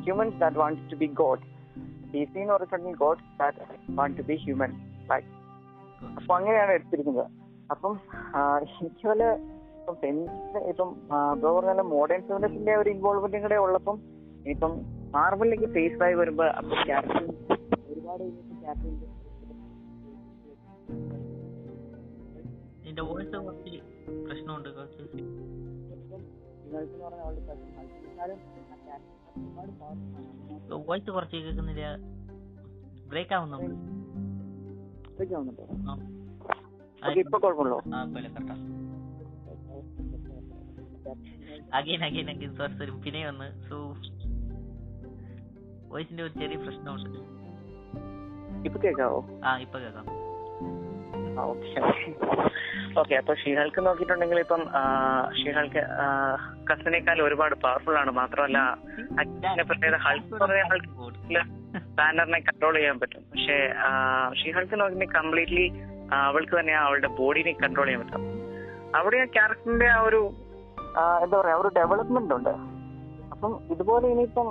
humans 0.04 0.38
that 0.42 0.60
want 0.62 0.80
to 0.92 0.96
be 1.02 1.08
god 1.22 1.44
D 2.12 2.22
C 2.30 2.38
എന്ന് 2.42 2.52
പറഞ്ഞിട്ടുണ്ടെങ്കിൽ 2.54 2.98
god 3.04 3.24
that 3.40 3.66
want 3.98 4.18
to 4.20 4.26
be 4.30 4.36
human 4.44 4.72
right 5.12 5.28
അപ്പൊ 6.18 6.32
അങ്ങനെയാണ് 6.38 6.72
എടുത്തിരിക്കുന്നത്. 6.76 7.26
അപ്പം 7.70 7.92
എനിക്ക് 8.80 9.06
വല്ല 9.10 9.24
ഇപ്പം 9.80 9.96
ഫെമിനിസ്റ്റ് 10.02 10.62
ഇപ്പം 10.70 10.88
ബ്രോ 11.40 11.50
പറഞ്ഞ 11.56 11.82
മോഡേൺ 11.96 12.20
ഫെമിനിസ്റ്റിന്റെ 12.28 12.74
ഒരു 12.76 12.90
ഇൻവോൾവ്മെന്റും 12.94 13.42
കൂടെ 13.46 13.58
ഉള്ളപ്പം 13.64 13.96
ഇപ്പം 14.54 14.72
മാർബിളിലേക്ക് 15.14 15.68
ഫേസ് 15.76 16.02
ആയി 16.06 16.14
വരുമ്പോ 16.20 16.44
അപ്പൊ 16.58 16.74
ക്യാപ്റ്റൻ 16.88 17.26
ഒരുപാട് 17.92 18.24
ക്യാരക്ടർ 18.62 19.06
നിന്റെ 22.90 23.02
വോയിസ് 23.08 23.36
കുറച്ച് 23.44 23.80
പ്രശ്നമുണ്ട് 24.26 24.68
കുറച്ച് 24.76 25.02
വോയിസ് 30.88 31.10
കുറച്ച് 31.10 31.36
കേൾക്കുന്നില്ല. 31.36 31.84
ബ്രേക്ക് 33.10 33.34
ആവുന്നുണ്ട് 33.34 33.74
again 41.78 42.04
again 42.04 42.30
again 42.30 42.54
sorry 42.56 42.72
sorry 42.72 42.90
പിന്നെ 43.04 43.22
വന്ന്. 43.28 43.48
സോ 43.68 43.76
വോയിസിന്റെ 45.92 46.22
ഒരു 46.22 46.32
ചെറിയ 46.32 46.56
പ്രശ്നമുണ്ട്. 46.56 47.20
ഇപ്പൊ 48.66 48.80
കേൾക്കാവോ 48.84 49.20
ആ 49.44 49.58
ഇപ്പൊ 49.58 49.78
കേൾക്കാം. 49.78 50.19
ഓക്കെ 53.00 53.14
അപ്പൊ 53.20 53.32
ഷീഹൾക്ക് 53.40 53.80
നോക്കിയിട്ടുണ്ടെങ്കിൽ 53.86 54.38
ഇപ്പം 54.44 54.62
ഷീഹൾക്ക് 55.40 55.82
കസിനേക്കാൾ 56.70 57.18
ഒരുപാട് 57.26 57.54
പവർഫുൾ 57.64 57.96
ആണ്. 58.00 58.10
മാത്രമല്ല 58.20 58.58
അച്ഛനെ 59.22 59.64
പ്രത്യേകത 59.70 59.98
ഹൾക്ക് 60.06 60.90
ബാനറിനെ 61.98 62.38
കൺട്രോൾ 62.48 62.74
ചെയ്യാൻ 62.78 62.96
പറ്റും. 63.00 63.22
പക്ഷെ 63.32 63.56
ഷീഹൾക്ക് 64.40 64.76
നോക്കി 64.80 65.08
കംപ്ലീറ്റ്ലി 65.18 65.66
അവൾക്ക് 66.28 66.54
തന്നെ 66.60 66.74
അവളുടെ 66.84 67.10
ബോഡിനെ 67.18 67.52
കൺട്രോൾ 67.62 67.86
ചെയ്യാൻ 67.86 68.02
പറ്റും. 68.02 68.24
അവിടെ 68.98 69.18
ആ 69.24 69.26
ക്യാരക്ടറിന്റെ 69.36 69.88
ആ 69.96 70.00
ഒരു 70.08 70.20
എന്താ 71.24 71.36
പറയാ 71.40 71.56
ഒരു 71.62 71.70
ഡെവലപ്മെന്റ് 71.78 72.34
ഉണ്ട്. 72.38 72.54
അപ്പം 73.32 73.52
ഇതുപോലെ 73.72 74.06
ഇനിയിപ്പം 74.14 74.48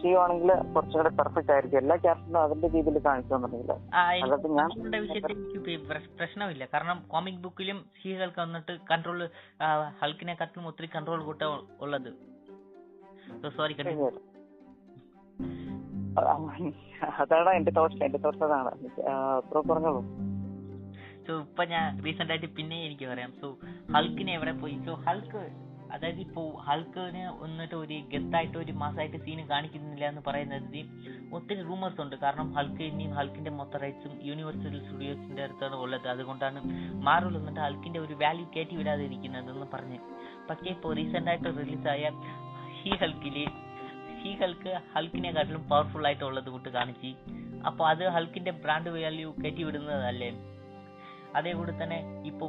ചെയ്യുവാണെങ്കിൽ 0.00 0.50
കുറച്ചുകൂടെ 0.74 1.10
പെർഫെക്റ്റ് 1.18 1.52
ആയിരിക്കും. 1.52 1.78
എല്ലാ 1.78 1.96
ക്യാരക്ടറും 2.04 2.40
അതിന്റെ 2.42 2.68
രീതിയിൽ 2.74 2.98
കാണിച്ചു 3.06 3.30
തന്നിട്ടുണ്ടെങ്കിൽ 3.34 3.72
പ്രശ്നമില്ല. 6.20 6.64
കാരണം 6.74 6.98
കോമിക് 7.12 7.40
ബുക്കിലും 7.44 7.78
ഹീകൾക്ക് 8.02 8.40
വന്നിട്ട് 8.40 8.74
കൺട്രോൾ 8.90 9.18
ഹൾക്കിനെക്കാട്ടിലും 10.02 10.66
ഒത്തിരി 10.66 10.90
കൺട്രോൾ 10.96 11.22
കൂട്ട 11.24 11.42
ഉള്ളത്. 11.80 12.10
സോറി 13.56 13.74
അതാണ് 17.22 17.50
എന്റെ 17.58 17.72
തോട്ട്സ് 17.76 18.02
എന്റെ 18.04 18.18
തോട്ട്സ് 18.18 18.44
അതാണ്. 18.44 18.72
ബ്രോ 19.50 19.60
പറഞ്ഞോളൂ 19.70 20.02
സോ 21.26 21.32
ഇപ്പൊ 21.40 21.64
ഞാൻ 21.64 21.86
റീസെന്റ് 22.04 22.32
ആയിട്ട് 22.32 22.48
പിന്നെ 22.56 22.76
എനിക്ക് 22.86 23.06
പറയാം. 23.12 23.30
സോ 23.40 23.46
ഹൾക്കിനെ 23.94 24.32
എവിടെ 24.34 24.52
പോയി? 24.62 24.76
സോ 24.86 24.92
ഹൾക്ക് 25.06 25.42
അതായത് 25.94 26.20
ഇപ്പോൾ 26.20 26.60
ഹൾക്കിന് 26.60 27.44
എന്നിട്ട് 27.44 27.74
ഒരു 27.74 28.02
ഗത്തായിട്ട് 28.12 28.58
ഒരു 28.58 28.72
മാസമായിട്ട് 28.72 29.16
സീന് 29.16 29.48
കാണിക്കുന്നില്ല 29.48 30.04
എന്ന് 30.08 30.22
പറയുന്നത് 30.26 30.78
ഒത്തിരി 31.32 31.62
റൂമേഴ്സ് 31.62 32.00
ഉണ്ട്. 32.00 32.16
കാരണം 32.16 32.52
ഹൾക്ക് 32.52 32.82
ഇനിയും 32.82 33.12
ഹൾക്കിന്റെ 33.12 33.50
മൊത്തം 33.50 33.80
റൈറ്റ്സും 33.80 34.18
യൂണിവേഴ്സൽ 34.22 34.80
സ്റ്റുഡിയോസിന്റെ 34.84 35.42
അടുത്താണ് 35.42 35.74
ഉള്ളത്. 35.74 36.08
അതുകൊണ്ടാണ് 36.08 36.60
മാർവൽ 37.02 37.36
എന്നിട്ട് 37.36 37.60
ഹൾക്കിന്റെ 37.60 38.00
ഒരു 38.00 38.14
വാല്യൂ 38.14 38.46
കയറ്റി 38.56 38.76
വിടാതിരിക്കുന്നത് 38.76 39.12
ഇരിക്കുന്നതെന്ന് 39.14 39.66
പറഞ്ഞ്. 39.74 39.98
പക്ഷേ 40.50 40.70
ഇപ്പോൾ 40.70 40.94
റീസെന്റ് 40.94 41.30
ആയിട്ട് 41.30 41.44
റിലീസായ 41.44 42.10
ഹി 42.82 42.90
ഹൾക്കിൽ 42.90 43.36
ഹി 44.22 44.30
ഹൾക്ക് 44.34 44.80
ഹൾക്കിനെക്കാട്ടിലും 44.94 45.68
പവർഫുൾ 45.68 46.06
ആയിട്ട് 46.06 46.24
ഉള്ളത് 46.24 46.48
കൂട്ട് 46.48 46.68
കാണിച്ചു. 46.68 47.12
അപ്പോൾ 47.66 47.88
അത് 47.88 48.08
ഹൾക്കിന്റെ 48.08 48.50
ബ്രാൻഡ് 48.50 48.88
വാല്യൂ 48.88 49.30
കയറ്റി 49.32 49.62
വിടുന്നതല്ലേ? 49.62 50.30
അതേ 51.36 51.52
കൂടെ 51.52 51.72
തന്നെ 51.82 51.98
ഇപ്പൊ 52.26 52.46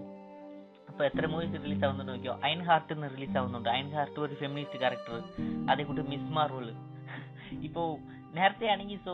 ഇപ്പൊ 0.96 1.06
എത്ര 1.06 1.26
മൂവീസ് 1.26 1.64
റിലീസ് 1.64 1.86
ആവുന്നുണ്ട് 1.86 2.12
നോക്കിയോ? 2.12 2.40
അയൺ 2.44 2.60
ഹാർട്ട് 2.68 2.94
എന്ന് 2.94 3.08
റിലീസ് 3.16 3.38
ആവുന്നുണ്ട്. 3.38 3.70
അയൺ 3.70 3.88
ഹാർട്ട് 3.96 4.20
ഒരു 4.20 4.34
ഫെമിനിസ്റ്റ് 4.34 4.80
ക്യാരക്ടർ 4.80 5.16
അതേ 5.72 5.84
മിസ് 5.84 6.30
മാർവൽ 6.38 6.68
ഇപ്പോ 7.68 7.98
നേരത്തെ 8.38 8.68
ആണെങ്കിൽ 8.68 8.98
സോ 8.98 9.14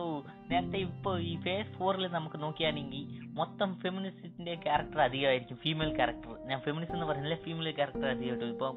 നേരത്തെ 0.50 0.78
ഇപ്പൊ 0.78 1.18
ഈ 1.18 1.36
ഫേസ് 1.40 1.72
ഫോറിൽ 1.78 2.06
നമുക്ക് 2.06 2.42
നോക്കിയാണെങ്കിൽ 2.42 3.02
മൊത്തം 3.40 3.74
ഫെമിനിസ്റ്റിന്റെ 3.74 4.54
ക്യാരക്ടർ 4.54 5.00
അധികമായിരിക്കും. 5.00 5.56
ഫീമെയിൽ 5.56 5.94
ക്യാരക്ടർ 5.94 6.38
ഞാൻ 6.46 6.60
ഫെമിനിസ്റ്റ് 6.60 6.96
എന്ന് 6.96 7.06
പറഞ്ഞില്ല? 7.06 7.34
ഫീമെയിൽ 7.34 7.70
ക്യാരക്ടർ 7.70 8.06
അധികമായിട്ടും. 8.06 8.48
ഇപ്പൊ 8.48 8.70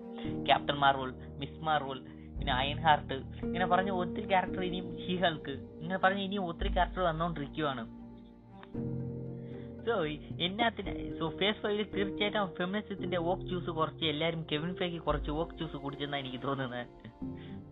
ക്യാപ്റ്റൻ 0.46 0.76
മാർവൽ 0.76 1.13
മിസ് 1.38 1.63
മാർവൽ 1.63 2.02
പിന്നെ 2.38 2.54
അയൺ 2.54 2.80
ഹാർട്ട് 2.80 3.13
ഇങ്ങനെ 3.44 3.65
പറഞ്ഞ 3.65 3.89
ഒത്തിരി 3.89 4.28
ക്യാരക്ടർ 4.28 4.63
ഇനിയും 4.63 4.98
ഹീഹൾക്ക് 5.06 5.52
ഇങ്ങനെ 5.52 5.98
പറഞ്ഞ 5.98 6.20
ഇനിയും 6.20 6.46
ഒത്തിരി 6.46 6.74
ക്യാരക്ടർ 6.74 7.02
വന്നുകൊണ്ടിരിക്കുവാണ് 7.02 7.86
സോ 9.86 10.06
എന്നാത്തിന്? 10.39 11.19
സോ 11.19 11.30
ഫേസ് 11.30 11.58
ഫൈവിൽ 11.58 11.84
തീർച്ചയായിട്ടും 11.84 12.56
ഫെമിനിസത്തിന്റെ 12.58 13.17
വോക്ക് 13.17 13.43
ജ്യൂസ് 13.43 13.65
കുറച്ച് 13.65 14.06
എല്ലാരും 14.06 14.45
കെവിൻ 14.52 14.76
ഫേക്ക് 14.76 14.98
കുറച്ച് 14.98 15.32
വോക്ക് 15.32 15.52
ജ്യൂസ് 15.52 15.74
കുടിച്ചെന്നാണ് 15.74 16.26
എനിക്ക് 16.26 16.43
തോന്നുന്നത്. 16.43 16.88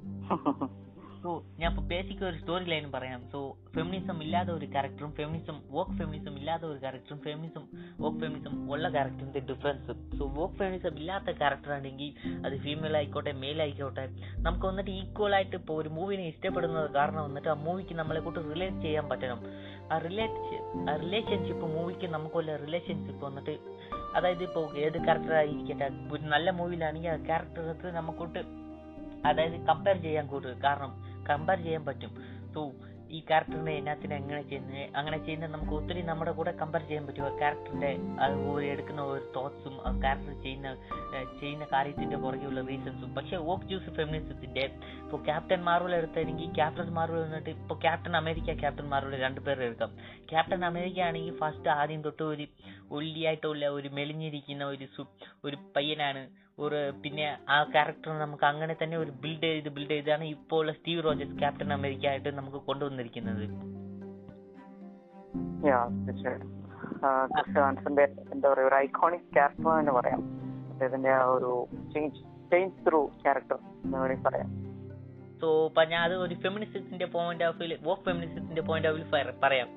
സോ 1.23 1.31
ഞാൻ 1.59 1.67
ഇപ്പോൾ 1.71 1.85
ബേസിക് 1.91 2.23
ഒരു 2.29 2.37
സ്റ്റോറി 2.39 2.65
ലൈൻ 2.71 2.85
പറയാം. 2.95 3.19
സോ 3.33 3.39
ഫെമിനിസം 3.75 4.17
ഇല്ലാത്ത 4.23 4.49
ഒരു 4.57 4.67
ക്യാരക്ടറും 4.73 5.11
ഫെമിനിസം 5.19 5.57
വോക്ക് 5.75 5.93
ഫെമിനിസം 5.99 6.33
ഇല്ലാത്ത 6.39 6.63
ഒരു 6.71 6.79
ക്യാരക്ടറും 6.83 7.19
ഫെമിനിസം 7.25 7.63
വോക്ക് 8.01 8.19
ഫെമിനിസം 8.23 8.55
ഉള്ള 8.73 8.89
ക്യാരക്ടറിന്റെ 8.95 9.41
ഡിഫറൻസ് 9.51 9.93
സോ 10.17 10.25
വോക്ക് 10.37 10.57
ഫെമിനിസം 10.61 10.97
ഇല്ലാത്ത 11.01 11.31
ക്യാരക്ടർ 11.41 11.71
ആണെങ്കിൽ 11.77 12.09
അത് 12.45 12.55
ഫീമെയിൽ 12.65 12.97
ആയിക്കോട്ടെ 12.99 13.31
മെയിൽ 13.43 13.61
ആയിക്കോട്ടെ 13.65 14.05
നമുക്ക് 14.47 14.65
വന്നിട്ട് 14.65 14.91
ഈക്വൽ 15.01 15.35
ആയിട്ട് 15.37 15.55
ഇപ്പോൾ 15.55 15.77
ഒരു 15.81 15.89
മൂവിനെ 15.89 16.25
ഇഷ്ടപ്പെടുന്നത് 16.33 16.89
കാരണം 16.91 17.23
വന്നിട്ട് 17.27 17.49
ആ 17.49 17.53
മൂവിക്ക് 17.67 17.95
നമ്മളെ 18.01 18.19
കൂട്ട് 18.19 18.39
റിലേറ്റ് 18.53 18.81
ചെയ്യാൻ 18.81 19.07
പറ്റണം. 19.09 19.39
ആ 19.91 19.97
റിലേറ്റ് 19.97 20.59
ആ 20.89 20.95
റിലേഷൻഷിപ്പ് 21.05 21.65
മൂവിക്ക് 21.77 22.07
നമുക്കുള്ള 22.07 22.57
റിലേഷൻഷിപ്പ് 22.65 23.25
വന്നിട്ട് 23.25 23.55
അതായത് 24.17 24.43
ഇപ്പോൾ 24.43 24.65
ഏത് 24.77 24.97
ക്യാരക്ടറായിരിക്കട്ടെ 25.07 25.89
ഒരു 26.11 26.23
നല്ല 26.35 26.49
മൂവിയിലാണെങ്കിൽ 26.51 27.09
ആ 27.09 27.17
ക്യാരക്ടർക്ക് 27.31 27.87
നമുക്കൊട്ട് 27.99 28.41
അതായത് 29.29 29.57
കമ്പയർ 29.67 29.97
ചെയ്യാൻ 30.05 30.25
കൂടുതൽ 30.27 30.55
കാരണം 30.63 30.93
കമ്പയർ 31.29 31.61
ചെയ്യാൻ 31.61 31.85
പറ്റും. 31.85 32.11
സോ 32.53 32.71
ഈ 33.09 33.19
ക്യാരക്ടറിനെ 33.19 33.71
എന്നാത്തിന് 33.71 34.13
എങ്ങനെ 34.13 34.41
ചെയ്യുന്നത് 34.41 34.97
അങ്ങനെ 34.97 35.17
ചെയ്യുന്നത് 35.17 35.53
നമുക്ക് 35.53 35.73
ഒത്തിരി 35.73 36.01
നമ്മുടെ 36.01 36.31
കൂടെ 36.31 36.51
കമ്പയർ 36.51 36.83
ചെയ്യാൻ 36.87 37.07
പറ്റും. 37.07 37.25
ആ 37.25 37.37
ക്യാരക്ടറിന്റെ 37.37 37.91
ഒരു 38.53 38.65
എടുക്കുന്ന 38.65 39.01
ഒരു 39.01 39.33
തോട്ട്സും 39.35 39.75
ആ 39.87 39.91
ക്യാരക്ടർ 39.99 40.41
ചെയ്യുന്ന 40.41 40.69
ചെയ്യുന്ന 41.39 41.65
കാര്യത്തിന്റെ 41.73 42.17
പുറകെയുള്ള 42.17 42.61
റീസൺസും 42.61 43.15
പക്ഷേ 43.15 43.37
ഓക്ക് 43.37 43.63
ജ്യൂസ് 43.63 43.89
ഫെമിനിസത്തിന്റെ 43.89 44.63
ഇപ്പോൾ 45.03 45.23
ക്യാപ്റ്റൻ 45.23 45.63
മാർവൽ 45.63 45.95
എടുത്തെങ്കിൽ 45.95 46.53
ക്യാപ്റ്റൻ 46.53 46.89
മാർവൽ 46.89 47.21
വന്നിട്ട് 47.21 47.49
ഇപ്പോൾ 47.49 47.79
ക്യാപ്റ്റൻ 47.81 48.17
അമേരിക്ക 48.17 48.59
ക്യാപ്റ്റൻ 48.59 48.89
മാർവൽ 48.89 49.15
രണ്ടുപേരെ 49.21 49.65
എടുക്കാം. 49.65 49.97
ക്യാപ്റ്റൻ 50.29 50.65
അമേരിക്ക 50.65 50.99
ആണെങ്കിൽ 50.99 51.35
ഫസ്റ്റ് 51.37 51.69
ആദ്യം 51.69 52.01
തൊട്ട് 52.01 52.23
ഒരു 52.23 52.47
ഒള്ളിയായിട്ടുള്ള 52.93 53.67
ഒരു 53.67 53.89
മെലിഞ്ഞിരിക്കുന്ന 53.89 54.63
ഒരു 54.65 54.85
സു 54.95 55.03
ഒരു 55.43 55.57
പയ്യനാണ്. 55.75 56.23
ഒരു 56.59 56.93
പിന്നെ 57.03 57.37
ആ 57.49 57.63
ക്യാരക്ടർ 57.63 58.11
നമുക്ക് 58.19 58.43
അങ്ങനെ 58.43 58.75
തന്നെ 58.83 58.97
ഒരു 58.97 59.11
ബിൽഡ് 59.11 59.43
ചെയ്ത് 59.43 59.69
ബിൽഡ് 59.69 59.91
ചെയ്താണ് 59.91 60.23
ഇപ്പോൾ 60.23 60.59
ഉള്ള 60.59 60.71
സ്റ്റീവ് 60.71 61.03
റോജേഴ്സ് 61.03 61.39
ക്യാപ്റ്റൻ 61.39 61.73
അമേരിക്ക 61.73 62.05
ആയിട്ട് 62.07 62.29
നമുക്ക് 62.37 62.57
കൊണ്ടുവന്നിരിക്കുന്നത്. 62.57 63.45
എന്താ 68.31 68.49
ഒരു 68.49 68.75
ഐക്കോണിക് 68.75 69.33
ക്യാരക്ടർ 69.33 69.79
എന്ന് 69.79 69.91
പറയാം. 69.91 70.21
അദ്ദേഹത്തിന്റെ 70.71 71.11
ആ 71.11 71.23
ഒരു 71.25 71.67
ചേഞ്ച് 71.93 72.19
ചേഞ്ച് 72.51 72.89
ത്രൂ 72.89 73.05
ക്യാരക്ടർ 73.05 73.57
എന്ന് 73.85 73.97
വേണമെങ്കിൽ 73.97 74.23
പറയാം. 74.23 74.49
സോ 75.41 75.73
ഞാൻ 75.89 76.01
അത് 76.01 76.15
ഒരു 76.15 76.35
ഫെമിനിസത്തിന്റെ 76.35 77.05
പോയിന്റ് 77.05 77.43
ഓഫ് 77.43 77.57
വ്യൂ 77.57 77.91
ഓഫ് 77.91 78.05
ഫെമിനിസത്തിന്റെ 78.05 78.61
പോയിന്റ് 78.61 78.89
ഓഫ് 78.89 78.97
വ്യൂ 78.97 79.31
പറയാം. 79.43 79.67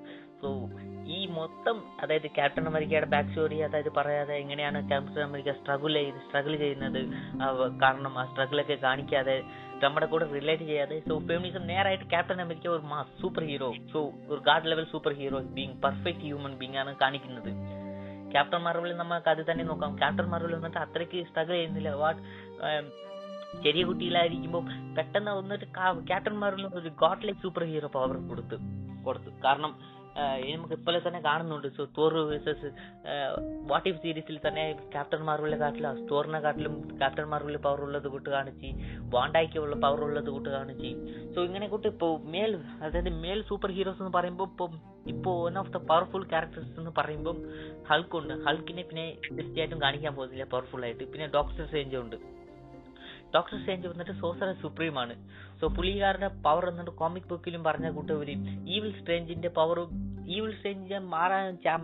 സോ 0.43 0.49
ഈ 1.15 1.19
മൊത്തം 1.37 1.77
അതായത് 2.03 2.27
ക്യാപ്റ്റൻ 2.37 2.65
അമേരിക്കയുടെ 2.71 3.09
ബാക്ക് 3.15 3.31
സ്റ്റോറി 3.31 3.59
അതായത് 3.67 3.91
പറയാതെ 3.99 4.35
എങ്ങനെയാണ് 4.43 4.79
ക്യാപ്റ്റൻ 4.91 5.23
അമേരിക്ക 5.27 5.53
സ്ട്രഗിൾ 5.59 5.95
ചെയ്ത് 5.99 6.19
സ്ട്രഗിൾ 6.27 6.53
ചെയ്യുന്നത് 6.63 7.01
കാരണം 7.83 8.13
ആ 8.21 8.25
സ്ട്രഗിളൊക്കെ 8.31 8.77
കാണിക്കാതെ 8.87 9.37
നമ്മുടെ 9.85 10.07
കൂടെ 10.13 10.27
റിലേറ്റ് 10.37 10.67
ചെയ്യാതെ. 10.71 10.99
സോ 11.09 11.15
ഫെമിനിസം 11.31 11.65
നേരായിട്ട് 11.71 12.07
ക്യാപ്റ്റൻ 12.13 12.39
അമേരിക്ക 12.45 12.69
ഒരു 12.77 12.85
മാസ് 12.93 13.15
സൂപ്പർ 13.23 13.45
ഹീറോ 13.51 13.71
സോ 13.95 14.01
ഒരു 14.31 14.41
god 14.49 14.71
level 14.73 14.87
super 14.93 15.15
hero 15.21 15.41
being 15.57 15.77
perfect 15.87 16.25
human 16.29 16.55
being 16.61 16.79
ആണ് 16.83 16.93
കാണിക്കുന്നത്. 17.03 17.51
ക്യാപ്റ്റൻ 18.35 18.63
മാർവലിൽ 18.67 18.97
നമുക്ക് 19.03 19.31
അത് 19.35 19.43
തന്നെ 19.51 19.65
നോക്കാം. 19.73 19.93
ക്യാപ്റ്റൻ 20.01 20.27
മാർവൽ 20.33 20.55
വന്നിട്ട് 20.59 20.81
അത്രയ്ക്ക് 20.85 21.19
സ്ട്രഗിൾ 21.29 21.57
ചെയ്യുന്നില്ല. 21.59 21.91
വാട്ട് 22.03 22.23
ചെറിയ 23.65 23.83
കുട്ടിയിലായിരിക്കുമ്പോൾ 23.89 24.65
പെട്ടെന്ന് 24.97 25.33
വന്നിട്ട് 25.41 25.67
ക്യാപ്റ്റൻ 26.09 26.35
മാർവലിന് 26.43 26.71
ഒരു 26.81 26.91
god 27.03 27.25
like 27.29 27.41
super 27.45 27.65
hero 27.73 27.91
power 27.99 28.17
കൊടുത്തു 28.31 28.57
കൊടുത്തു. 29.07 29.31
കാരണം 29.45 29.73
നമുക്ക് 30.57 30.75
ഇപ്പോഴെ 30.79 31.01
തന്നെ 31.07 31.21
കാണുന്നുണ്ട്. 31.27 31.69
So 31.77 31.83
Thor 31.97 32.15
versus 32.31 32.69
What 33.71 33.89
If 33.91 34.01
സീരീസിൽ 34.05 34.37
തന്നെ 34.47 34.65
ക്യാപ്റ്റൻ 34.95 35.23
മാർവലിനെ 35.29 35.59
കാട്ടിലും. 35.63 35.99
സ്റ്റോറിനെ 36.03 36.41
കാട്ടിലും 36.47 36.75
ക്യാപ്റ്റൻ 37.01 37.27
മാർവലിൽ 37.33 37.61
പവർ 37.67 37.81
ഉള്ളത് 37.87 38.09
കൂട്ട് 38.15 38.29
കാണിച്ച് 38.37 38.71
വാണ്ടായിക്കുള്ള 39.15 39.79
പവർ 39.85 40.03
ഉള്ളത് 40.09 40.31
കൂട്ട് 40.35 40.51
കാണിച്ച്. 40.57 40.93
സോ 41.35 41.39
ഇങ്ങനെ 41.49 41.69
കൂട്ട് 41.75 41.89
ഇപ്പോൾ 41.95 42.13
മേൽ 42.35 42.55
അതായത് 42.85 43.11
മേൽ 43.25 43.43
സൂപ്പർ 43.51 43.73
ഹീറോസ് 43.79 44.03
എന്ന് 44.03 44.15
പറയുമ്പോൾ 44.19 44.49
ഇപ്പം 44.53 44.73
ഇപ്പോൾ 45.15 45.37
one 45.47 45.57
of 45.63 45.73
the 45.75 45.79
powerful 45.91 46.23
characters 46.33 46.73
എന്ന് 46.81 46.93
പറയുമ്പോൾ 47.01 47.37
ഹൾക്കുണ്ട് 47.91 48.35
ഹൾക്കിനെ 48.47 48.83
പിന്നെ 48.89 49.05
തീർച്ചയായിട്ടും 49.37 49.81
കാണിക്കാൻ 49.85 50.13
പോകുന്നില്ല 50.17 50.47
പവർഫുൾ 50.55 50.83
ആയിട്ട്. 50.89 51.05
പിന്നെ 51.13 51.29
ഡോക്ടർ 51.37 51.67
സേഞ്ചുണ്ട് 51.75 52.17
ഡോക്ടർ 53.37 53.57
സ്ട്രേഞ്ച് 53.63 53.89
വന്നിട്ട് 53.93 54.15
സോസറ 54.23 54.51
സുപ്രീം 54.63 54.97
ആണ്. 55.05 55.15
സോ 55.61 55.67
പുള്ളിക്കാരുടെ 55.77 56.29
പവർ 56.47 56.65
എന്നിട്ട് 56.73 56.95
കോമിക് 57.03 57.29
ബുക്കിലും 57.33 57.63
പറഞ്ഞ 57.69 57.91
കൂട്ട് 57.99 58.13
ഒരു 58.23 58.35
ഈവിൾ 58.77 58.91
സ്ട്രേഞ്ചിന്റെ 59.01 59.53
പവറും 59.61 59.91
ഈവിൾ 60.37 60.51
സ്ട്രേഞ്ച് 60.59 60.99
മാറാ 61.15 61.39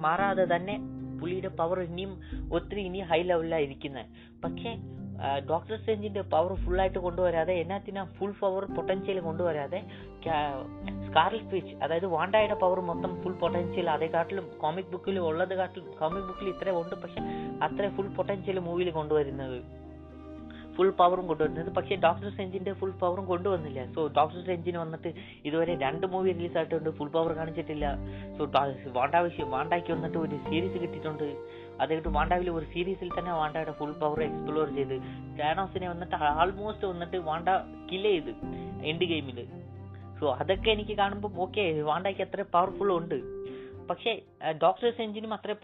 മാറാതെ 0.07 0.45
തന്നെ 0.55 0.75
പുള്ളിയുടെ 1.21 1.51
പവർ 1.59 1.79
ഇനിയും 1.81 2.13
ഒത്തിരി 2.57 2.81
ഇനി 2.89 3.01
ഹൈ 3.11 3.21
ലെവലിലാണ് 3.31 3.65
ഇരിക്കുന്നത് 3.67 4.07
പക്ഷേ 4.45 4.71
ഡോക്ടർ 5.51 5.75
സ്ട്രേഞ്ചിന്റെ 5.81 6.23
പവർ 6.33 6.53
ഫുൾ 6.63 6.79
ആയിട്ട് 6.81 7.01
കൊണ്ടുവരാതെ 7.05 7.55
എന്നാത്തിനാ 7.63 8.03
ഫുൾ 8.17 8.33
പവർ 8.41 8.63
പൊട്ടൻഷ്യൽ 8.77 9.19
കൊണ്ടുവരാതെ 9.27 9.81
സ്കാർലി 11.07 11.43
ഫിച്ച് 11.51 11.75
അതായത് 11.85 12.07
വാണ്ടായുടെ 12.15 12.57
പവർ 12.65 12.79
മൊത്തം 12.89 13.13
ഫുൾ 13.23 13.37
പൊട്ടൻഷ്യൽ 13.43 13.91
അതേക്കാട്ടിലും 13.91 14.49
കോമിക് 14.63 14.91
ബുക്കിൽ 14.95 15.19
ഉള്ളത് 15.29 15.55
കാട്ടിലും 15.61 15.87
കോമിക് 16.01 16.27
ബുക്കിൽ 16.31 16.49
ഇത്രയും 16.55 16.81
ഉണ്ട്. 16.83 16.97
പക്ഷെ 17.05 17.23
അത്ര 17.67 17.91
ഫുൾ 17.97 18.11
പൊട്ടൻഷ്യൽ 18.19 18.59
മൂവിയിൽ 18.69 18.91
കൊണ്ടുവരുന്നത്. 18.99 19.59
ഫുൾ 20.77 20.91
പവറും 21.01 21.25
കൊണ്ടുവരുന്നത്. 21.31 21.71
പക്ഷേ 21.77 21.97
ഡോക്ടർ 22.05 22.29
സെഞ്ചിന്റെ 22.37 22.73
ഫുൾ 22.81 22.93
പവറും 23.03 23.25
കൊണ്ടുവന്നില്ല. 23.33 23.81
സോ 23.95 24.01
ഡോക്ടർ 24.19 24.37
സ്ട്രേഞ്ചിന് 24.43 24.79
വന്നിട്ട് 24.83 25.11
ഇതുവരെ 25.49 25.75
രണ്ട് 25.85 26.07
മൂവി 26.13 26.33
റിലീസായിട്ടുണ്ട് 26.33 26.91
ഫുൾ 26.99 27.11
പവർ 27.17 27.33
കാണിച്ചിട്ടില്ല. 27.41 27.87
സോ 28.37 28.45
വാണ്ടാവശ്യം 28.99 29.51
വാണ്ടാക്കി 29.57 29.93
വന്നിട്ട് 29.97 30.19
ഒരു 30.25 30.39
സീരീസ് 30.49 30.77
കിട്ടിയിട്ടുണ്ട്. 30.85 31.29
അതായിട്ട് 31.83 32.11
വാണ്ടാവിൽ 32.17 32.51
ഒരു 32.59 32.67
സീരീസിൽ 32.73 33.11
തന്നെ 33.19 33.33
വാണ്ടയുടെ 33.41 33.75
ഫുൾ 33.81 33.93
പവർ 34.03 34.21
എക്സ്പ്ലോർ 34.29 34.69
ചെയ്ത്. 34.79 34.97
ടാനോസിനെ 35.41 35.89
വന്നിട്ട് 35.93 36.17
ആൾമോസ്റ്റ് 36.43 36.87
വന്നിട്ട് 36.93 37.17
വാണ്ട 37.31 37.49
കിൽ 37.91 38.05
ചെയ്ത് 38.13 38.33
എൻഡ് 38.91 39.09
ഗെയിമിൽ 39.13 39.41
സോ 40.21 40.29
അതൊക്കെ 40.41 40.69
എനിക്ക് 40.71 40.95
കാണുമ്പോൾ 40.99 41.33
ഓക്കെ 41.45 41.65
വാണ്ടയ്ക്ക് 41.91 42.23
അത്ര 42.25 42.43
പവർഫുൾ 42.55 42.91
ഉണ്ട്. 42.99 43.19
പക്ഷേ 43.91 44.13
ഡോക്ടർ 44.65 44.91
സെഞ്ചിനും 44.99 45.33
അത്ര 45.37 45.55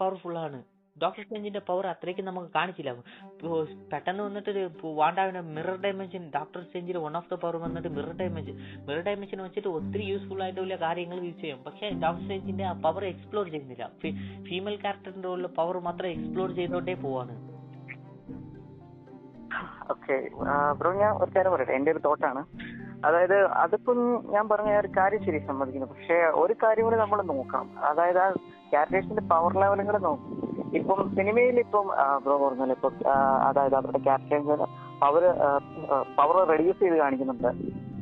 ആണ്. 0.47 0.59
ഡോക്ടർ 1.01 1.23
സ്ട്രേഞ്ചിന്റെ 1.25 1.61
പവർ 1.69 1.85
അത്രയ്ക്ക് 1.91 2.23
നമുക്ക് 2.29 2.49
കാണിച്ചില്ല. 2.57 2.91
പെട്ടെന്ന് 3.91 4.21
വന്നിട്ട് 4.27 4.51
വാണ്ടാവിന്റെ 5.01 5.43
മിറർ 5.55 5.77
ഡയമെൻഷൻ 5.85 6.23
ഡോക്ടർ 6.37 6.61
സ്ട്രേഞ്ചിന്റെ 6.67 7.01
വൺ 7.05 7.15
ഓഫ് 7.19 7.29
ദ 7.33 7.37
പവർ 7.43 7.57
വന്നിട്ട് 7.65 7.89
മിറർ 7.97 8.13
ഡയമെൻഷൻ 8.21 8.55
മിറർ 8.87 9.01
ഡയമെൻഷൻ 9.07 9.41
വെച്ചിട്ട് 9.47 9.69
ഒത്തിരി 9.77 10.05
യൂസ്ഫുൾ 10.11 10.41
ആയിട്ടുള്ള 10.45 10.77
കാര്യങ്ങൾ 10.85 11.19
യൂസ് 11.27 11.39
ചെയ്യും. 11.43 11.61
പക്ഷേ 11.67 11.89
ഡോക്ടർ 12.03 12.23
സ്ട്രേഞ്ചിന്റെ 12.25 12.65
ആ 12.71 12.73
പവർ 12.87 13.05
എക്സ്പ്ലോർ 13.13 13.45
ചെയ്യുന്നില്ല. 13.53 13.85
ഫീമെയിൽ 14.49 14.77
ക്യാരക്ടറിന്റെ 14.85 15.29
ഉള്ള 15.35 15.49
പവർ 15.61 15.77
മാത്രം 15.87 16.09
എക്സ്പ്ലോർ 16.15 16.51
ചെയ്തോണ്ടേ 16.59 16.95
പോവാണ്. 17.05 17.35
ഓക്കെ 19.93 20.15
ബ്രോ 20.79 20.89
ഞാൻ 21.01 21.11
ഒരു 21.23 21.31
കാര്യം 21.35 21.51
പറയട്ടെ? 21.53 21.73
എന്റെ 21.77 21.91
ഒരു 21.93 22.01
തോട്ടാണ് 22.07 22.41
അതായത് 23.07 23.35
അതിപ്പം 23.63 23.99
ഞാൻ 24.33 24.45
പറഞ്ഞ 24.51 24.71
ഒരു 24.81 24.89
കാര്യം 24.97 25.21
ശരി 25.25 25.39
സമ്മതിക്കുന്നു. 25.49 25.87
പക്ഷെ 25.93 26.17
ഒരു 26.41 26.55
കാര്യം 26.63 26.85
കൂടി 26.85 26.97
നമ്മൾ 27.01 27.19
നോക്കണം 27.31 27.67
അതായത് 27.89 28.19
ആ 28.25 28.27
ക്യാരക്ടേഴ്സിന്റെ 28.71 29.23
പവർ 29.31 29.53
ലെവലുകൾ 29.61 29.97
നോക്കും. 30.07 30.35
ഇപ്പം 30.77 30.99
സിനിമയിൽ 31.17 31.55
ഇപ്പം 31.59 31.85
ബ്രോ 32.23 32.35
പറഞ്ഞാൽ 32.41 32.71
ഇപ്പം 32.75 32.93
അതായത് 33.47 33.75
അവരുടെ 33.79 34.01
ക്യാപ്റ്റൻസ് 34.07 34.55
പവർ 35.03 35.23
പവർ 36.17 36.35
റെഡ്യൂസ് 36.51 36.79
ചെയ്ത് 36.81 36.97
കാണിക്കുന്നുണ്ട്. 37.03 37.49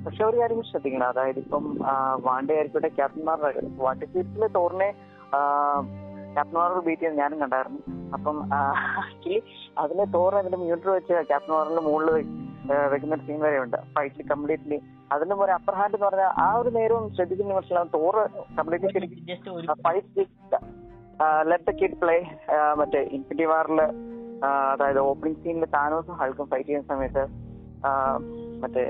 പക്ഷെ 0.06 0.22
ഒരു 0.30 0.38
കാര്യം 0.40 0.62
ശ്രദ്ധിക്കണം. 0.70 1.08
അതായത് 1.14 1.40
ഇപ്പം 1.44 1.64
വാണ്ടി 2.26 2.54
ആയിരിക്കട്ടെ 2.56 2.90
ക്യാപ്റ്റന്മാരുടെ 2.98 3.62
വാട്ട് 3.84 4.04
സീരീസിലെ 4.14 4.50
തോറിനെ 4.58 4.90
ക്യാപ്റ്റന്മാർക്ക് 6.36 6.82
ബീറ്റ് 6.88 7.04
ചെയ്ത് 7.04 7.18
ഞാനും 7.22 7.40
കണ്ടായിരുന്നു. 7.44 7.82
അപ്പം 8.16 8.38
ആക്ച്വലി 9.04 9.40
അതിലെ 9.84 10.06
തോർ 10.18 10.36
അതിന്റെ 10.42 10.60
മ്യൂട്ടർ 10.66 10.90
വെച്ച് 10.98 11.16
ക്യാപ്റ്റൻ 11.32 11.54
മാറിന്റെ 11.56 11.84
മുകളിൽ 11.88 12.10
വെക്കുന്ന 12.92 13.16
ഒരു 13.16 13.26
സീൻ 13.28 13.40
വരെ 13.46 13.58
ഉണ്ട് 13.66 13.78
ഫൈറ്റിൽ 13.96 14.26
കംപ്ലീറ്റ്ലി 14.32 14.78
അതിന്റെ 15.14 15.36
പോലെ 15.40 15.52
അപ്പർ 15.58 15.76
ഹാൻഡ് 15.80 15.96
എന്ന് 15.98 16.08
പറഞ്ഞാൽ 16.08 16.32
ആ 16.46 16.48
ഒരു 16.62 16.70
നേരവും 16.78 17.06
ശ്രദ്ധിക്കുന്ന 17.16 17.54
മനസ്സിലാവും 17.58 17.92
Thor 17.98 18.24
completely 18.58 19.10
fight 19.86 20.26
let 21.50 21.72
kid 21.80 21.98
play 22.02 22.16
മറ്റേ 22.80 23.00
ഇൻഫിനിറ്റി 23.18 23.46
വാറിൽ 23.52 23.80
അതായത് 24.72 25.00
ഓപ്പണിംഗ് 25.10 25.40
സീനിൽ 25.44 25.66
താനോസും 25.76 26.18
ഹൾക്കും 26.22 26.48
ഫൈറ്റ് 26.52 26.68
ചെയ്യുന്ന 26.70 26.90
സമയത്ത് 26.94 27.24
മറ്റേ 28.64 28.84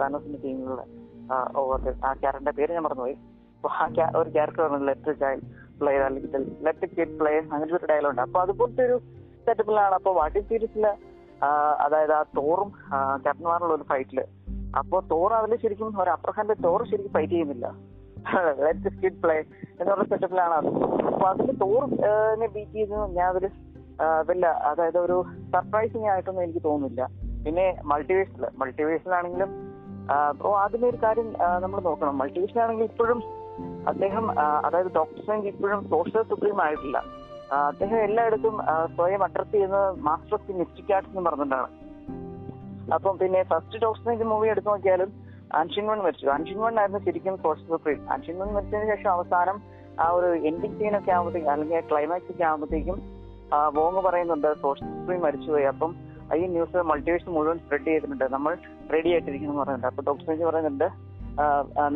താനോസിന്റെ 0.00 0.38
ടീമിലുള്ള 0.44 0.82
ഓവർ 1.60 1.80
ആ 2.08 2.10
ക്യാരക്ടറിന്റെ 2.22 2.54
പേര് 2.58 2.74
ഞാൻ 2.76 2.84
മറന്നുപോയി. 2.86 3.16
അപ്പൊ 3.56 3.68
ആ 3.82 3.86
ഒരു 4.20 4.30
ക്യാരക്ടർ 4.36 4.62
പറഞ്ഞു 4.64 4.86
ലെറ്റ് 4.90 5.12
ചൈൽഡ് 5.22 5.46
പ്ലേ 5.80 5.92
അല്ലെങ്കിൽ 6.06 6.44
ലെറ്റ് 6.66 6.86
കിഡ് 6.96 7.16
പ്ലേ 7.20 7.32
അങ്ങനത്തെ 7.52 7.76
ഒരു 7.80 7.88
ഡയലോഗ് 7.92 8.12
ഉണ്ട്. 8.12 8.22
അപ്പൊ 8.26 8.40
അതുപോലത്തെ 8.44 8.82
ഒരു 8.88 8.96
സെറ്റപ്പിലാണ് 9.46 9.94
അപ്പൊ 9.98 10.12
വാട്ടി 10.20 10.40
സീരീസിൽ 10.50 10.86
അതായത് 11.84 12.14
ആ 12.18 12.22
തോറും 12.38 12.70
ക്യാപ്റ്റൻ 13.24 13.46
മാറുള്ള 13.50 13.74
ഒരു 13.78 13.86
ഫൈറ്റിൽ 13.90 14.20
അപ്പൊ 14.80 14.96
തോർ 15.12 15.30
അതിൽ 15.40 15.52
ശരിക്കും 15.64 16.00
ഒരു 16.04 16.12
ഹാൻഡ് 16.38 16.56
തോർ 16.66 16.80
ശരിക്കും 16.92 17.12
ഫൈറ്റ് 17.16 17.34
ചെയ്യുന്നില്ല. 17.34 17.66
ലെറ്റ് 18.34 18.90
സ്കിഡ് 18.96 19.20
പ്ലേ 19.22 19.36
എന്നുള്ള 19.80 20.04
സെറ്റപ്പിലാണ് 20.04 20.54
അത്. 20.54 20.68
അപ്പൊ 21.06 21.26
അതിന്റെ 21.28 21.54
തോറിനെ 21.62 22.48
ബീറ്റ് 22.56 22.90
ഞാൻ 23.18 23.28
അതിൽ 23.28 23.46
വല്ല 24.28 24.46
അതായത് 24.46 24.98
ഒരു 24.98 25.16
സർപ്രൈസിങ് 25.52 26.08
ആയിട്ടൊന്നും 26.12 26.42
എനിക്ക് 26.44 26.62
തോന്നുന്നില്ല. 26.64 27.08
പിന്നെ 27.44 27.66
മൾട്ടിവേഴ്സിൽ 27.84 28.44
മൾട്ടിവേഴ്സിലാണെങ്കിലും 28.60 29.50
ബ്രോ 30.38 30.52
ഒരു 30.88 30.98
കാര്യം 31.04 31.28
നമ്മൾ 31.62 31.80
നോക്കണം. 31.80 32.18
മൾട്ടിവേഴ്സിലാണെങ്കിൽ 32.18 32.84
ഇപ്പോഴും 32.84 33.20
അദ്ദേഹം 33.88 34.24
അതായത് 34.66 34.90
ഡോക്ടർ 34.96 35.46
ഇപ്പോഴും 35.52 35.80
സോഷ്യൽ 35.90 36.22
സുപ്രീം 36.30 36.58
ആയിട്ടില്ല. 36.64 36.98
അദ്ദേഹം 37.70 37.98
എല്ലായിടത്തും 38.06 38.56
സ്വയം 38.96 39.24
അഡ്രസ് 39.24 39.52
ചെയ്യുന്നത് 39.52 39.98
Master 40.06 40.34
of 40.34 40.46
the 40.46 40.52
Mystic 40.52 40.92
Arts 40.94 41.10
എന്ന് 41.10 41.30
പറഞ്ഞിട്ടാണ്. 41.30 41.68
അപ്പം 42.94 43.14
പിന്നെ 43.18 43.42
ഫസ്റ്റ് 43.42 43.78
ഡോക്ടർ 43.84 44.24
മൂവി 44.32 44.48
എടുത്തു 44.48 44.68
നോക്കിയാലും 44.68 45.12
അൻഷിൻവൺ 45.60 45.98
മരിച്ചു. 46.04 46.26
അൻഷിൻവൺ 46.36 46.78
ആയിരുന്നു 46.80 47.00
ശരിക്കും 47.06 47.34
ഓഫ് 47.74 47.82
ഫ്രീഡ് 47.84 48.04
അൻഷിൻവൺ 48.14 48.48
മരിച്ചതിന് 48.56 48.88
ശേഷം 48.92 49.10
അവസാനം 49.16 49.56
ആ 50.04 50.06
ഒരു 50.16 50.28
എൻഡിങ് 50.48 50.78
സീനൊക്കെ 50.78 51.10
ആകുമ്പോഴത്തേക്കും 51.16 51.52
അല്ലെങ്കിൽ 51.52 51.84
ക്ലൈമാക്സ് 51.90 52.30
ഒക്കെ 52.32 52.44
ആകുമ്പോഴത്തേക്കും 52.48 52.98
വോങ് 53.76 54.00
പറയുന്നുണ്ട് 54.06 54.48
സോഷ്യൽ 54.62 54.88
സുപ്രീം 54.96 55.20
മരിച്ചുപോയി. 55.26 55.66
അപ്പം 55.72 55.92
ഈ 56.38 56.46
ന്യൂസ് 56.54 56.82
മൾട്ടിവേഴ്സ് 56.90 57.28
മുഴുവൻ 57.36 57.58
സ്പ്രെഡ് 57.64 57.86
ചെയ്തിട്ടുണ്ട്. 57.88 58.24
നമ്മൾ 58.34 58.52
റെഡി 58.94 59.10
ആയിട്ടിരിക്കുന്നു 59.14 59.52
എന്ന് 59.52 59.62
പറയുന്നുണ്ട്. 59.62 59.88
അപ്പൊ 59.92 60.02
ഡോക്ടർ 60.08 60.22
സ്ട്രേഞ്ച് 60.24 60.46
പറയുന്നുണ്ട് 60.50 60.88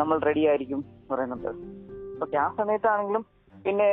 നമ്മൾ 0.01 0.17
റെഡി 0.29 0.43
ആയിരിക്കും 0.51 0.81
പറയുന്നുണ്ട്. 1.11 1.51
ഓക്കെ 2.25 2.37
ആ 2.45 2.49
സമയത്താണെങ്കിലും 2.61 3.25
പിന്നെ 3.67 3.91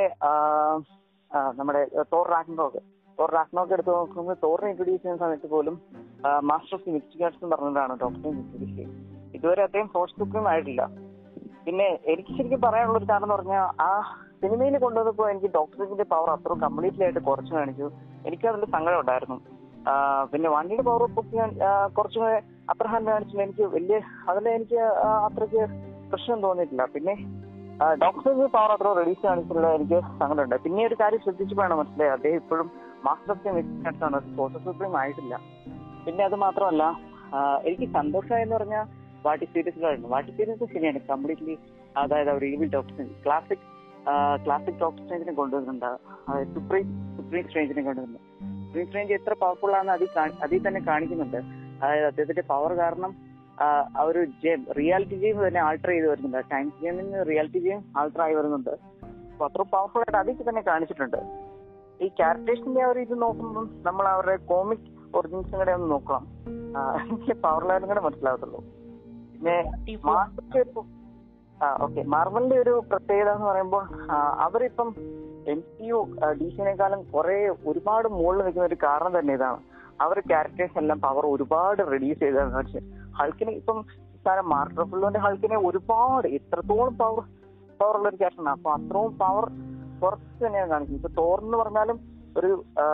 നമ്മുടെ 1.59 1.81
തോർ 2.13 2.25
റാക്നോക്ക് 2.35 2.81
തോർ 3.17 3.31
റാക്നോക്ക് 3.37 3.73
എടുത്ത് 3.75 3.91
നോക്കുമ്പോൾ 3.97 4.35
തോറിനെ 4.43 4.69
ഇൻട്രൊഡ്യൂസ് 4.71 5.01
ചെയ്യുന്ന 5.03 5.23
സമയത്ത് 5.25 5.47
പോലും 5.53 5.75
മാസ്റ്റർ 6.49 6.75
ഓഫ് 6.77 6.89
ആർട്സ് 7.25 7.39
എന്ന് 7.43 7.53
പറഞ്ഞതാണ് 7.55 7.93
ഡോക്ടർ 8.03 8.27
ഇൻട്രൊഡ്യൂസ് 8.31 8.75
ചെയ്യുന്നത്. 8.77 9.16
ഇതുവരെ 9.37 9.61
അദ്ദേഹം 9.67 9.89
സുപ്രീം 10.19 10.47
ആയിട്ടില്ല. 10.51 10.83
പിന്നെ 11.65 11.87
എനിക്ക് 12.11 12.31
ശരിക്കും 12.37 12.61
പറയാനുള്ള 12.65 12.97
ഒരു 13.01 13.07
കാരണം 13.11 13.27
എന്ന് 13.27 13.37
പറഞ്ഞാൽ 13.37 13.65
ആ 13.87 13.91
സിനിമയിൽ 14.41 14.75
കൊണ്ടുവന്നപ്പോ 14.83 15.23
എനിക്ക് 15.33 15.49
ഡോക്ടറിന്റെ 15.55 16.05
പവർ 16.11 16.29
അത്ര 16.33 16.55
കംപ്ലീറ്റ്ലി 16.65 17.03
ആയിട്ട് 17.05 17.21
കുറച്ച് 17.29 17.53
കാണിച്ചു. 17.57 17.87
എനിക്ക് 18.27 18.45
അതിൽ 18.51 18.65
സങ്കടം 18.75 18.99
ഉണ്ടായിരുന്നു. 19.03 19.37
പിന്നെ 20.31 20.47
വണ്ടിയുടെ 20.53 20.83
പവർ 20.89 21.01
ഒക്കെ 21.07 21.21
കുറച്ചും 21.97 22.21
കൂടെ 22.23 22.37
കാണിച്ചില്ല. 23.09 23.41
എനിക്ക് 23.47 23.65
വലിയ 23.75 23.97
അതിൽ 24.31 24.47
എനിക്ക് 24.57 24.79
അത്രയ്ക്ക് 25.27 25.63
പ്രശ്നം 26.11 26.41
തോന്നിയിട്ടില്ല. 26.45 26.83
പിന്നെ 26.95 27.13
ഡോക്ടറിന്റെ 28.03 28.49
പവർ 28.57 28.71
അത്ര 28.75 28.91
റിലീസ് 28.99 29.23
കാണിച്ചുള്ള 29.27 29.67
എനിക്ക് 29.77 29.97
സങ്കടമുണ്ട് 30.21 30.55
പിന്നെ 30.65 30.81
ഒരു 30.89 30.95
കാര്യം 31.01 31.21
ശ്രദ്ധിച്ചപ്പോഴാണ് 31.25 31.75
മനസ്സിലായത്. 31.79 32.15
അദ്ദേഹം 32.17 32.37
ഇപ്പോഴും 32.43 32.69
മാസ്റ്റർ 33.07 33.31
ഓഫ് 33.33 33.43
ദി 34.55 34.61
സുപ്രീം 34.67 34.95
ആയിട്ടില്ല. 35.01 35.35
പിന്നെ 36.05 36.23
അത് 36.29 36.37
മാത്രമല്ല 36.45 36.83
എനിക്ക് 37.67 37.87
സന്തോഷമായി 37.99 38.45
എന്ന് 38.45 38.55
പറഞ്ഞാൽ 38.57 38.85
വാട്ടി 39.25 39.45
സീരീസിലായിരുന്നു 39.45 40.09
വാട്ടി 40.09 40.31
സീരീസ് 40.31 40.73
ശരിയാണ്. 40.73 40.99
കംപ്ലീറ്റ്ലി 40.99 41.57
അതായത് 41.97 42.29
അവർ 42.29 42.45
evil 42.45 42.69
doctor 42.69 43.07
classic 43.25 43.59
classic 44.45 44.75
doctor 44.75 45.03
സ്ട്രേഞ്ചിനെ 45.03 45.33
കൊണ്ടുവരുന്നുണ്ട്. 45.33 45.97
സുപ്രീം 46.53 47.17
സുപ്രീം 47.17 47.47
സ്ട്രേഞ്ചിനെ 47.47 47.81
കൊണ്ടുവരുന്നുണ്ട്. 47.81 48.65
സുപ്രീം 48.65 48.87
സ്ട്രേഞ്ച് 48.87 49.13
എത്ര 49.13 49.33
പവർഫുൾ 49.33 49.75
ആണെന്ന് 49.75 49.93
അതിൽ 49.93 50.07
അതിൽ 50.43 50.67
തന്നെ 50.67 50.81
കാണിക്കുന്നുണ്ട്. 50.81 51.37
അതായത് 51.83 52.05
അദ്ദേഹത്തിന്റെ 52.05 52.41
പവർ 52.41 52.73
കാരണം 52.73 53.27
ആ, 53.61 54.01
ഒരു 54.01 54.25
ജെയിം 54.25 54.65
റിയാലിറ്റി 54.79 55.15
ഗെയിം 55.15 55.47
തന്നെ 55.47 55.59
ആൾട്ടർ 55.59 55.89
ചെയ്ത് 55.89 56.07
വരുന്നുണ്ട്. 56.11 56.51
ടൈം 56.51 56.71
ഗെയിമിന് 56.81 57.25
റിയാലിറ്റി 57.29 57.59
ഗെയിം 57.59 57.85
ആൾട്ടർ 57.97 58.21
ആയി 58.21 58.33
വരുന്നുണ്ട്. 58.33 58.69
അപ്പൊ 58.69 59.45
അത്ര 59.45 59.61
പവർഫുൾ 59.61 59.99
ആയിട്ട് 59.99 60.17
അതിൽ 60.17 60.49
തന്നെ 60.49 60.61
കാണിച്ചിട്ടുണ്ട്. 60.61 61.17
ഈ 62.01 62.07
ക്യാരക്ടേഴ്സിന്റെ 62.07 62.81
ആ 62.83 62.87
ഒരു 62.87 62.99
ഇത് 62.99 63.21
നോക്കുമ്പോൾ 63.21 63.69
നമ്മൾ 63.81 64.07
അവരുടെ 64.07 64.35
കോമിക് 64.35 65.15
ഒറിജിൻസും 65.15 65.59
കൂടെ 65.59 65.71
ഒന്ന് 65.71 65.91
നോക്കണം. 65.91 66.27
എനിക്ക് 67.11 67.33
പവർ 67.33 67.41
പവർലായാലും 67.41 67.87
കൂടെ 67.87 67.99
ഒരു 67.99 68.76
ആ 71.57 71.67
ഓക്കെ. 71.85 72.01
മാർവലിന്റെ 72.13 72.57
ഒരു 72.63 72.73
പ്രത്യേകത 72.89 73.29
എന്ന് 73.35 73.45
പറയുമ്പോൾ 73.45 73.83
അവരിപ്പം 74.45 74.89
എം 75.53 75.59
സി 75.69 75.85
യു 75.89 75.99
ഡി 76.39 76.47
സിനേക്കാളും 76.55 77.01
കുറെ 77.13 77.37
ഒരുപാട് 77.65 78.07
മുകളിൽ 78.07 78.41
നിൽക്കുന്ന 78.45 78.67
ഒരു 78.67 78.77
കാരണം 78.83 79.19
തന്നെ 79.19 79.33
ഇതാണ്. 79.33 79.59
അവർ 79.99 80.17
ക്യാരക്ടേഴ്സ് 80.31 80.77
എല്ലാം 80.77 80.99
പവർ 81.01 81.25
ഒരുപാട് 81.25 81.81
റെഡ്യൂസ് 81.93 82.19
ചെയ്തതെന്ന് 82.19 82.57
വെച്ചാൽ 82.59 82.83
ഹൾക്കിനെ 83.19 83.51
ഇപ്പം 83.51 83.77
സാധനം 84.25 84.89
ഫുള്ളിന്റെ 84.91 85.19
ഹൾക്കിനെ 85.19 85.57
ഒരുപാട് 85.67 86.27
എത്രത്തോളം 86.27 86.95
പവർ 86.97 87.23
പവർ 87.79 87.95
ഉള്ള 87.95 88.07
ഒരു 88.09 88.17
ക്യാരക്ടറാണ് 88.17 88.53
അപ്പൊ 88.57 88.69
അത്രയും 88.71 89.17
പവർ 89.17 89.45
കുറച്ച് 90.01 90.45
തന്നെയാണ് 90.45 90.69
കാണിക്കുന്നത്. 90.71 90.99
ഇപ്പൊ 91.01 91.11
തോർ 91.21 91.39
എന്ന് 91.41 91.57
പറഞ്ഞാലും 91.57 91.97
ഒരു 92.37 92.49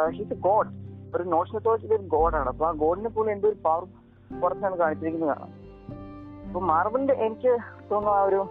ഹിസ് 0.10 0.38
ഗോഡ് 0.48 0.72
ഒരു 1.16 1.24
നോഷൻ 1.34 1.58
ഒരു 1.92 2.06
ഗോഡാണ് 2.16 2.50
അപ്പൊ 2.50 2.66
ആ 2.68 2.72
ഗോഡിനെ 2.84 3.10
പോലും 3.10 3.32
എന്തോ 3.32 3.48
ഒരു 3.48 3.60
പവർ 3.68 3.84
കുറച്ചാണ് 4.42 4.78
കാണിച്ചിരിക്കുന്നതാണ് 4.78 5.48
ഇപ്പൊ 6.54 6.66
മാർബിളിന്റെ 6.66 7.14
എനിക്ക് 7.14 7.58
തോന്നുന്നു 7.92 8.18
ആ 8.18 8.24
ഒരു 8.24 8.48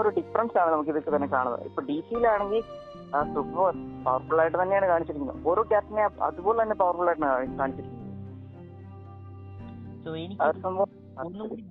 ഒരു 0.00 0.08
ഡിഫറൻസ് 0.08 0.58
ആണ് 0.58 0.72
നമുക്ക് 0.72 0.90
ഇതൊക്കെ 0.90 1.16
തന്നെ 1.16 1.28
കാണുന്നത്. 1.28 1.60
ഇപ്പൊ 1.60 1.82
ഡി 1.82 2.04
സിയിലാണെങ്കിൽ 2.10 2.60
സൂപ്പർ 3.34 3.72
പവർഫുൾ 4.04 4.40
ആയിട്ട് 4.40 4.62
തന്നെയാണ് 4.62 4.86
കാണിച്ചിരിക്കുന്നത്. 4.86 5.48
ഓരോ 5.48 5.62
ക്യാപ്റ്റനെ 5.62 6.08
അതുപോലെ 6.22 6.62
തന്നെ 6.62 6.74
പവർഫുൾ 6.74 7.06
ആയിട്ടാണ് 7.06 7.32
കാണി- 7.32 7.58
കാണിച്ചിരിക്കുന്നത്. 7.58 8.14
സോ 10.04 10.16
എനിക്ക് 10.16 10.66
ഒന്നും 11.20 11.48
കൂടി 11.48 11.62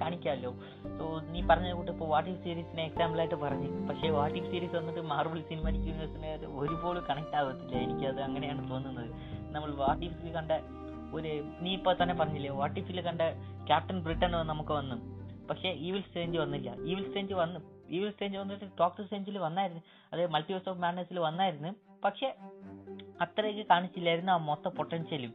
കാണിക്കാമല്ലോ. 0.00 0.52
സോ 0.98 1.20
നീ 1.32 1.42
പറഞ്ഞ 1.46 1.72
കൂട്ട് 1.72 1.92
ഇപ്പോൾ 1.92 2.04
വാട്ട് 2.04 2.30
ഇഫ് 2.30 2.44
സീരീസിനെ 2.44 2.84
എക്സാമ്പിൾ 2.84 3.18
ആയിട്ട് 3.18 3.34
പറഞ്ഞു. 3.34 3.86
പക്ഷേ 3.86 4.10
വാട്ട് 4.10 4.38
ഇഫ് 4.38 4.50
സീരീസ് 4.50 4.76
വന്നിട്ട് 4.76 5.00
മാർബിൾ 5.00 5.40
സിനിമാറ്റിക് 5.40 5.82
യൂണിവേഴ്സിനെ 5.82 6.40
ഒരുപോലെ 6.46 7.00
കണക്ട് 7.10 7.36
ആവത്തില്ല. 7.36 7.76
എനിക്കത് 7.76 8.20
അങ്ങനെയാണ് 8.20 8.70
തോന്നുന്നത്. 8.70 9.10
നമ്മൾ 9.54 9.74
വാട്ട് 9.74 10.06
ഇഫ് 10.06 10.26
കണ്ട 10.26 10.52
ഒരു 11.14 11.28
നീ 11.60 11.72
ഇപ്പോൾ 11.72 11.96
തന്നെ 12.02 12.14
പറഞ്ഞില്ലേ 12.14 12.50
വാട്ടിഫിൽ 12.50 13.00
കണ്ട 13.00 13.22
ക്യാപ്റ്റൻ 13.66 14.00
ബ്രിട്ടൻ 14.00 14.30
നമുക്ക് 14.30 14.72
വന്നു. 14.72 14.96
പക്ഷേ 15.48 15.68
ഈവിൽ 15.68 16.02
സ്റ്റേഞ്ച് 16.02 16.38
വന്നില്ല. 16.38 16.74
ഈവിൽ 16.74 17.06
സ്റ്റേഞ്ച് 17.06 17.34
വന്നു 17.34 17.60
ഈവിൽ 17.90 18.10
സ്റ്റേഞ്ച് 18.10 18.38
വന്നിട്ട് 18.38 18.64
ഡോക്ടർ 18.80 19.04
സ്റ്റേഞ്ചിൽ 19.04 19.38
വന്നായിരുന്നു. 19.38 19.82
അതായത് 20.12 20.30
മൾട്ടിവേഴ്സ് 20.30 20.68
ഓഫ് 20.68 20.78
മാഡ്നസിൽ 20.78 21.18
വന്നായിരുന്നു. 21.18 21.68
പക്ഷേ 22.04 22.34
അത്രയൊക്കെ 23.20 23.64
കാണിച്ചില്ലായിരുന്നു 23.70 24.32
ആ 24.32 24.36
മൊത്ത 24.36 24.68
പൊട്ടൻഷ്യലും 24.68 25.34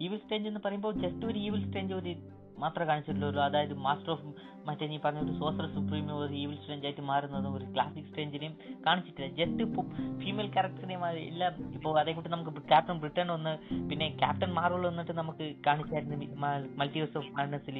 ഈവിൽ 0.00 0.18
സ്റ്റേഞ്ച് 0.18 0.48
എന്ന് 0.48 0.60
പറയുമ്പോൾ 0.64 0.94
ജസ്റ്റ് 0.94 1.26
ഒരു 1.26 1.38
ഈവിൽ 1.38 1.66
സ്റ്റേഞ്ച് 1.66 1.94
ഒരു 1.94 2.14
മാത്രമേ 2.62 2.86
കാണിച്ചിട്ടുള്ളൂ. 2.90 3.42
അതായത് 3.48 3.74
മാസ്റ്റർ 3.86 4.12
ഓഫ് 4.14 4.28
മറ്റേ 4.68 4.86
നീ 4.90 4.96
പറഞ്ഞ 5.04 5.20
ഒരു 5.26 5.34
സോസർ 5.40 5.66
സുപ്രീം 5.74 6.06
ഒരു 6.22 6.34
ഈവിൽ 6.42 6.56
സ്റ്റേഞ്ച് 6.60 6.86
ആയിട്ട് 6.86 7.04
മാറുന്നതും 7.10 7.54
ഒരു 7.58 7.66
ക്ലാസിക് 7.74 8.08
സ്റ്റേഞ്ചിനെയും 8.10 8.54
കാണിച്ചിട്ടില്ല. 8.86 9.28
ജസ്റ്റ് 9.40 9.62
ഇപ്പോൾ 9.68 9.84
ഫീമെയിൽ 10.22 10.48
ക്യാരക്ടറിനെയും 10.56 11.04
എല്ലാം 11.08 11.52
ഇപ്പോൾ 11.76 11.94
അതേക്കൂട്ട് 12.00 12.30
നമുക്ക് 12.34 12.54
ക്യാപ്റ്റൻ 12.70 12.98
ബ്രിട്ടൻ 13.04 13.30
ഒന്ന് 13.36 13.52
പിന്നെ 13.90 14.08
ക്യാപ്റ്റൻ 14.22 14.52
മാറുള്ളൂ 14.58 14.86
വന്നിട്ട് 14.90 15.14
നമുക്ക് 15.20 15.46
കാണിച്ചായിരുന്നു 15.66 16.16
മൾട്ടിവേഴ്സ് 16.80 17.18
ഓഫ് 17.22 17.32
മാഡ്നസിൽ 17.38 17.78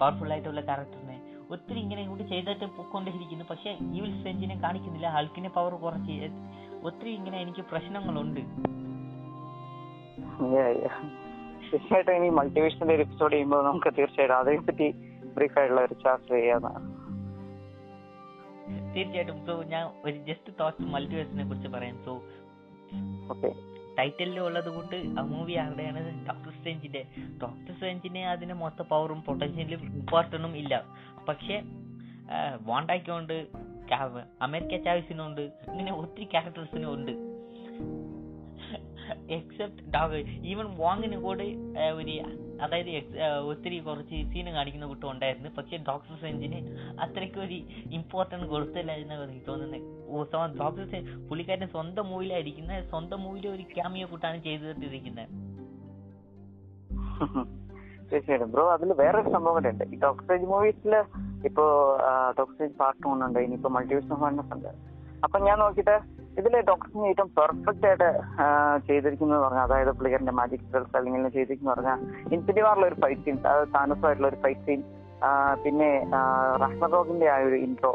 പവർഫുൾ 0.00 0.32
ആയിട്ടുള്ള 0.36 0.64
ക്യാരക്ടറിനെ 0.70 1.16
ഒത്തിരി 1.54 1.78
ഇങ്ങനെ 1.84 2.02
കൂടി 2.08 2.24
ചെയ്തിട്ട് 2.32 2.66
പൊക്കൊണ്ടിരിക്കുന്നു. 2.78 3.44
പക്ഷേ 3.50 3.70
ഈവിൽ 3.98 4.10
സ്റ്റേഞ്ചിനെ 4.16 4.56
കാണിക്കുന്നില്ല. 4.64 5.08
ഹൾക്കിനെ 5.16 5.50
പവർ 5.56 5.74
കുറച്ച്. 5.84 6.16
ഒത്തിരി 6.88 7.10
ഇങ്ങനെ 7.18 7.36
എനിക്ക് 7.44 7.64
പ്രശ്നങ്ങളുണ്ട്. 7.70 8.42
തീർച്ചയായിട്ടും 11.70 12.14
ഇനി 12.16 12.28
മൾട്ടിവേഷന്റെ 12.28 12.94
ഒരു 12.94 13.02
എപ്പിസോഡ് 13.02 13.32
ചെയ്യുമ്പോൾ 13.32 13.64
നമുക്ക് 13.64 13.90
തീർച്ചയായിട്ടും 13.98 14.36
അതേപ്പറ്റി 14.36 14.86
ബ്രീഫ് 15.36 15.58
ആയിട്ടുള്ള 15.58 15.80
ഒരു 15.80 15.94
ചർച്ച 15.94 16.28
ചെയ്യാവുന്നതാണ് 16.32 16.86
തീർച്ചയായിട്ടും. 18.94 19.46
സോ 19.46 19.62
ഞാൻ 19.62 19.84
ഒരു 20.04 20.16
ജസ്റ്റ് 20.28 20.52
തോട്ട്സ് 20.60 20.82
മൾട്ടിവേഴ്സിനെ 20.82 21.44
കുറിച്ച് 21.44 21.68
പറയാം. 21.68 22.04
സോ 22.04 22.12
ഓക്കെ 23.32 23.50
ടൈറ്റിലിൽ 23.98 24.40
ഉള്ളത് 24.40 24.68
കൊണ്ട് 24.74 24.96
ആ 25.20 25.22
മൂവി 25.22 25.52
ആരുടെയാണ്? 25.52 26.00
ഡോക്ടർ 26.26 26.50
സ്ട്രേഞ്ചിന്റെ 26.58 27.02
ഡോക്ടർ 27.42 27.72
സ്ട്രേഞ്ചിന് 27.74 28.18
അതിന് 28.18 28.54
മൊത്ത 28.54 28.82
പവറും 28.82 29.22
പൊട്ടൻഷ്യലും 29.22 29.80
ഇമ്പോർട്ടന്റും 29.94 30.56
ഇല്ല. 30.56 30.84
പക്ഷെ 31.28 31.56
വാണ്ടായിക്കുണ്ട് 32.62 33.46
അമേരിക്ക 34.42 34.76
ചാവിസിനുണ്ട് 34.84 35.40
ഇങ്ങനെ 35.40 35.92
ഒത്തിരി 35.92 36.24
ക്യാരക്ടേഴ്സിനും 36.24 36.94
ഉണ്ട്. 36.94 37.12
എക്സെപ്റ്റ് 39.36 39.84
ഡാഗ് 39.96 40.20
ഈവൻ 40.52 40.68
വാങ്ങിന് 40.82 41.18
കൂടെ 41.26 41.48
ഒരു 41.98 42.14
അതായത് 42.64 42.90
ഒത്തിരി 43.50 43.76
കുറച്ച് 43.88 44.16
സീന് 44.30 44.50
കാണിക്കുന്ന 44.56 44.86
കൂട്ടം 44.92 45.08
ഉണ്ടായിരുന്നു. 45.14 45.50
പക്ഷെ 45.58 45.76
ഡോക്ടർ 45.88 46.14
സെഞ്ചിന് 46.22 46.60
അത്രയ്ക്ക് 47.04 47.40
ഒരു 47.46 47.58
ഇമ്പോർട്ടന്റ് 47.98 48.46
കൊടുത്തില്ല 48.52 48.92
എന്നാണ് 49.02 49.22
എനിക്ക് 49.26 49.46
തോന്നുന്നത് 49.50 50.56
ഡോക്ടർ 50.62 50.84
സെഞ്ച് 50.94 51.14
പുള്ളിക്കാരൻ 51.28 51.68
സ്വന്തം 51.76 52.08
മൂവിലായിരിക്കുന്ന 52.12 52.80
സ്വന്തം 52.92 53.22
മൂവിൽ 53.26 53.46
ഒരു 53.54 53.66
ക്യാമിയോ 53.76 54.08
കൂട്ടാണ് 54.12 54.40
ചെയ്തിട്ടിരിക്കുന്നത് 54.48 55.28
തീർച്ചയായിട്ടും. 58.10 58.50
ബ്രോ 58.52 58.64
അതിൽ 58.74 58.90
വേറൊരു 59.00 59.30
സംഭവം 59.32 59.54
കൂടെ 59.56 59.70
ഉണ്ട്. 59.72 59.82
ഈ 59.94 59.96
ഡോക്ടർ 60.04 60.44
മൂവീസിൽ 60.52 60.94
ഇപ്പോ 61.48 61.64
ഡോക്ടർ 62.38 62.70
പാർട്ട് 62.82 63.04
ഉണ്ട്. 63.26 63.38
ഇനിയിപ്പോ 63.46 63.70
മൾട്ടിവേഴ്സ് 63.74 64.20
മാഡ്നസ് 64.22 64.52
ഉണ്ട്. 64.56 64.70
അപ്പൊ 65.24 65.36
ഞാൻ 65.46 65.56
നോക്കിയിട്ട് 65.64 65.96
ഇതിൽ 66.40 66.54
ഡോക്ടറിന് 66.68 67.06
ഏറ്റവും 67.10 67.30
പെർഫെക്റ്റ് 67.38 67.86
ആയിട്ട് 67.88 68.08
ചെയ്തിരിക്കുന്നത് 68.88 69.40
പറഞ്ഞാൽ 69.44 69.64
അതായത് 69.68 69.90
പുള്ളിക്കാരന്റെ 69.96 70.34
മാജിക് 70.40 70.64
സ്പെൽസ് 70.66 70.96
അല്ലെങ്കിൽ 70.98 71.30
ചെയ്തിരിക്കുന്ന 71.36 71.72
പറഞ്ഞാൽ 71.74 71.98
ഇൻഫിനിറ്റി 72.34 72.62
വാറിലെ 72.66 72.86
ഒരു 72.90 72.98
ഫൈറ്റ് 73.04 73.24
സീൻ 73.26 73.36
അതായത് 73.44 73.72
താനസുമായിട്ടുള്ള 73.76 74.30
ഒരു 74.32 74.40
ഫൈറ്റ് 74.44 74.64
സീൻ 74.68 74.80
പിന്നെ 75.64 75.90
റഹ്മദോഗിന്റെ 76.64 77.28
ആ 77.34 77.38
ഒരു 77.48 77.56
ഇൻട്രോ 77.66 77.92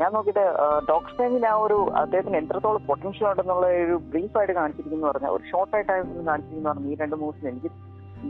ഞാൻ 0.00 0.10
നോക്കിയിട്ട് 0.16 0.44
ഡോക്ടർ 0.90 1.10
സ്ട്രേഞ്ചിന് 1.12 1.48
ആ 1.52 1.56
ഒരു 1.64 1.78
അദ്ദേഹത്തിന് 2.02 2.36
എത്രത്തോളം 2.42 2.84
പൊട്ടൻഷ്യൽ 2.90 3.26
ഉണ്ടെന്നുള്ള 3.30 3.66
ഒരു 3.86 3.96
ബ്രീഫ് 4.12 4.36
ആയിട്ട് 4.40 4.54
കാണിച്ചിരിക്കുന്നു 4.60 5.06
പറഞ്ഞാൽ 5.10 5.32
ഒരു 5.36 5.44
ഷോർട്ട് 5.50 5.74
ആയിട്ട് 5.76 5.90
കാണിച്ചിരിക്കുന്നു 6.28 6.70
പറഞ്ഞാൽ 6.70 6.92
ഈ 6.92 7.00
രണ്ട് 7.02 7.16
മൂവ്സിൽ 7.22 7.48
എനിക്ക് 7.52 7.70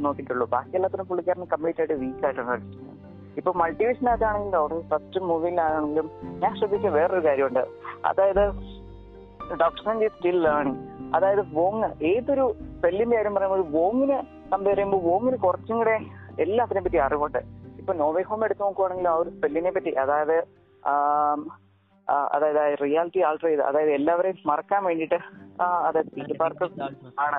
നോക്കിയിട്ടുള്ളൂ. 0.07 0.47
ബാക്കി 0.55 0.75
എല്ലാത്തിനും 0.79 1.07
പുള്ളിക്കാരൻ 1.11 1.47
കംപ്ലീറ്റ് 1.53 1.81
ആയിട്ട് 1.83 1.97
വീക്ക് 2.03 2.25
ആയിട്ടാണ് 2.27 2.49
കാണിച്ചിരിക്കുന്നത് 2.51 2.97
ഇപ്പൊ 3.39 3.51
മൾട്ടിവേഷനകത്താണെങ്കിലും 3.61 4.83
ഫസ്റ്റ് 4.91 5.21
മൂവിയിലാണെങ്കിലും 5.31 6.07
ഞാൻ 6.43 6.53
ശ്രദ്ധിച്ച 6.61 6.87
വേറൊരു 6.99 7.23
കാര്യമുണ്ട്. 7.29 7.63
അതായത് 8.11 8.45
ഡോക്ടർ 9.63 9.83
സഞ്ജയ് 9.89 10.13
സ്റ്റിൽ 10.17 10.37
ലേണിംഗ് 10.47 10.81
അതായത് 11.17 11.43
വോങ് 11.55 11.89
ഏതൊരു 12.11 12.45
സ്പെല്ലിന്റെ 12.75 13.17
കാര്യം 13.17 13.35
പറയുമ്പോൾ 13.37 13.63
വോങ്ങിന് 13.77 14.19
കമ്പയർ 14.53 14.77
ചെയ്യുമ്പോൾ 14.77 15.03
വോങ്ങിന് 15.09 15.39
കുറച്ചും 15.47 15.77
കൂടെ 15.81 15.97
എല്ലാത്തിനെ 16.45 16.81
പറ്റി 16.85 16.99
അറിവുണ്ട്. 17.07 17.41
ഇപ്പൊ 17.81 17.93
നോവേ 18.03 18.23
ഹോം 18.29 18.45
എടുത്ത് 18.45 18.63
നോക്കുവാണെങ്കിൽ 18.63 19.09
ആ 19.13 19.17
ഒരു 19.23 19.31
സ്പെല്ലിനെ 19.37 19.71
പറ്റി 19.77 19.93
അതായത് 20.05 20.39
അതായത് 22.35 22.63
റിയാലിറ്റി 22.83 23.21
ആൾട്ടർ 23.27 23.47
ചെയ്ത് 23.49 23.63
അതായത് 23.63 23.91
എല്ലാവരെയും 23.97 24.39
മറക്കാൻ 24.51 24.81
വേണ്ടിയിട്ട് 24.85 25.19
അതായത് 25.89 26.11
പീറ്റർ 26.15 26.43
ആണ് 27.25 27.39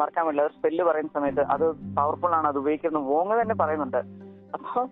മറക്കാൻ 0.00 0.24
വേണ്ടി 0.26 0.42
സ്പെല്ല് 0.56 0.84
പറയുന്ന 0.88 1.12
സമയത്ത് 1.14 1.44
അത് 1.54 1.64
പവർഫുൾ 1.98 2.34
ആണ് 2.38 2.48
അത് 2.48 2.58
ഉപയോഗിക്കുന്നത് 2.62 3.06
വോങ് 3.12 3.36
തന്നെ 3.42 3.56
പറയുന്നുണ്ട്. 3.62 4.00
അപ്പൊ 4.54 4.82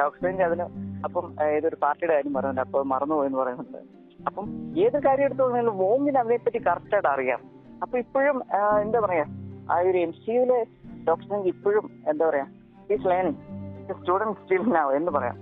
ഡോക്ടർ 0.00 0.42
അതിന് 0.48 0.66
അപ്പം 1.06 1.26
ഏതൊരു 1.54 1.76
പാർട്ടിയുടെ 1.84 2.14
കാര്യം 2.14 2.34
പറയുന്നുണ്ട് 2.38 2.64
അപ്പൊ 2.66 2.82
മറന്നുപോയെന്ന് 2.92 3.38
പറയുന്നുണ്ട്. 3.42 3.78
അപ്പം 4.26 4.46
ഏത് 4.84 4.98
കാര്യം 5.02 5.24
എടുത്തു 5.24 5.42
പറഞ്ഞാലും 5.42 5.78
വോങ്ങിന് 5.78 6.18
അതിനെപ്പറ്റി 6.18 6.58
കറക്റ്റായിട്ട് 6.58 7.08
അറിയാം. 7.08 7.40
അപ്പൊ 7.82 7.98
ഇപ്പോഴും 7.98 8.38
എന്താ 8.82 9.00
പറയാ? 9.00 9.24
ആ 9.72 9.76
ഒരു 9.88 9.98
എം 9.98 10.12
സി 10.12 10.30
യുലെ 10.30 10.60
ഡോക്ടർ 11.08 11.34
ഇപ്പോഴും 11.52 11.84
എന്താ 12.08 12.24
പറയാ? 12.28 12.46
ഈസ് 12.94 13.06
ലേണിംഗ് 13.10 13.38
സ്റ്റുഡന്റ് 14.00 14.38
സ്റ്റിൽ 14.42 14.64
നാവ് 14.76 14.96
എന്ന് 14.96 15.12
പറയാം. 15.16 15.36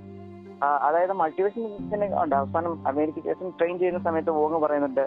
അതായത് 0.86 1.12
മൾട്ടിവേഷൻ 1.20 1.62
ഉണ്ട്. 2.22 2.34
അവസാനം 2.34 2.74
അമേരിക്കൻ 2.88 3.50
ട്രെയിൻ 3.58 3.74
ചെയ്യുന്ന 3.78 4.00
സമയത്ത് 4.08 4.34
വോങ് 4.38 4.60
പറയുന്നുണ്ട് 4.64 5.04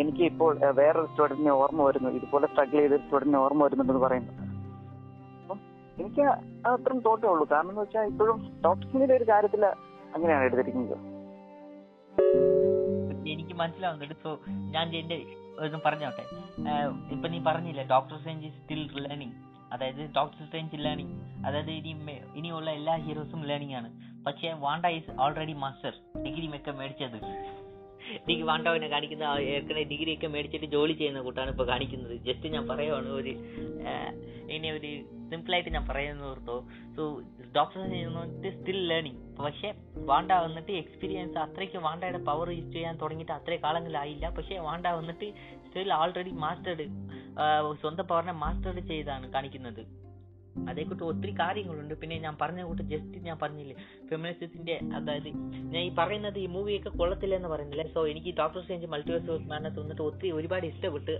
എനിക്ക് 0.00 0.22
ഇപ്പോൾ 0.30 0.52
വേറൊരു 0.80 1.06
സ്റ്റുഡന്റിനെ 1.06 1.52
ഓർമ്മ 1.60 1.82
വരുന്നു. 1.82 2.10
ഇതുപോലെ 2.18 2.46
സ്ട്രഗിൾ 2.46 2.78
ചെയ്ത 2.80 2.98
സ്റ്റുഡന്റിനെ 3.04 3.38
ഓർമ്മ 3.44 3.64
വരുന്നുണ്ടെന്ന് 3.64 4.02
പറയുന്നു 4.06 4.32
എനിക്ക് 6.02 6.22
അത്രയും 6.68 7.00
തോട്ടേ 7.06 7.26
ഉള്ളൂ. 7.28 7.44
കാരണം 7.52 7.70
എന്ന് 7.70 7.82
വെച്ചാൽ 7.82 8.06
ഇപ്പോഴും 8.12 8.38
ഡോക്ടർസിന്റെ 8.64 9.16
ഒരു 9.16 9.26
കാര്യത്തിൽ 9.30 9.64
അങ്ങനെയാണ് 10.14 10.44
എടുത്തിരിക്കുന്നത്. 10.44 10.98
എനിക്ക് 13.32 13.54
മനസ്സിലാവുന്നുണ്ട്. 13.60 14.16
സോ 14.24 14.30
ഞാൻ 14.74 14.86
എന്റെ 15.00 15.16
ഇതും 15.66 15.80
പറഞ്ഞോട്ടെ. 15.86 16.24
ഇപ്പൊ 17.14 17.26
നീ 17.32 17.38
പറഞ്ഞില്ലേ 17.48 17.84
ഡോക്ടർ 17.94 18.14
സ്ട്രേഞ്ച് 18.20 18.50
സ്റ്റിൽ 18.58 18.82
ലേണിംഗ് 19.06 19.36
അതായത് 19.74 20.02
ഡോക്ടർ 20.16 20.40
സ്ട്രേഞ്ച് 20.46 20.78
ലേണിംഗ് 20.86 21.14
അതായത് 21.46 21.70
ഇനി 21.78 21.92
ഇനിയുള്ള 22.38 22.70
എല്ലാ 22.78 22.94
ഹീറോസും 23.06 23.42
ലേണിംഗ് 23.50 23.76
ആണ്. 23.80 23.88
പക്ഷേ 24.26 24.48
Wanda 24.64 24.86
is 24.98 25.12
already 25.24 25.54
master 25.64 25.94
degree 26.24 26.48
ഒക്കെ 26.58 26.72
മേടിച്ചത്. 26.80 27.18
ഡിഗ്രി 28.28 28.44
വാണ്ടാവിനെ 28.50 28.88
കാണിക്കുന്ന 28.92 29.24
ഏർക്കനെ 29.54 29.82
ഡിഗ്രി 29.92 30.12
ഒക്കെ 30.16 30.28
മേടിച്ചിട്ട് 30.34 30.68
ജോലി 30.76 30.94
ചെയ്യുന്ന 31.00 31.20
കൂട്ടാണ് 31.26 31.50
ഇപ്പൊ 31.54 31.64
കാണിക്കുന്നത്. 31.72 32.14
ജസ്റ്റ് 32.28 32.48
ഞാൻ 32.54 32.64
പറയുവാണ് 32.70 33.08
ഒരു 33.20 33.32
ഇനി 34.56 34.70
ഒരു 34.78 34.92
സിമ്പിൾ 35.32 35.54
ആയിട്ട് 35.56 35.70
ഞാൻ 35.76 35.84
പറയുന്നത് 35.90 36.28
ഓർത്തോ. 36.30 36.56
സോ 36.96 37.02
ഡോക്ടർ 37.56 37.78
വന്നിട്ട് 38.18 38.50
സ്റ്റിൽ 38.58 38.78
ലേണിംഗ് 38.92 39.20
പക്ഷേ 39.40 39.70
വാണ്ട 40.10 40.32
വന്നിട്ട് 40.46 40.72
എക്സ്പീരിയൻസ് 40.82 41.38
അത്രയ്ക്ക് 41.44 41.78
വാണ്ടയുടെ 41.86 42.20
പവർ 42.28 42.50
യൂസ് 42.58 42.72
ചെയ്യാൻ 42.76 42.96
തുടങ്ങിയിട്ട് 43.02 43.34
അത്രയും 43.38 43.62
കാലങ്ങളായില്ല. 43.66 44.28
പക്ഷേ 44.36 44.58
വാണ്ട 44.68 44.86
വന്നിട്ട് 45.00 45.28
സ്റ്റിൽ 45.66 45.90
ഓൾറെഡി 46.00 46.32
മാസ്റ്റേഡ് 46.44 46.86
സ്വന്തം 47.82 48.06
പവറിനെ 48.12 48.36
മാസ്റ്റേഡ് 48.44 48.82
ചെയ്താണ് 48.92 49.26
കാണിക്കുന്നത്. 49.34 49.82
അതേക്കൂട്ട് 50.70 51.04
ഒത്തിരി 51.10 51.32
കാര്യങ്ങളുണ്ട്. 51.38 51.94
പിന്നെ 52.00 52.16
ഞാൻ 52.24 52.34
പറഞ്ഞ 52.40 52.62
കൂട്ട് 52.68 52.82
ജസ്റ്റ് 52.90 53.18
ഞാൻ 53.26 53.36
പറഞ്ഞില്ലേ 53.42 53.76
ഫെമിനിസത്തിന്റെ 54.08 54.74
അതായത് 54.96 55.28
ഞാൻ 55.72 55.82
ഈ 55.88 55.90
പറയുന്നത് 56.00 56.38
ഈ 56.38 56.46
മൂവിയൊക്കെ 56.56 56.90
കൊള്ളത്തില്ല 57.00 57.34
എന്ന് 57.40 57.50
പറയുന്നില്ല? 57.52 57.84
സോ 57.94 58.00
എനിക്ക് 58.12 58.32
ഡോക്ടർ 58.40 58.60
സ്ട്രേഞ്ച് 58.64 58.88
മൾട്ടിവേഴ്സ് 58.94 59.48
മാനസ് 59.52 59.78
വന്നിട്ട് 59.82 60.02
ഒത്തിരി 60.08 60.32
ഒരുപാട് 60.38 60.66
ഇഷ്ടപ്പെട്ട് 60.72 61.14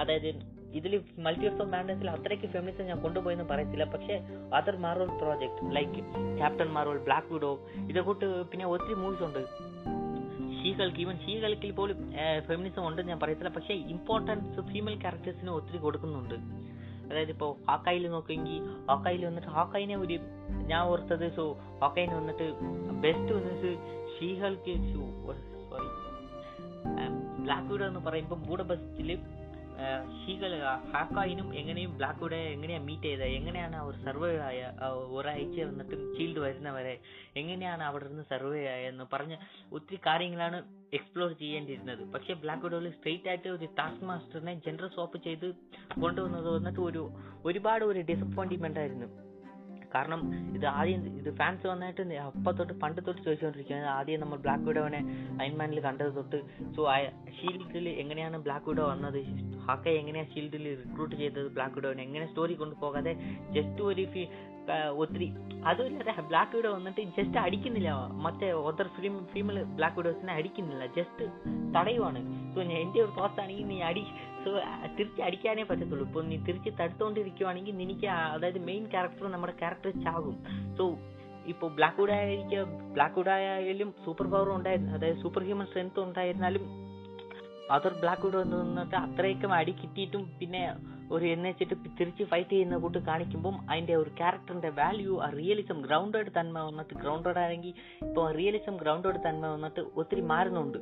അതായത് 0.00 0.30
ഇതിൽ 0.74 1.04
മൾട്ടിവേഴ്സ് 1.18 1.60
ഓഫ് 1.62 1.70
മാഡ്നസിൽ 1.72 2.10
അത്രയ്ക്ക് 2.10 2.46
ഫെമിനിസം 2.46 2.84
ഞാൻ 2.84 3.00
കൊണ്ടുപോയെന്ന് 3.02 3.44
പറയത്തില്ല. 3.44 3.84
പക്ഷേ 3.84 4.14
other 4.54 4.76
Marvel 4.76 5.06
project 5.06 5.76
like 5.76 6.00
Captain 6.38 6.70
Marvel 6.76 6.98
Black 6.98 7.32
Widow 7.32 7.52
ഇതേ 7.90 8.00
കൂട്ട് 8.00 8.50
പിന്നെ 8.50 8.66
ഒത്തിരി 8.66 8.94
മൂവീസ് 8.94 9.22
ഉണ്ട്. 9.22 9.42
ഷീകൾക്ക് 10.62 11.00
ഈവൻ 11.00 11.18
ഷീകൾക്കിൽ 11.26 11.72
പോലും 11.72 12.12
ഫെമിനിസം 12.46 12.86
ഉണ്ടെന്ന് 12.86 13.10
ഞാൻ 13.12 13.20
പറയത്തില്ല. 13.20 13.48
പക്ഷേ 13.48 13.74
ഇമ്പോർട്ടൻസ് 13.74 14.60
ഫീമെയിൽ 14.60 15.00
ക്യാരക്ടേഴ്സിന് 15.00 15.50
ഒത്തിരി 15.50 15.78
കൊടുക്കുന്നുണ്ട്. 15.78 16.34
അതായത് 17.10 17.30
ഇപ്പോൾ 17.30 17.50
ഹാക്കായിൽ 17.68 18.08
നോക്കുമെങ്കിൽ 18.10 18.62
ഹാക്കായിൽ 18.88 19.26
വന്നിട്ട് 19.26 19.48
ഹാക്കായിനെ 19.48 19.96
ഒരു 19.96 20.18
ഞാൻ 20.70 20.80
ഓർത്തത് 20.80 21.32
സോ 21.36 21.52
ഹാക്കായിന് 21.82 22.14
വന്നിട്ട് 22.14 22.46
ബെസ്റ്റ് 23.04 23.32
വന്നിട്ട് 23.32 23.70
ഷീഹൾക്ക് 24.18 24.74
സോറി 24.90 25.88
ബ്ലാക്ക് 27.44 27.68
വിഡോ 27.72 27.86
എന്ന് 27.86 28.00
പറയുമ്പോൾ 28.00 28.34
ബൂഡബസ്റ്റിൽ 28.34 29.18
ഷീകൾ 30.20 30.52
ഹാക്കായിനും 30.94 31.48
എങ്ങനെയും 31.60 31.90
ബ്ലാക്ക് 31.98 32.22
വിഡോ 32.24 32.38
എങ്ങനെയാ 32.54 32.80
മീറ്റ് 32.86 33.02
ചെയ്തത് 33.02 33.34
എങ്ങനെയാണ് 33.38 33.76
അവർ 33.76 33.94
സർവേ 34.06 34.30
ആയ 34.48 34.60
ഒരാഴ്ച 35.18 35.58
വന്നിട്ടും 35.68 36.00
ഷീൽഡ് 36.16 36.40
വരുന്നവരെ 36.44 36.94
എങ്ങനെയാണ് 37.42 37.82
അവിടെ 37.82 38.08
നിന്ന് 38.08 38.24
സർവേ 38.32 38.62
ആയെന്ന് 38.74 39.06
പറഞ്ഞ 39.12 39.36
ഒത്തിരി 39.72 40.00
കാര്യങ്ങളാണ് 40.06 40.58
എക്സ്പ്ലോർ 40.98 41.30
ചെയ്യേണ്ടിയിരുന്നത്. 41.42 42.02
പക്ഷെ 42.14 42.34
ബ്ലാക്ക് 42.42 42.64
വിഡോയിൽ 42.64 42.90
സ്ട്രെയിറ്റ് 42.98 43.28
ആയിട്ട് 43.28 43.48
ഒരു 43.48 43.68
ടാസ്ക് 43.78 44.04
മാസ്റ്ററിനെ 44.10 44.54
ജനറൽ 44.66 44.90
സ്വാപ്പ് 44.96 45.24
ചെയ്ത് 45.28 45.48
കൊണ്ടുവന്നത് 46.02 46.50
വന്നിട്ട് 46.56 46.80
ഒരു 46.80 47.04
ഒരുപാട് 47.44 47.84
ഒരു 47.84 48.02
ഡിസപ്പോയിന്റ്മെന്റ് 48.10 48.80
ആയിരുന്നു. 48.84 49.08
കാരണം 49.94 50.20
ഇത് 50.56 50.66
ആദ്യം 50.66 51.02
ഇത് 51.18 51.28
ഫാൻസ് 51.36 51.66
വന്നിട്ട് 51.66 52.02
അപ്പം 52.24 52.56
തൊട്ട് 52.58 52.74
പണ്ട് 52.80 52.98
തൊട്ട് 53.06 53.20
ചോദിച്ചുകൊണ്ടിരിക്കുന്നത് 53.26 53.88
ആദ്യം 53.98 54.20
നമ്മൾ 54.20 54.38
ബ്ലാക്ക് 54.46 54.64
വിഡോവിനെ 54.64 55.00
അയൻമാനിൽ 55.42 55.80
കണ്ടത് 55.86 56.12
തൊട്ട് 56.16 56.40
സോ 56.76 56.82
ഷീൽഡിൽ 57.38 57.88
എങ്ങനെയാണ് 58.02 58.38
ബ്ലാക്ക് 58.46 58.68
വിഡോ 58.68 58.86
വന്നത്? 58.90 59.20
ഹാക്കെ 59.68 59.90
എങ്ങനെയാണ് 59.90 60.30
ഷീൽഡിൽ 60.34 60.66
റിക്രൂട്ട് 60.82 61.14
ചെയ്തത് 61.16 61.48
ബ്ലാക്ക് 61.56 61.74
വിഡോനെ 61.74 62.02
എങ്ങനെ 62.02 62.26
സ്റ്റോറി 62.26 62.54
കൊണ്ടുപോകാതെ 62.54 63.14
ജസ്റ്റ് 63.56 63.82
ഒരു 63.82 64.04
ഒത്തിരി 65.02 65.26
അതുമില്ലാതെ 65.64 66.22
ബ്ലാക്ക് 66.30 66.56
വിഡോ 66.56 66.70
വന്നിട്ട് 66.72 67.00
ജസ്റ്റ് 67.00 67.38
അടിക്കുന്നില്ല. 67.38 67.90
മറ്റേ 68.24 68.50
ഒതർ 68.50 68.88
ഫിലിം 68.96 69.14
ഫീമെയിൽ 69.32 69.62
ബ്ലാക്ക് 69.62 69.96
വിഡോസിനെ 69.96 70.32
അടിക്കുന്നില്ല. 70.32 70.86
ജസ്റ്റ് 70.86 71.26
തടയുവാണ്. 71.76 72.20
സോ 72.54 72.60
എന്റെ 72.62 73.00
ഒരു 73.00 73.12
പോസ്റ്റ് 73.18 73.42
ആണെങ്കിൽ 73.42 73.66
നീ 73.66 73.80
അടി 73.80 74.04
സോ 74.44 74.50
തിരിച്ച് 74.98 75.22
അടിക്കാനേ 75.22 75.62
പറ്റത്തുള്ളൂ. 75.62 76.06
ഇപ്പോൾ 76.06 76.24
നീ 76.24 76.36
തിരിച്ച് 76.48 76.70
തടുത്തുകൊണ്ടിരിക്കുവാണെങ്കിൽ 76.80 77.76
നിനക്ക് 77.76 78.06
അതായത് 78.06 78.58
മെയിൻ 78.58 78.84
ക്യാരക്ടർ 78.94 79.30
നമ്മുടെ 79.36 79.52
ക്യാരക്ടർ 79.52 79.90
ചാകും. 80.04 80.36
സോ 80.78 80.86
ഇപ്പോൾ 81.46 81.70
ബ്ലാക്ക് 81.74 82.00
വുഡ് 82.00 82.10
ആയിരിക്കും 82.10 82.92
ബ്ലാക്ക് 82.94 83.18
വുഡ് 83.18 83.28
ആയാലും 83.28 83.94
സൂപ്പർ 84.04 84.26
പവർ 84.32 84.48
ഉണ്ടായിരുന്നു. 84.56 84.92
അതായത് 84.98 85.16
സൂപ്പർ 85.16 85.42
ഹ്യൂമൻ 85.42 85.66
സ്ട്രെങ്ത് 85.66 86.00
ഉണ്ടായിരുന്നാലും 86.00 86.64
അതർ 87.70 87.92
ബ്ലാക്ക് 88.00 88.24
വുഡ് 88.26 88.40
നിന്നിട്ട് 88.52 88.96
അത്രയൊക്കെ 88.96 89.48
അടി 89.56 89.72
കിട്ടിയിട്ടും 89.72 90.22
പിന്നെ 90.38 90.62
ഒരു 91.10 91.24
എന്ന് 91.26 91.48
വെച്ചിട്ട് 91.48 91.74
തിരിച്ച് 91.98 92.24
ഫൈറ്റ് 92.24 92.50
ചെയ്യുന്ന 92.50 92.76
കൂട്ട് 92.76 92.98
കാണിക്കുമ്പോൾ 93.06 93.54
അതിന്റെ 93.70 93.94
ഒരു 93.96 94.10
ക്യാരക്ടറിന്റെ 94.18 94.70
വാല്യൂ 94.78 95.14
ആ 95.20 95.28
റിയലിസം 95.36 95.78
ഗ്രൗണ്ടഡ് 95.82 96.32
തന്മ 96.36 96.58
വന്നിട്ട് 96.60 96.94
ഗ്രൗണ്ടഡ് 96.94 97.40
ആണെങ്കിൽ 97.44 97.72
ഇപ്പോൾ 98.02 98.26
റിയലിസം 98.32 98.76
ഗ്രൗണ്ടഡ് 98.76 99.20
തന്മ 99.26 99.46
വന്നിട്ട് 99.46 99.82
ഒത്തിരി 99.96 100.24
മാറുന്നുണ്ട്. 100.32 100.78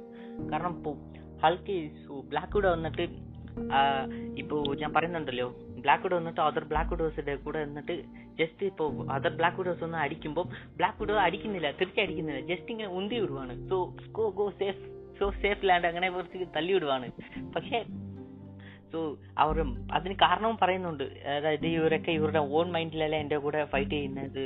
കാരണം 0.51 0.75
ഇപ്പോൾ 0.79 0.97
ഹൾക്ക് 1.43 1.77
ബ്ലാക്ക് 2.31 2.57
വിഡോ 2.57 2.71
വന്നിട്ട് 2.71 3.07
ഇപ്പോൾ 3.07 3.95
ഇപ്പോ 4.41 4.57
ഞാൻ 4.81 4.91
പറയുന്നുണ്ടല്ലോ 4.93 5.47
ബ്ലാക്ക് 5.85 6.05
വിഡോ 6.05 6.17
വന്നിട്ട് 6.17 6.41
അതർ 6.41 6.65
ബ്ലാക്ക് 6.65 6.93
വിഡോസിന്റെ 6.95 7.35
കൂടെ 7.45 7.61
വന്നിട്ട് 7.65 7.95
ജസ്റ്റ് 8.41 8.67
ഇപ്പോൾ 8.67 8.91
അതർ 9.15 9.33
ബ്ലാക്ക് 9.39 9.59
വിഡോസ് 9.61 9.85
ഒന്ന് 9.85 9.99
അടിക്കുമ്പോൾ 9.99 10.47
ബ്ലാക്ക് 10.77 11.01
വിഡോ 11.03 11.15
അടിക്കുന്നില്ല 11.27 11.71
തിരിച്ചടിക്കുന്നില്ല 11.81 12.43
ജസ്റ്റ് 12.51 12.71
ഇങ്ങനെ 12.71 12.91
ഉന്തി 12.99 13.19
വിടുവാണ് 13.23 13.55
so 13.71 13.79
go 14.13 14.27
go 14.41 14.47
safe 14.61 14.83
so 15.19 15.31
safe 15.43 15.69
land 15.69 15.87
അങ്ങനെ 15.87 16.11
കുറച്ച് 16.11 16.49
തല്ലിവിടുവാണ് 16.57 17.09
പക്ഷേ 17.57 17.85
സോ 18.93 18.99
അവർ 19.39 19.57
അതിന് 19.93 20.15
കാരണവും 20.15 20.57
പറയുന്നുണ്ട്. 20.63 21.05
അതായത് 21.37 21.67
ഇവരൊക്കെ 21.67 22.11
ഇവരുടെ 22.11 22.39
ഓൺ 22.39 22.73
മൈൻഡിലല്ല 22.73 23.17
എന്റെ 23.17 23.37
കൂടെ 23.37 23.65
ഫൈറ്റ് 23.65 23.91
ചെയ്യുന്നത്? 23.91 24.45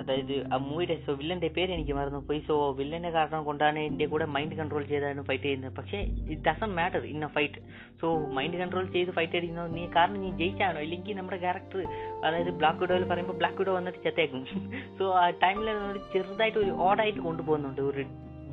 അതായത് 0.00 0.32
ആ 0.54 0.56
മൂവിയുടെ 0.56 0.94
സോ 1.06 1.12
വില്ലന്റെ 1.12 1.48
പേര് 1.48 1.72
എനിക്ക് 1.72 1.92
മറന്നു 1.92 2.20
പോയി. 2.28 2.40
സോ 2.48 2.54
വില്ലന്റെ 2.72 3.10
കാരണം 3.10 3.44
കൊണ്ടാണ് 3.44 3.78
എന്റെ 3.78 4.06
കൂടെ 4.06 4.24
മൈൻഡ് 4.24 4.56
കൺട്രോൾ 4.56 4.84
ചെയ്താണ് 4.84 5.22
ഫൈറ്റ് 5.24 5.44
ചെയ്യുന്നത്. 5.44 5.76
പക്ഷേ 5.76 5.98
it 6.30 6.42
doesn't 6.48 6.70
matter 6.74 6.98
in 7.12 7.24
a 7.24 7.26
fight 7.26 7.60
so 8.00 8.08
mind 8.38 8.56
control 8.56 8.86
ചെയ്ത് 8.92 9.10
ഫൈറ്റ് 9.10 9.36
അടിക്കുന്നത് 9.36 9.76
നീ 9.76 9.86
കാരണം 9.96 10.20
നീ 10.20 10.30
ജയിച്ചാണോ? 10.30 10.80
ഇല്ലെങ്കിൽ 10.80 11.16
നമ്മുടെ 11.16 11.36
ക്യാരക്ടർ 11.36 11.80
അതായത് 12.24 12.50
ബ്ലാക്ക് 12.50 12.80
വിഡോയിൽ 12.80 13.04
പറയുമ്പോൾ 13.04 13.32
ബ്ലാക്ക് 13.32 13.58
വിഡോ 13.58 13.74
വന്നിട്ട് 13.74 13.98
ചത്തേക്കും. 14.04 14.44
സോ 14.98 15.14
ആ 15.14 15.30
ടൈമിൽ 15.30 15.66
ചെറുതായിട്ട് 16.12 16.58
ഒരു 16.58 16.70
ഓടായിട്ട് 16.70 17.20
കൊണ്ടുപോകുന്നുണ്ട്. 17.20 17.80
ഒരു 17.80 18.04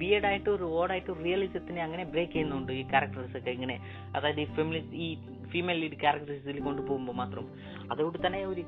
ബിയർഡ് 0.01 0.27
ആയിട്ട് 0.29 0.49
ഒരു 0.55 0.65
ഓടായിട്ട് 0.79 1.11
റിയലിസത്തിനെ 1.25 1.81
അങ്ങനെ 1.87 2.03
ബ്രേക്ക് 2.13 2.33
ചെയ്യുന്നുണ്ട് 2.33 2.71
ഈ 2.79 2.81
ക്യാരക്ടേഴ്സ് 2.93 3.35
ഒക്കെ 3.39 3.51
ഇങ്ങനെ. 3.57 3.77
അതായത് 4.15 4.41
ഈ 4.45 4.47
ഫെമിലി 4.57 4.81
ഈ 5.05 5.07
ഫീമെയിൽ 5.51 5.79
ലീഡ് 5.83 5.99
ക്യാരക്ടേഴ്സിൽ 6.03 6.59
കൊണ്ടുപോകുമ്പോൾ 6.67 7.15
മാത്രം. 7.21 7.45
അതുകൊണ്ട് 7.91 8.19
തന്നെ 8.25 8.41
ഒരു 8.51 8.63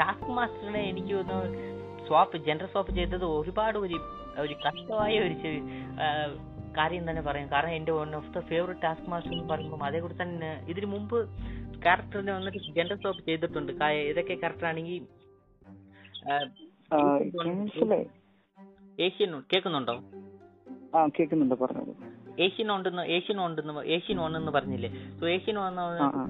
ടാസ്ക് 0.00 0.30
മാസ്റ്ററിനെ 0.38 0.82
എനിക്ക് 0.90 1.14
ഒന്ന് 1.22 1.38
സ്വാപ്പ് 2.06 2.36
ജെൻഡർ 2.46 2.68
സ്വാപ്പ് 2.74 2.92
ചെയ്തത് 2.98 3.26
ഒരുപാട് 3.38 3.78
ഒരു 3.84 3.98
ഒരു 4.42 4.54
കഷ്ടമായ 4.64 5.14
ഒരു 5.26 5.34
കാര്യം 6.76 7.04
തന്നെ 7.08 7.22
പറയാം. 7.26 7.48
കാരണം 7.54 7.74
എന്റെ 7.78 7.92
one 7.98 8.10
of 8.18 8.30
the 8.36 8.40
favourite 8.50 8.82
Taskmaster 9.12 9.32
എന്ന് 9.34 9.48
പറയുമ്പോൾ 9.50 9.82
അതേ 9.88 9.98
കൂടി 10.04 10.16
തന്നെ 10.22 10.50
ഇതിനു 10.72 10.88
മുമ്പ് 10.94 11.18
ക്യാരക്ടറിനെ 11.84 12.32
വന്നിട്ട് 12.36 12.60
ജെൻഡർ 12.78 12.96
സ്വാപ്പ് 13.02 13.22
ചെയ്തിട്ടുണ്ട്. 13.28 13.72
ഏതൊക്കെ 14.10 14.34
മനസ്സിലായി 17.50 18.06
ഏഷ്യൻ 18.98 19.30
കേൾക്കുന്നുണ്ടോ? 19.52 19.94
ആ 20.94 21.06
കേൾക്കുന്നുണ്ട് 21.16 21.54
പറഞ്ഞത് 21.54 21.92
ഏഷ്യൻ 22.44 22.68
ഉണ്ടെന്ന് 22.72 23.02
ഏഷ്യൻ 23.14 23.38
ഉണ്ടെന്ന് 23.44 23.82
ഏഷ്യൻ 23.94 24.18
ഒന്നെന്ന് 24.20 24.52
പറഞ്ഞില്ലേ? 24.52 24.88
സോ 25.18 25.24
ഏഷ്യൻ 25.28 25.56
ആ. 25.58 25.64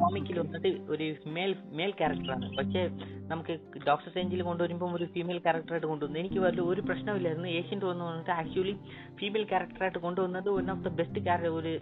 കോമിക്കിൽ 0.00 0.38
വന്നിട്ട് 0.40 0.70
ഒരു 0.88 1.06
മേൽ 1.26 1.50
മേൽ 1.72 1.90
ക്യാരക്ടറാണ് 1.90 2.46
പക്ഷേ 2.56 2.82
നമുക്ക് 3.28 3.54
ഡോക്ടർ 3.86 4.08
സെഞ്ചിൽ 4.14 4.42
കൊണ്ടുവരുമ്പോൾ 4.42 4.94
ഒരു 4.94 5.04
ഫീമെയിൽ 5.04 5.38
ക്യാരക്ടറായിട്ട് 5.38 5.86
കൊണ്ടുവന്നു. 5.86 6.18
എനിക്ക് 6.18 6.40
വലിയ 6.40 6.62
ഒരു 6.64 6.80
പ്രശ്നമില്ലായിരുന്നു 6.80 7.48
ഏഷ്യൻ 7.50 7.80
ടു 7.80 7.86
എന്ന് 7.86 8.04
പറഞ്ഞിട്ട് 8.04 8.30
ആക്ച്വലി 8.32 8.74
ഫീമെയിൽ 9.20 9.44
ക്യാരക്ടറായിട്ട് 9.44 9.98
കൊണ്ടുവന്നത് 9.98 10.50
one 10.50 10.70
of 10.70 10.84
the 10.84 10.92
best 10.98 11.22
character 11.24 11.54
ഒരു 11.60 11.74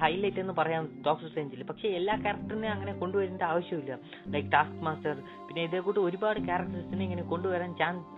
ഹൈലൈറ്റ് 0.00 0.40
എന്ന് 0.40 0.52
പറയാം 0.52 0.84
ഡോക്ടർ 1.06 1.26
സ്ട്രേഞ്ചിൽ 1.28 1.62
പക്ഷേ 1.62 1.88
എല്ലാ 1.90 2.14
ക്യാരക്ടറിനെ 2.16 2.68
അങ്ങനെ 2.68 2.92
കൊണ്ടുവരേണ്ട 2.94 3.42
ആവശ്യമില്ല. 3.44 3.92
ലൈക്ക് 4.26 4.52
ടാസ്ക് 4.52 4.82
മാസ്റ്റർ 4.82 5.16
പിന്നെ 5.48 5.62
ഇതേ 5.62 5.80
കൂട്ട് 5.80 6.00
ഒരുപാട് 6.00 6.40
ക്യാരക്ടേഴ്സിനെ 6.42 7.04
ഇങ്ങനെ 7.04 7.24
കൊണ്ടുവരാൻ 7.24 7.72
ചാൻസ് 7.74 8.10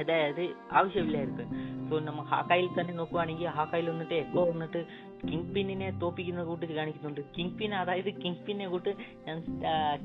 അതായത് 0.00 0.42
ആവശ്യമില്ലായിരിക്കും 0.78 1.48
സോ 1.88 1.98
നമ്മൾ 2.08 2.24
ഹാക്കായിൽ 2.32 2.68
തന്നെ 2.78 2.92
നോക്കുവാണെങ്കിൽ 2.98 3.48
ഹാക്കായിൽ 3.58 3.86
വന്നിട്ട് 3.92 4.16
എക്കോ 4.24 4.42
വന്നിട്ട് 4.50 4.80
കിങ് 5.28 5.48
പിന്നിനെ 5.54 5.88
തോപ്പിക്കുന്ന 6.02 6.42
കൂട്ട് 6.48 6.66
കാണിക്കുന്നുണ്ട്. 6.78 7.20
കിങ് 7.36 7.54
പിൻ 7.58 7.72
അതായത് 7.80 8.10
കിങ് 8.22 8.42
പിന്നെ 8.46 8.66
കൂട്ട് 8.74 8.90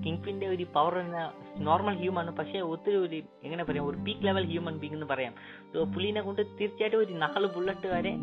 കിങ് 0.03 0.21
പിന്റെ 0.25 0.47
ഒരു 0.53 0.65
പവർ 0.75 0.95
നോർമൽ 1.67 1.95
ഹ്യൂമൺ 2.01 2.29
പക്ഷേ 2.39 2.61
ഒത്തിരി 2.73 2.97
ഒരു 3.05 3.19
എങ്ങനെ 3.45 3.65
പറയാം 3.69 3.87
ഒരു 3.91 3.99
പീക്ക് 4.07 4.25
ലെവൽ 4.27 4.45
ഹ്യൂമൻ 4.51 4.77
ബീങ് 4.83 4.97
എന്ന് 4.99 5.09
പറയാം. 5.13 5.33
സോ 5.73 5.77
പുള്ളിനെ 5.95 6.23
കൊണ്ട് 6.27 6.41
തീർച്ചയായിട്ടും 6.61 6.99
ഒരു 7.05 7.13
നാല് 7.23 7.49
ബുള്ളറ്റ് 7.57 7.89
വരെ 7.95 8.13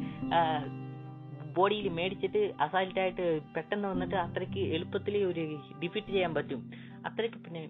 ബോഡിയിൽ 1.57 1.87
മേടിച്ചിട്ട് 1.97 2.43
അസാൽറ്റായിട്ട് 2.65 3.25
പെട്ടെന്ന് 3.55 3.87
വന്നിട്ട് 3.93 4.17
അത്രയ്ക്ക് 4.27 4.63
എളുപ്പത്തിൽ 4.77 5.17
ഒരു 5.31 5.43
ഡിഫീറ്റ് 5.83 6.13
ചെയ്യാൻ 6.15 6.33
പറ്റും. 6.39 6.61
അത്രയ്ക്ക് 7.09 7.39
പിന്നെ 7.47 7.63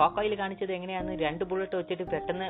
ഹോക്കോയിൽ 0.00 0.34
കാണിച്ചത് 0.40 0.72
എങ്ങനെയാന്ന് 0.76 1.14
രണ്ട് 1.26 1.42
ബുള്ളറ്റ് 1.50 1.76
വെച്ചിട്ട് 1.80 2.04
പെട്ടെന്ന് 2.12 2.48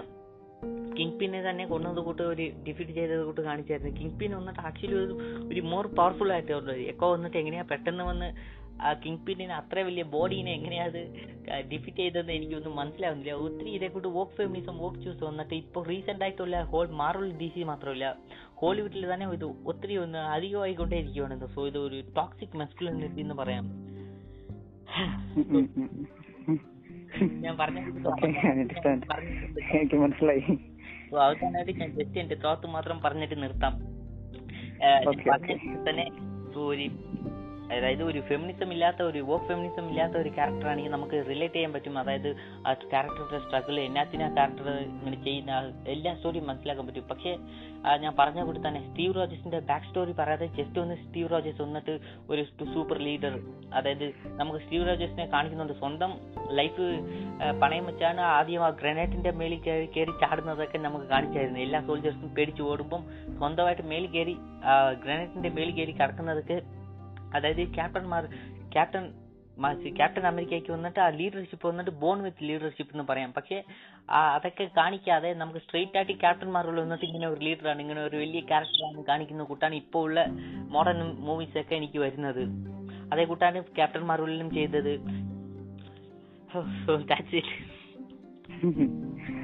കിങ് 0.97 1.17
പിന്നെ 1.21 1.41
തന്നെ 1.47 1.65
കൊന്നത് 1.71 1.99
കൂട്ട് 2.05 2.23
ഒരു 2.33 2.45
ഡിഫീറ്റ് 2.67 2.93
ചെയ്തത് 2.99 3.23
കൂട്ട് 3.29 3.43
കാണിച്ചായിരുന്നു. 3.49 3.91
കിങ് 3.99 4.15
പിൻ 4.21 4.31
വന്നിട്ട് 4.37 4.61
ആക്ച്വലി 4.69 4.97
ഒരു 5.05 5.15
ഒരു 5.51 5.63
മോർ 5.73 5.87
പവർഫുൾ 5.99 6.31
ആയിട്ടുള്ളത് 6.37 6.79
എക്കോ 6.93 7.09
വന്നിട്ട് 7.15 7.39
എങ്ങനെയാ 7.43 7.65
പെട്ടെന്ന് 7.73 8.05
വന്ന് 8.11 8.29
ആ 8.87 8.89
കിങ് 9.03 9.21
പിന്നിന് 9.27 9.55
അത്ര 9.59 9.83
വലിയ 9.89 10.05
ബോഡീനെ 10.15 10.51
എങ്ങനെയാ 10.59 10.85
അത് 10.91 11.01
ഡിഫീറ്റ് 11.73 12.01
ചെയ്തതെന്ന് 12.03 12.33
എനിക്കൊന്നും 12.39 12.75
മനസ്സിലാവുന്നില്ല. 12.81 13.35
ഒത്തിരി 13.47 13.71
ഇതേ 13.77 13.89
കൂട്ട് 13.95 14.11
വോക്ക് 14.17 14.37
ഫെമിനിസം 14.39 14.77
വോക്ക് 14.83 15.01
ചൂസ് 15.05 15.23
വന്നിട്ട് 15.29 15.55
ഇപ്പോൾ 15.63 15.83
റീസെന്റ് 15.91 16.25
ആയിട്ടുള്ള 16.27 16.61
ഹോൾ 16.73 16.87
മാർവൽ 17.01 17.31
ഡി 17.41 17.49
സി 17.55 17.65
മാത്രമല്ല 17.71 18.09
ഹോളിവുഡിൽ 18.63 19.07
തന്നെ 19.13 19.29
ഇത് 19.39 19.47
ഒത്തിരി 19.73 19.97
ഒന്ന് 20.05 20.23
അധികമായിക്കൊണ്ടേ 20.37 20.99
ഇരിക്കുകയാണ് 21.03 21.49
സോ 21.57 21.67
ഇത് 21.71 21.79
ഒരു 21.87 22.01
ടോക്സിക് 22.19 22.57
മെസ്കുലിനിറ്റി 22.63 23.23
എന്ന് 23.27 23.37
പറയാം. 23.43 23.67
ഞാൻ 27.25 27.57
പറഞ്ഞ. 27.57 27.81
എനിക്ക് 29.75 29.97
മനസ്സിലായി 29.97 30.59
സോ 31.11 31.21
അവസാനമായിട്ട് 31.23 31.73
ഞാൻ 31.73 31.91
ജസ്റ്റ് 31.91 32.19
എന്റെ 32.19 32.35
തോത്ത് 32.35 32.67
മാത്രം 32.67 33.01
പറഞ്ഞിട്ട് 33.05 33.43
നിർത്താം. 33.43 33.97
തന്നെ 35.91 36.05
അതായത് 37.75 38.03
ഒരു 38.11 38.21
ഫെമിനിസം 38.29 38.69
ഇല്ലാത്ത 38.75 39.01
ഒരു 39.11 39.21
വോക്ക് 39.29 39.47
ഫെമിനിസം 39.51 39.85
ഇല്ലാത്ത 39.91 40.17
ഒരു 40.23 40.31
ക്യാരക്ടർ 40.37 40.69
ആണെങ്കിൽ 40.73 40.93
നമുക്ക് 40.95 41.17
റിലേറ്റ് 41.31 41.55
ചെയ്യാൻ 41.55 41.73
പറ്റും. 41.73 41.95
അതായത് 42.03 42.29
ആ 42.69 42.73
ക്യാരക്ടറുടെ 42.93 43.39
സ്ട്രഗിൾ 43.47 43.77
എന്നാത്തിനാ 43.81 44.29
ക്യാരക്ടർ 44.39 44.69
ഇങ്ങനെ 44.71 45.19
ചെയ്യുന്ന 45.25 45.53
എല്ലാ 45.95 46.13
സ്റ്റോറിയും 46.15 46.47
മനസ്സിലാക്കാൻ 46.51 46.87
പറ്റും. 46.87 47.07
പക്ഷേ 47.11 47.33
ഞാൻ 48.05 48.13
പറഞ്ഞ 48.19 48.45
കൂടി 48.45 48.61
തന്നെ 48.67 48.81
സ്റ്റീവ് 48.89 49.15
റോജേഴ്സിന്റെ 49.19 49.61
ബാക്ക് 49.71 49.87
സ്റ്റോറി 49.87 50.13
പറയാതെ 50.21 50.47
ജസ്റ്റ് 50.59 50.79
ഒന്ന് 50.85 50.97
സ്റ്റീവ് 51.05 51.31
റോജേഴ്സ് 51.31 51.63
വന്നിട്ട് 51.63 51.95
ഒരു 52.31 52.45
സൂപ്പർ 52.75 52.99
ലീഡർ 53.07 53.35
അതായത് 53.75 54.07
നമുക്ക് 54.41 54.61
സ്റ്റീവ് 54.65 54.89
റോജേഴ്സിനെ 54.89 55.27
കാണിക്കുന്നുണ്ട്. 55.35 55.75
സ്വന്തം 55.83 56.13
ലൈഫ് 56.61 56.87
പണയം 57.63 57.87
വെച്ചാണ് 57.87 58.21
ആദ്യം 58.37 58.65
ആ 58.65 58.71
ഗ്രനേറ്റിന്റെ 58.81 59.31
മേളിൽ 59.41 59.61
കയറി 59.67 60.13
ചാടുന്നതൊക്കെ 60.23 60.79
നമുക്ക് 60.79 61.07
കാണിച്ചായിരുന്നു. 61.15 61.61
എല്ലാ 61.67 61.81
സോൾജേഴ്സും 61.87 62.33
പേടിച്ച് 62.39 62.63
ഓടുമ്പം 62.63 63.05
സ്വന്തമായിട്ട് 63.39 63.87
മേളിൽ 63.93 64.11
കയറി 64.17 64.37
ഗ്രനേറ്റിന്റെ 65.05 65.53
മേളിൽ 65.59 65.75
കയറി 65.79 65.95
കിടക്കുന്നതൊക്കെ 66.01 66.59
അതായത് 67.35 67.75
ക്യാപ്റ്റന്മാർ 67.75 68.27
ക്യാപ്റ്റൻ 68.73 69.13
ക്യാപ്റ്റൻ 69.97 70.27
അമേരിക്കയ്ക്ക് 70.27 70.73
വന്നിട്ട് 70.73 71.01
ആ 71.01 71.09
ലീഡർഷിപ്പ് 71.09 71.69
വന്നിട്ട് 71.69 71.91
ബോൺ 71.91 72.23
വിത്ത് 72.23 72.43
ലീഡർഷിപ്പ് 72.43 72.95
എന്ന് 72.95 73.05
പറയാം. 73.09 73.33
പക്ഷേ 73.33 73.65
അതൊക്കെ 74.11 74.71
കാണിക്കാതെ 74.77 75.35
നമുക്ക് 75.35 75.59
സ്ട്രെയിറ്റ് 75.59 75.97
ആയിട്ട് 75.97 76.13
ക്യാപ്റ്റന്മാരുള്ള 76.13 76.81
വന്നിട്ട് 76.81 77.05
ഇങ്ങനെ 77.05 77.29
ഒരു 77.29 77.41
ലീഡറാണ് 77.41 77.81
ഇങ്ങനെ 77.81 78.01
ഒരു 78.01 78.17
വലിയ 78.17 78.41
ക്യാരക്ടറാണ് 78.41 79.05
കാണിക്കുന്ന 79.05 79.43
കൂട്ടാണ് 79.43 79.75
ഇപ്പോൾ 79.75 80.05
ഉള്ള 80.05 80.27
മോഡേൺ 80.71 81.01
മൂവീസ് 81.15 81.59
ഒക്കെ 81.59 81.75
എനിക്ക് 81.75 81.99
വരുന്നത്. 81.99 82.49
അതേ 83.13 83.25
കൂട്ടാണ് 83.25 83.63
ക്യാപ്റ്റൻ 83.63 84.01
മാർവലിലും 84.01 84.51
ചെയ്തത്. 84.51 85.01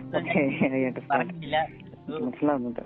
മനസ്സിലാവുന്നുണ്ട്. 2.08 2.80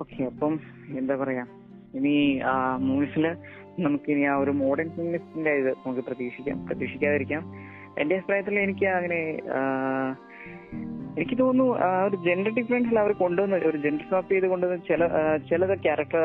ഓക്കെ 0.00 0.24
അപ്പം 0.24 0.60
എന്താ 0.98 1.16
പറയാ? 1.16 1.63
ഇനി 1.94 2.14
ആ 2.52 2.76
മൂവീസിൽ 2.76 3.26
നമുക്ക് 3.78 4.08
ഇനി 4.12 4.22
ആ 4.22 4.34
ഒരു 4.36 4.50
മോഡേൺ 4.50 4.88
ഫിലിമിസ്റ്റിന്റെ 4.96 5.52
ഇത് 5.60 5.70
നമുക്ക് 5.86 6.02
പ്രതീക്ഷിക്കാം. 6.08 6.66
പ്രതീക്ഷിക്കാതിരിക്കാം. 6.66 7.42
എന്റെ 7.98 8.14
അഭിപ്രായത്തിൽ 8.16 8.58
എനിക്ക് 8.58 8.86
അങ്ങനെ 8.86 9.20
എനിക്ക് 11.18 11.36
തോന്നുന്നു 11.38 11.66
ആ 11.86 11.88
ഒരു 12.04 12.16
ജെൻഡർ 12.16 12.52
ഡിഫറൻസിൽ 12.54 12.98
അവർ 12.98 13.12
കൊണ്ടുവന്ന 13.12 13.56
ഒരു 13.70 13.78
ജെൻഡർ 13.78 14.04
സ്വാപ്പ് 14.08 14.30
ചെയ്ത് 14.32 14.46
കൊണ്ടുവന്ന 14.46 14.78
ചില 14.88 15.08
ചിലത് 15.50 15.74
ക്യാരക്ടർ 15.82 16.24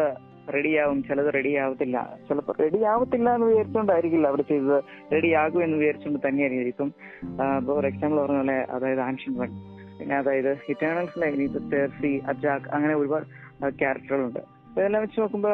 റെഡിയാവും 0.55 1.03
ചിലത് 1.03 1.33
റെഡി 1.33 1.51
ആവത്തില്ല 1.55 1.97
ചിലപ്പോൾ 2.29 2.55
റെഡി 2.59 2.79
ആവത്തില്ല 2.83 3.33
എന്ന് 3.35 3.47
വിചാരിച്ചുകൊണ്ടായിരിക്കില്ല 3.47 4.27
അവർ 4.27 4.41
ചെയ്തത്. 4.41 4.83
റെഡി 5.13 5.31
ആകും 5.31 5.63
എന്ന് 5.63 5.77
വിചാരിച്ചുകൊണ്ട് 5.77 6.27
തന്നെയായിരിക്കും. 6.27 6.93
ഇപ്പം 7.23 7.65
ഫോർ 7.65 7.85
എക്സാമ്പിൾ 7.85 8.19
പറഞ്ഞ 8.21 8.37
പോലെ 8.37 8.57
അതായത് 8.71 8.99
ആൻഷൻ 8.99 9.33
വൺ 9.37 9.51
പിന്നെ 9.99 10.15
അതായത് 10.15 10.51
ഇറ്റേണൽസിലെ 10.69 11.27
ഇനി 11.27 11.47
തേർസി 11.73 12.11
അജാക്ക് 12.27 12.69
അങ്ങനെ 12.75 12.95
ഒരുപാട് 12.95 13.25
ക്യാരക്ടറുകളുണ്ട് 13.69 14.58
ഇതെല്ലാം 14.71 15.01
വെച്ച് 15.03 15.17
നോക്കുമ്പോ 15.21 15.51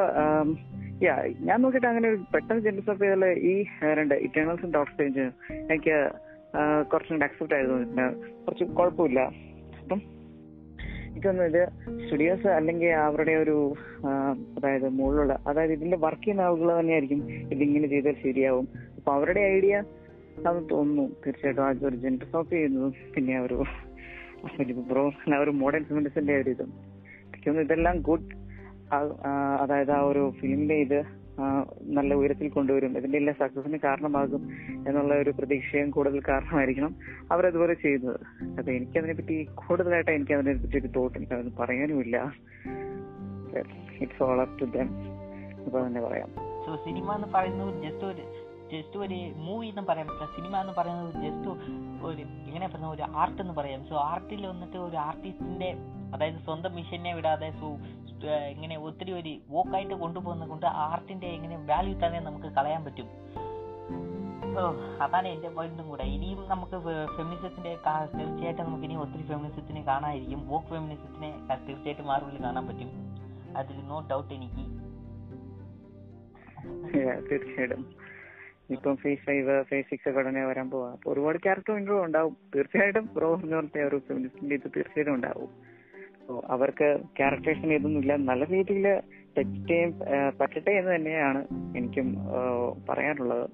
യാ 1.06 1.16
ഞാൻ 1.48 1.58
നോക്കിയിട്ട് 1.62 1.88
അങ്ങനെ 1.92 2.10
പെട്ടെന്ന് 2.34 2.62
ജനറൽ 2.66 2.86
സർവേ 2.90 3.08
ചെയ്താൽ 3.08 3.26
ഈ 3.52 3.54
രണ്ട് 4.00 4.14
ഇറ്റേണൽസും 4.26 4.72
ഡോക്ടർ 4.76 4.92
സ്റ്റേഞ്ച് 4.94 5.26
എനിക്ക് 5.62 5.96
കുറച്ചും 6.92 7.16
കൂടെ 7.16 7.26
അക്സെപ്റ്റ് 7.30 7.56
ആയിരുന്നു. 7.56 7.78
പിന്നെ 7.88 8.06
കുറച്ച് 8.46 8.66
കുഴപ്പമില്ല. 8.78 9.22
അപ്പം 9.82 10.00
എനിക്കൊന്നും 11.10 11.46
ഇത് 11.50 11.62
സ്റ്റുഡിയോസ് 12.04 12.48
അല്ലെങ്കിൽ 12.58 12.90
അവരുടെ 13.08 13.34
ഒരു 13.44 13.58
അതായത് 14.58 14.88
മുകളിലുള്ള 15.00 15.34
അതായത് 15.50 15.74
ഇതിന്റെ 15.78 15.98
വർക്ക് 16.06 16.24
ചെയ്യുന്ന 16.24 16.48
ആളുകൾ 16.48 16.70
തന്നെയായിരിക്കും 16.80 17.22
ഇതിങ്ങനെ 17.54 17.88
ചെയ്താൽ 17.94 18.16
ശരിയാവും. 18.24 18.68
അപ്പൊ 18.98 19.12
അവരുടെ 19.18 19.44
ഐഡിയ 19.58 19.76
അത് 20.50 20.60
തോന്നുന്നു. 20.72 21.06
തീർച്ചയായിട്ടും 21.26 21.64
ആദ്യം 21.66 21.88
ഒരു 21.90 21.98
ജനറൽ 22.06 22.32
സോപ്പ് 22.32 22.52
ചെയ്യുന്നതും 22.56 22.96
പിന്നെ 23.16 23.36
ഒരു 23.46 23.58
ബ്രോ 24.90 25.04
ഒരു 25.44 25.52
മോഡേൺ 25.62 25.84
ഫെമിനിസത്തിന്റെ 25.90 26.34
ഒരു 26.42 26.50
ഇതും. 26.56 26.72
ഇതെല്ലാം 27.66 27.96
ഗുഡ് 28.10 28.30
അതായത് 29.62 29.92
ആ 29.92 30.02
ഒരു 30.02 30.34
ഫിലിമിന്റെ 30.40 30.76
ഇത് 30.76 31.00
നല്ല 31.82 32.14
ഉയരത്തിൽ 32.14 32.50
കൊണ്ടുവരും. 32.50 32.98
ഇതിന്റെ 32.98 33.18
എല്ലാ 33.18 33.34
സക്സസിന് 33.40 33.78
കാരണമാകും 33.84 34.50
എന്നുള്ള 34.88 35.14
ഒരു 35.16 35.30
പ്രതീക്ഷയും 35.30 35.90
കൂടുതൽ 35.90 36.22
കാരണമായിരിക്കണം 36.28 36.96
അതുപോലെ 37.32 37.74
ചെയ്യുന്നത്. 37.74 38.20
അപ്പൊ 38.60 38.72
എനിക്ക് 38.72 39.16
പറ്റി 39.18 39.48
കൂടുതലായിട്ട് 39.54 40.12
എനിക്ക് 40.12 40.34
അതിനെ 40.34 40.54
പറ്റി 40.54 40.78
ഒരു 40.78 40.88
തോട്ട് 40.88 41.18
എനിക്ക് 41.18 41.34
അതിന് 41.34 41.52
പറയാനുമില്ല 41.60 42.32
it's 44.02 44.24
all 44.24 44.42
up 44.42 44.60
to 44.62 44.66
them 44.66 44.90
അപ്പൊ 45.66 45.88
തന്നെ 45.88 46.02
പറയാം. 46.02 46.30
സോ 46.66 46.76
സിനിമ 46.86 47.14
എന്ന് 47.14 47.28
പറയുന്നത് 47.34 47.84
ജസ്റ്റ് 47.84 48.06
ഒരു 48.06 48.24
ജസ്റ്റ് 48.74 48.98
ഒരു 48.98 49.18
മൂവി 49.36 49.68
എന്ന് 49.68 49.82
പറ്റില്ല. 49.82 50.26
സിനിമ 50.36 50.58
എന്ന് 50.58 50.74
പറയുന്നത് 50.78 51.14
ജസ്റ്റ് 51.26 51.50
ഒരു 52.06 52.22
എങ്ങനെ 52.22 52.68
പറഞ്ഞ 52.68 52.86
ഒരു 52.86 53.02
ആർട്ട് 53.02 53.42
എന്ന് 53.42 53.54
പറയാം. 53.54 53.86
സോ 53.90 53.96
ആർട്ടിൽ 53.96 54.48
വന്നിട്ട് 54.48 54.78
ഒരു 54.78 54.96
ആർട്ടിസ്റ്റിന്റെ 54.96 55.76
അതായത് 56.16 56.36
സ്വന്തം 56.36 56.76
മിഷനെ 56.76 57.16
വിടാതെ 57.16 57.52
സോ 57.52 57.68
ഇങ്ങനെ 58.24 58.80
ഒത്തിരി 58.80 59.12
ഒരു 59.12 59.40
വോക്കായിട്ട് 59.50 59.94
കൊണ്ടുപോകുന്നത് 59.94 60.50
കൊണ്ട് 60.50 60.66
ആർട്ടിന്റെ 60.66 61.28
ഇങ്ങനെ 61.28 61.58
വാല്യൂ 61.58 61.94
തന്നെ 61.94 62.20
നമുക്ക് 62.20 62.46
കളയാൻ 62.46 62.86
പറ്റും. 62.86 63.08
അതാണ് 65.02 65.28
എന്റെ 65.28 65.50
പോയിന്റും 65.50 65.90
കൂടെ. 65.90 66.04
ഇനിയും 66.04 66.50
നമുക്ക് 66.50 66.78
ഫെമിനിസത്തിന്റെ 67.18 67.76
തീർച്ചയായിട്ടും 68.20 68.66
നമുക്ക് 68.66 68.84
ഇനി 68.84 68.96
ഒത്തിരി 68.96 69.24
ഫെമിനിസത്തിനെ 69.24 69.82
കാണാതിരിക്കും 69.82 70.48
വോക്ക് 70.48 70.68
ഫെമിനിസത്തിനെ 70.68 71.32
തീർച്ചയായിട്ടും 71.68 72.06
മാർവലിൽ 72.06 72.44
കാണാൻ 72.44 72.68
പറ്റും. 72.68 72.90
അതിൽ 73.58 73.88
നോ 73.88 74.08
ഡൗട്ട് 74.12 74.34
എനിക്ക്. 74.34 74.66
തീർച്ചയായിട്ടും. 77.32 77.96
ഇപ്പം 78.70 78.96
ഫേസ് 78.96 79.20
ഫൈവ് 79.20 79.64
ഫേസ് 79.64 79.88
സിക്സ് 79.90 80.10
ഒക്കെ 80.10 80.20
ഉടനെ 80.20 80.46
വരാൻ 80.46 80.70
പോവാ. 80.70 80.92
അപ്പൊ 80.92 81.14
ഒരുപാട് 81.14 81.38
ക്യാരക്ടർ 81.38 81.74
ഇൻട്രോ 81.74 82.04
ഉണ്ടാവും. 82.04 82.38
തീർച്ചയായിട്ടും 82.56 83.10
ബ്രോ 83.14 83.36
എന്ന് 83.36 83.58
പറഞ്ഞ 83.58 83.82
ഒരു 83.82 84.02
ഫെമിനിസ്റ്റിന്റെ 84.08 84.56
ഇത് 84.56 84.72
തീർച്ചയായിട്ടും 84.76 85.14
ഉണ്ടാവും. 85.14 85.75
അവർക്ക് 86.50 86.88
ക്യാരക്ടേഴ്സിന് 87.18 87.74
ഇതൊന്നും 87.74 88.02
ഇല്ല 88.02 88.14
നല്ല 88.30 88.44
രീതിയിൽ 88.46 88.86
തെറ്റേം 89.38 89.90
പറ്റട്ടെ 90.40 90.72
എന്ന് 90.72 90.92
തന്നെയാണ് 90.96 91.42
എനിക്കും 91.78 92.08
പറയാനുള്ളത്. 92.90 93.48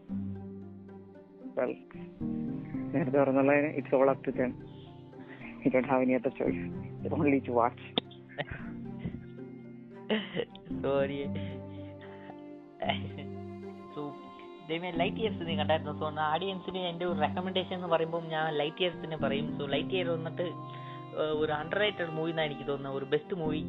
നേരത്തെ 2.94 3.18
പറഞ്ഞുള്ള 3.18 3.54
it's 3.80 3.96
all 3.96 4.10
up 4.10 4.24
to 4.28 4.32
them 4.40 4.52
you 5.64 5.72
don't 5.74 5.90
have 5.92 6.04
any 6.04 6.16
other 6.20 6.34
choice 6.40 7.14
only 7.20 7.40
to 7.48 7.54
watch 7.60 7.88
sorry 10.84 11.20
so 13.96 14.02
ദൈവമേ 14.70 14.92
ലൈറ്റ് 15.02 15.18
ഇയേഴ്സ് 15.18 15.48
നീ 15.48 15.56
കണ്ടായിരുന്നു? 15.60 15.94
സോ 16.00 16.08
ആഡിയൻസിന് 16.34 16.82
എന്റെ 16.92 17.06
ഒരു 17.06 17.20
റെക്കമെൻഡേഷൻ 17.20 17.76
എന്ന് 17.76 17.88
പറയുമ്പോൾ 17.88 18.24
ഞാൻ 18.36 18.48
ലൈറ്റ് 18.62 18.82
ഇയേഴ്സിനെ 18.84 19.18
പറയും. 19.18 19.48
സോ 19.60 19.66
ലൈറ്റ് 19.66 19.96
ഇയർ 19.98 20.08
വന്നിട്ട് 20.10 20.48
ഒരു 21.42 21.52
അണ്ടർ 21.52 21.78
റേറ്റഡ് 21.78 22.12
മൂവി 22.12 22.30
എന്നാണ് 22.30 22.50
എനിക്ക് 22.50 22.68
തോന്നുന്നത് 22.70 22.98
ഒരു 22.98 23.06
ബെസ്റ്റ് 23.06 23.36
മൂവി 23.36 23.62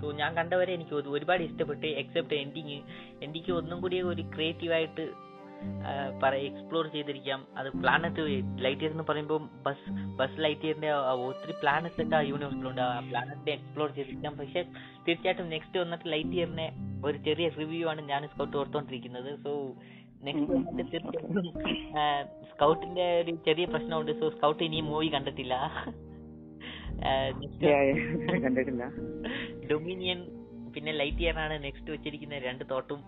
സോ 0.00 0.12
ഞാൻ 0.12 0.30
കണ്ടവരെ 0.34 0.72
എനിക്ക് 0.74 0.94
ഒരുപാട് 1.16 1.42
ഇഷ്ടപ്പെട്ട് 1.42 1.86
എക്സെപ്റ്റ് 1.86 2.34
എൻഡിങ് 2.34 2.78
എൻഡിങ് 3.22 3.52
ഒന്നും 3.52 3.80
കൂടി 3.80 4.02
ഒരു 4.02 4.22
ക്രിയേറ്റീവായിട്ട് 4.36 5.06
പറ 6.22 6.34
എക്സ്പ്ലോർ 6.34 6.84
ചെയ്തിരിക്കാം. 6.92 7.46
അത് 7.56 7.68
പ്ലാനറ്റ് 7.80 8.22
ലൈറ്റ് 8.64 8.82
ഇയർ 8.82 8.90
എന്ന് 8.90 9.04
പറയുമ്പോൾ 9.08 9.40
ബസ് 9.66 9.90
ബസ് 10.20 10.38
ലൈറ്റ് 10.44 10.66
ഇയറിന്റെ 10.66 10.92
ഒത്തിരി 11.26 11.54
പ്ലാനറ്റ്സ് 11.62 12.00
ഒക്കെ 12.02 12.16
ആ 12.16 12.20
യൂണിവേഴ്സിലുണ്ട് 12.20 12.80
ആ 12.80 13.00
പ്ലാനറ്റിനെ 13.10 13.52
എക്സ്പ്ലോർ 13.56 13.90
ചെയ്തിരിക്കാം. 13.96 14.34
പക്ഷെ 14.40 14.62
തീർച്ചയായിട്ടും 15.06 15.50
നെക്സ്റ്റ് 15.54 15.80
വന്നിട്ട് 15.80 16.06
ലൈറ്റ് 16.12 16.36
ഇയറിനെ 16.38 16.68
ഒരു 17.04 17.18
ചെറിയ 17.26 17.48
റിവ്യൂ 17.48 17.88
ആണ് 17.88 18.00
ഞാൻ 18.12 18.28
സ്കൗട്ട് 18.28 18.56
ഓർത്തോണ്ടിരിക്കുന്നത്. 18.56 19.30
So 19.44 19.52
next. 20.24 20.56
വന്നിട്ട് 20.66 20.98
സ്കൗട്ടിന്റെ 22.52 23.20
ഒരു 23.20 23.34
ചെറിയ 23.48 23.64
പ്രശ്നമുണ്ട്. 23.64 24.12
സോ 24.22 24.28
സ്കൗട്ട് 24.36 24.62
ഇനിയും 24.68 24.86
മൂവി 24.86 25.10
കണ്ടിട്ടില്ല 25.16 25.56
ഡൊമിനിയൻ 29.70 30.26
പിന്നെ 30.74 30.92
ലൈറ്റ് 30.92 31.16
ഇയർ 31.16 31.38
ആണ് 31.38 31.64
നെക്സ്റ്റ് 31.64 31.90
വെച്ചിരിക്കുന്ന 31.90 32.38
രണ്ട് 32.38 32.64
തോട്ടും. 32.70 33.04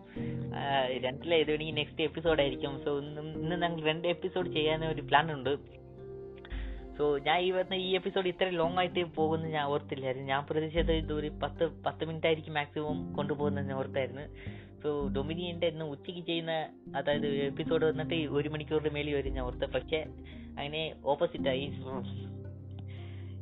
രണ്ടിലെ 1.04 1.36
ഇത് 1.36 1.50
വേണമെങ്കിൽ 1.50 1.74
നെക്സ്റ്റ് 1.74 2.02
എപ്പിസോഡ് 2.02 2.40
ആയിരിക്കും. 2.40 2.84
സോ 2.84 2.98
ഇന്ന് 2.98 3.62
ഞങ്ങൾ 3.62 3.82
രണ്ട് 3.82 4.08
എപ്പിസോഡ് 4.08 4.52
ചെയ്യാൻ 4.52 4.84
ഒരു 4.84 5.02
പ്ലാൻ 5.02 5.32
ഉണ്ട്. 5.32 5.56
സോ 6.98 7.18
ഞാൻ 7.18 7.40
ഈ 7.40 7.50
വന്ന 7.50 7.74
ഈ 7.74 7.94
എപ്പിസോഡ് 7.94 8.28
ഇത്ര 8.28 8.48
ലോങ് 8.48 8.78
ആയിട്ട് 8.78 9.04
പോകുമെന്ന് 9.04 9.48
ഞാൻ 9.48 9.64
ഓർത്തില്ലായിരുന്നു. 9.64 10.28
ഞാൻ 10.28 10.46
പ്രതീക്ഷിച്ചത് 10.50 10.92
ഇത് 10.92 11.12
ഒരു 11.12 11.32
പത്ത് 11.42 11.70
പത്ത് 11.86 12.04
മിനിറ്റ് 12.04 12.26
ആയിരിക്കും 12.26 12.54
മാക്സിമം 12.54 13.12
കൊണ്ടുപോകുന്നത് 13.12 13.68
ഞാൻ 13.68 13.78
ഓർത്തായിരുന്നു. 13.78 14.22
സോ 14.82 15.10
ഡൊമിനിയന്റെ 15.16 15.66
ഇന്ന് 15.66 15.84
ഉച്ചയ്ക്ക് 15.84 16.26
ചെയ്യുന്ന 16.26 16.68
അതായത് 16.96 17.26
എപ്പിസോഡ് 17.26 17.84
വന്നിട്ട് 17.84 18.14
ഒരു 18.14 18.48
മണിക്കൂറിന് 18.48 18.94
മേലെ 18.94 19.14
വരും 19.14 19.32
ഞാൻ 19.32 19.44
ഓർത്ത്. 19.44 19.72
പക്ഷേ 19.72 20.04
അങ്ങനെ 20.58 20.94
ഓപ്പോസിറ്റ് 21.04 21.48
ആയി. 21.48 21.72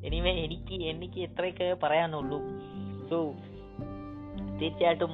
എനിവേ 0.04 0.30
എനിക്ക് 0.30 0.84
എനിക്ക് 0.84 1.20
ഇത്രയൊക്കെ 1.20 1.76
പറയാനുള്ളൂ. 1.82 2.38
സോ 3.10 3.34
തീർച്ചയായിട്ടും 4.60 5.10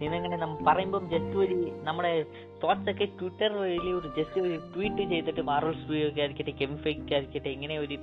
ഇതെങ്ങനെ 0.00 0.36
നമ്മൾ 0.36 0.64
പറയുമ്പം 0.64 1.10
ജസ്റ്റ് 1.10 1.36
ഒരു 1.36 1.54
നമ്മുടെ 1.82 2.24
തോട്ട്സ് 2.62 2.90
ഒക്കെ 2.90 3.04
ട്വിറ്റർ 3.04 3.52
വഴി 3.52 3.76
ഒരു 3.76 4.12
ജസ്റ്റ് 4.18 4.40
ഒരു 4.40 4.60
ട്വീറ്റ് 4.74 5.10
ചെയ്തിട്ട് 5.10 5.40
മാർവൽ 5.40 5.72
സ്റ്റുഡിയോ 5.72 6.08
ആയിരിക്കട്ടെ 6.20 6.50
കെമിഫൈക്ക് 6.50 7.14
ആയിരിക്കട്ടെ 7.14 7.48
ഇങ്ങനെ 7.48 7.78
ഒരു 7.78 7.98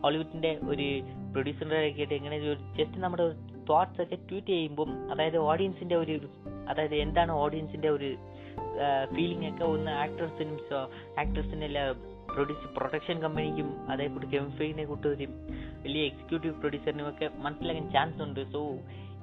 ഹോളിവുഡിന്റെ 0.00 0.58
ഒരു 0.68 1.02
പ്രൊഡ്യൂസറെ 1.32 1.76
ആയിരിക്കട്ടെ 1.76 2.14
ഇങ്ങനെ 2.14 2.36
ഒരു 2.36 2.54
ജസ്റ്റ് 2.78 2.98
നമ്മുടെ 2.98 3.26
തോട്ട്സ് 3.68 4.02
ഒക്കെ 4.02 4.16
ട്വീറ്റ് 4.30 4.46
ചെയ്യുമ്പം 4.46 5.10
അതായത് 5.12 5.38
ഓഡിയൻസിന്റെ 5.38 5.96
ഒരു 5.96 6.20
അതായത് 6.68 6.94
എന്താണ് 6.94 7.32
ഓഡിയൻസിന്റെ 7.32 7.88
ഒരു 7.88 8.16
ഫീലിംഗ് 9.14 9.48
ഒക്കെ 9.48 9.64
ഒന്ന് 9.64 9.90
ആക്ടേഴ്സിനും 9.90 10.58
ആക്ടേഴ്സിനല്ല 11.18 11.94
പ്രൊഡ്യൂസ് 12.36 12.68
പ്രൊഡക്ഷൻ 12.76 13.16
കമ്പനിക്കും 13.24 13.68
അതേപോലെ 13.92 14.28
കെംഫൈനെ 14.34 14.84
കൂട്ടുകാരും 14.90 15.32
വലിയ 15.84 16.02
എക്സിക്യൂട്ടീവ് 16.10 16.54
പ്രൊഡ്യൂസറിനും 16.62 17.08
ഒക്കെ 17.12 17.28
മനസ്സിലാക്കാൻ 17.46 17.86
ചാൻസ് 17.96 18.22
ഉണ്ട്. 18.26 18.40
സോ 18.54 18.60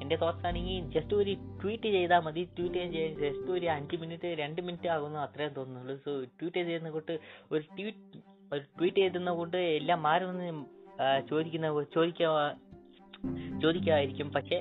എന്റെ 0.02 0.16
തോട്ട്സ് 0.22 0.46
ആണെങ്കിൽ 0.50 0.86
ജസ്റ്റ് 0.94 1.16
ഒരു 1.22 1.34
ട്വീറ്റ് 1.62 1.90
ചെയ്താൽ 1.96 2.22
മതി. 2.28 2.42
ട്വീറ്റ് 2.58 2.80
ചെയ്യാൻ 2.96 3.16
ജസ്റ്റ് 3.24 3.50
ഒരു 3.58 3.68
അഞ്ച് 3.76 3.98
മിനിറ്റ് 4.04 4.30
രണ്ട് 4.42 4.60
മിനിറ്റ് 4.68 4.90
ആകുന്നു 4.96 5.20
അത്രേ 5.26 5.48
തോന്നുന്നുള്ളൂ. 5.58 5.96
സോ 6.06 6.12
ട്വീറ്റ് 6.40 6.64
ചെയ്യുന്ന 6.70 6.92
കൊണ്ട് 6.98 7.14
ഒരു 7.54 7.64
ട്വീറ്റ് 7.78 8.22
ഒരു 8.54 8.64
ട്വീറ്റ് 8.78 9.00
ചെയ്തുന്ന 9.04 9.32
കൊണ്ട് 9.40 9.58
എല്ലാം 9.80 10.00
മാറുമെന്ന് 10.08 10.50
ചോദിക്കുന്ന 11.30 11.68
ചോദിക്കാ 11.96 12.30
ചോദിക്കാമായിരിക്കും 13.64 14.28
പക്ഷേ 14.36 14.58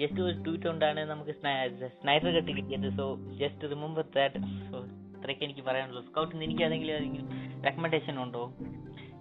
ജസ്റ്റ് 0.00 0.20
ഒരു 0.26 0.36
ട്വീറ്റ് 0.44 0.66
കൊണ്ടാണ് 0.70 1.00
നമുക്ക് 1.10 1.32
സ്നൈഡർ 1.40 2.30
കട്ട് 2.36 2.52
കിട്ടിയത്. 2.58 2.88
So 2.98 3.04
just 3.40 3.70
remember 3.72 4.04
that 4.16 4.40
so 4.70 4.78
ഇത്രയൊക്കെ 5.16 5.44
എനിക്ക് 5.48 5.64
പറയാനുള്ളൂ. 5.68 6.02
എനിക്ക് 6.46 6.62
ഏതെങ്കിലും 6.66 7.28
റെക്കമെൻഡേഷൻ 7.66 8.16
ഉണ്ടോ 8.20 8.42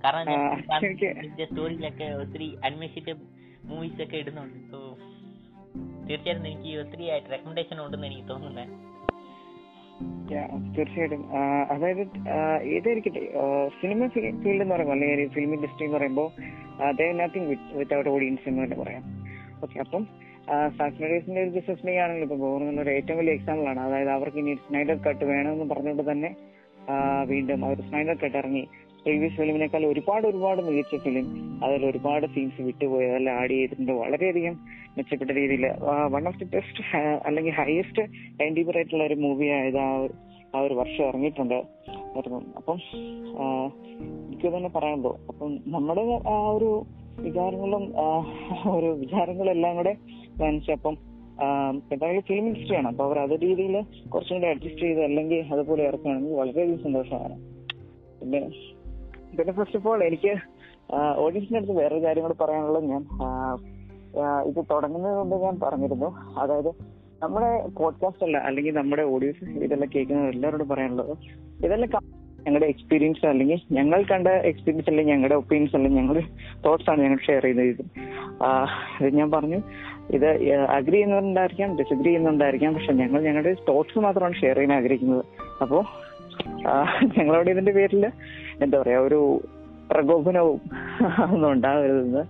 കാരണം 0.04 0.26
സ്റ്റോറിയിലൊക്കെ 1.44 2.08
ഒത്തിരി 2.14 2.48
അന്വേഷിച്ചിട്ട് 2.66 3.14
മൂവീസ് 3.66 4.02
ഒക്കെ 4.02 4.18
ഇടുന്നുണ്ട് 4.18 4.58
സോ 4.72 4.80
തീർച്ചയായിട്ടും 6.10 6.48
എനിക്ക് 6.48 6.74
ഒത്തിരി 6.80 7.06
ആയിട്ട് 7.10 7.30
റെക്കമെൻഡേഷൻ 7.32 7.80
ഉണ്ടെന്ന് 7.86 8.08
എനിക്ക് 8.08 8.28
തോന്നുന്നത് 8.30 8.74
തീർച്ചയായിട്ടും 10.76 11.22
അതായത് 11.72 12.02
ഏതായിരിക്കട്ടെ 12.68 13.22
സിനിമ 13.82 14.08
ഫീൽഡ് 14.08 14.62
എന്ന് 14.62 14.74
പറയുമ്പോൾ 14.74 14.96
അല്ലെങ്കിൽ 14.96 15.30
ഫിലിം 15.30 15.52
ഇൻഡസ്ട്രി 15.54 15.86
എന്ന് 15.86 15.98
പറയുമ്പോൾ 15.98 16.30
നത്തിങ് 17.16 17.48
വിത്തൗട്ട് 17.74 18.10
ഓഡിയൻസ് 18.10 18.50
എന്ന് 18.50 18.62
തന്നെ 18.64 18.78
പറയാം 18.78 19.04
ഓക്കെ 19.64 19.78
അപ്പം 19.80 20.04
സാക്സിന്റെ 20.78 21.42
ഒരു 21.42 21.50
ബിസിനസ് 21.50 21.98
ആണെങ്കിലും 22.00 22.26
ഇപ്പൊ 22.26 22.38
ഗവർണർ 22.38 22.82
ഒരു 22.82 22.90
ഏറ്റവും 22.90 23.18
വലിയ 23.18 23.34
എക്സാമ്പിൾ 23.34 23.68
ആണ് 23.70 23.80
അതായത് 23.80 24.10
അവർക്ക് 24.10 24.38
ഇനി 24.38 24.54
സ്നൈഡർ 24.56 24.98
കട്ട് 24.98 25.26
വേണമെന്ന് 25.26 25.68
പറഞ്ഞുകൊണ്ട് 25.74 26.12
തന്നെ 26.12 26.32
വീണ്ടും 27.26 27.66
അവർ 27.66 27.82
സ്നൈഡർ 27.82 28.16
കട്ട് 28.16 28.66
പ്രീവിയസ് 29.06 29.34
ഫിലിമിനേക്കാൾ 29.34 29.86
ഒരുപാട് 29.86 30.28
ഒരുപാട് 30.28 30.62
മികച്ച 30.62 31.04
ഫിലിം 31.04 31.60
അതിൽ 31.64 31.86
ഒരുപാട് 31.86 32.26
സീൻസ് 32.26 32.62
വിട്ടുപോയി. 32.62 33.06
അതെല്ലാം 33.06 33.36
ആഡ് 33.36 33.52
ചെയ്തിട്ടുണ്ട്. 33.52 33.92
വളരെയധികം 33.92 34.60
മെച്ചപ്പെട്ട 34.98 35.32
രീതിയിൽ. 35.32 35.68
വൺ 36.12 36.28
ഓഫ് 36.28 36.40
ദി 36.40 36.46
ബെസ്റ്റ് 36.46 36.98
അല്ലെങ്കിൽ 36.98 37.52
ഹയസ്റ്റ് 37.52 38.02
എൻഡിബർ 38.44 38.78
ആയിട്ടുള്ള 38.78 39.04
ഒരു 39.04 39.14
മൂവി 39.14 39.46
ആയത് 39.46 39.78
ആ 39.78 40.60
ഒരു- 40.60 40.78
വർഷം 40.78 41.04
ഇറങ്ങിയിട്ടുണ്ട്. 41.04 41.64
അപ്പം 42.56 42.80
എനിക്ക് 44.18 44.58
തന്നെ 44.58 44.70
പറയാനുള്ളൂ 44.70 45.26
അപ്പം 45.28 45.60
നമ്മുടെ 45.68 46.02
ആ 46.30 46.50
ഒരു 46.50 46.86
വികാരങ്ങളും 47.20 47.94
ഒരു 48.72 48.86
വിചാരങ്ങളും 48.86 49.76
കൂടെ 49.76 49.96
മനസ്സിലപ്പം 50.42 51.15
എന്തായാലും 51.92 52.22
ഫിലിം 52.22 52.48
ഇൻഡസ്ട്രിയാണ് 52.48 52.88
അപ്പൊ 52.88 53.04
അവർ 53.06 53.20
അതേ 53.20 53.36
രീതിയിൽ 53.36 53.76
കുറച്ചും 54.10 54.36
കൂടി 54.36 54.48
അഡ്ജസ്റ്റ് 54.48 54.82
ചെയ്ത് 54.82 55.02
അല്ലെങ്കിൽ 55.04 55.54
അതുപോലെ 55.54 55.84
ഇറക്കുകയാണെങ്കിൽ 55.84 56.34
വളരെയധികം 56.34 56.84
സന്തോഷമാണ് 56.84 57.38
പിന്നെ 58.20 58.42
പിന്നെ 59.38 59.54
ഫസ്റ്റ് 59.54 59.78
ഓഫ് 59.78 59.88
ഓൾ 59.88 60.04
എനിക്ക് 60.04 60.34
ഓഡിയൻസിന്റെ 61.18 61.58
അടുത്ത് 61.58 61.74
വേറെ 61.74 62.00
കാര്യം 62.00 62.24
കൂടെ 62.24 62.34
പറയാനുള്ളത് 62.34 62.86
ഞാൻ 62.86 63.04
ഇത് 64.46 64.60
തുടങ്ങുന്നത് 64.72 65.16
കൊണ്ട് 65.18 65.36
ഞാൻ 65.36 65.60
പറഞ്ഞിരുന്നു. 65.60 66.10
അതായത് 66.38 66.70
നമ്മുടെ 67.24 67.50
പോഡ്കാസ്റ്റ് 67.70 68.24
അല്ല 68.24 68.38
അല്ലെങ്കിൽ 68.38 68.74
നമ്മുടെ 68.74 69.04
ഓഡിയോസ് 69.04 69.46
ഇതെല്ലാം 69.46 69.90
കേൾക്കുന്ന 69.96 70.30
എല്ലാവരോടും 70.30 70.70
പറയാനുള്ളത് 70.70 71.14
ഇതെല്ലാം 71.66 72.04
ഞങ്ങളുടെ 72.48 72.66
എക്സ്പീരിയൻസ് 72.66 73.26
അല്ലെങ്കിൽ 73.26 73.62
ഞങ്ങൾ 73.72 74.04
കണ്ട 74.04 74.28
എക്സ്പീരിയൻസ് 74.28 74.90
അല്ലെങ്കിൽ 74.90 75.14
ഞങ്ങളുടെ 75.14 75.36
ഒപ്പീനിയൻസ് 75.36 75.76
അല്ലെങ്കിൽ 75.76 76.00
ഞങ്ങളുടെ 76.02 76.24
തോട്ട്സ് 76.66 76.90
ആണ് 76.90 77.02
ഞങ്ങൾ 77.02 77.18
ഷെയർ 77.18 77.42
ചെയ്യുന്നത്. 77.42 77.86
ഇത് 79.00 79.16
ഞാൻ 79.16 79.32
പറഞ്ഞു. 79.32 79.60
ഇത് 80.10 80.28
അഗ്രി 80.78 80.92
ചെയ്യുന്നുണ്ടായിരിക്കാം 80.92 81.78
ഡിസഗ്രി 81.78 82.04
ചെയ്യുന്നുണ്ടായിരിക്കാം. 82.04 82.74
പക്ഷെ 82.74 82.94
ഞങ്ങൾ 82.94 83.22
ഞങ്ങളുടെ 83.22 83.56
തോട്ട്സ് 83.70 84.00
മാത്രമാണ് 84.00 84.36
ഷെയർ 84.36 84.56
ചെയ്യാൻ 84.56 84.78
ആഗ്രഹിക്കുന്നത്. 84.78 85.26
അപ്പോ 85.62 85.86
ഞങ്ങളവിടെ 87.18 87.52
ഇതിന്റെ 87.52 87.72
പേരിൽ 87.72 88.06
എന്താ 88.62 88.82
പറയാ 88.82 89.00
ഒരു 89.00 89.42
പ്രകോപനവും 89.92 90.62
ഒന്നും 91.34 91.52
ഉണ്ടാവരുതെന്ന് 91.52 92.24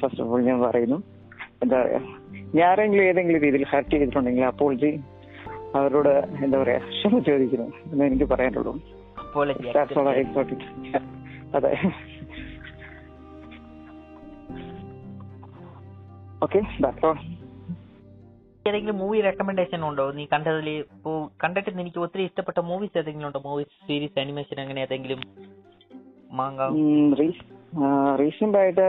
ഫസ്റ്റ് 0.00 0.22
ഓഫ് 0.22 0.30
ഓൾ 0.30 0.42
ഞാൻ 0.42 0.60
പറയുന്നു. 0.62 1.02
എന്താ 1.62 1.82
പറയാ 1.82 2.00
ഞാരെങ്കിലും 2.54 3.04
ഏതെങ്കിലും 3.04 3.42
രീതിയിൽ 3.42 3.64
ഹർട്ട് 3.64 3.90
ചെയ്തിട്ടുണ്ടെങ്കിൽ 3.90 4.44
അപ്പോൾ 4.44 4.74
ജി 4.74 5.00
അവരോട് 5.74 6.24
എന്താ 6.44 6.58
പറയാ 6.58 6.78
ക്ഷമ 6.78 7.18
ചോദിക്കുന്നു 7.18 7.72
എന്ന് 7.92 8.04
എനിക്ക് 8.04 8.24
പറയാനുള്ളൂ. 8.24 8.74
അതെ. 11.54 11.72
ഓക്കെ 16.42 16.60
ദാറ്റ്സ് 16.82 17.06
ഓൾ 17.06 17.18
ഏതെങ്കിലും 18.68 18.98
മൂവി 18.98 19.20
റെക്കമെൻഡേഷൻ 19.20 19.84
ഉണ്ടോ? 19.84 20.12
നീ 20.12 20.26
കണ്ടതിൽ 20.32 20.68
ഇപ്പോ 20.70 21.30
കണ്ടിട്ട് 21.44 21.70
എനിക്ക് 21.70 21.98
ഒത്തിരി 21.98 22.22
ഇഷ്ടപ്പെട്ട 22.24 22.60
മൂവീസ് 22.60 22.98
ഏതെങ്കിലും 22.98 23.26
ഉണ്ടോ? 23.26 23.42
മൂവീസ് 23.46 23.86
സീരീസ് 23.86 24.18
അനിമേഷൻ 24.20 24.60
അങ്ങനെ 24.60 24.80
ഏതെങ്കിലും 24.80 25.20
മാങ്ക 26.30 26.68
റീസെന്റ് 28.20 28.58
ആയിട്ട് 28.58 28.86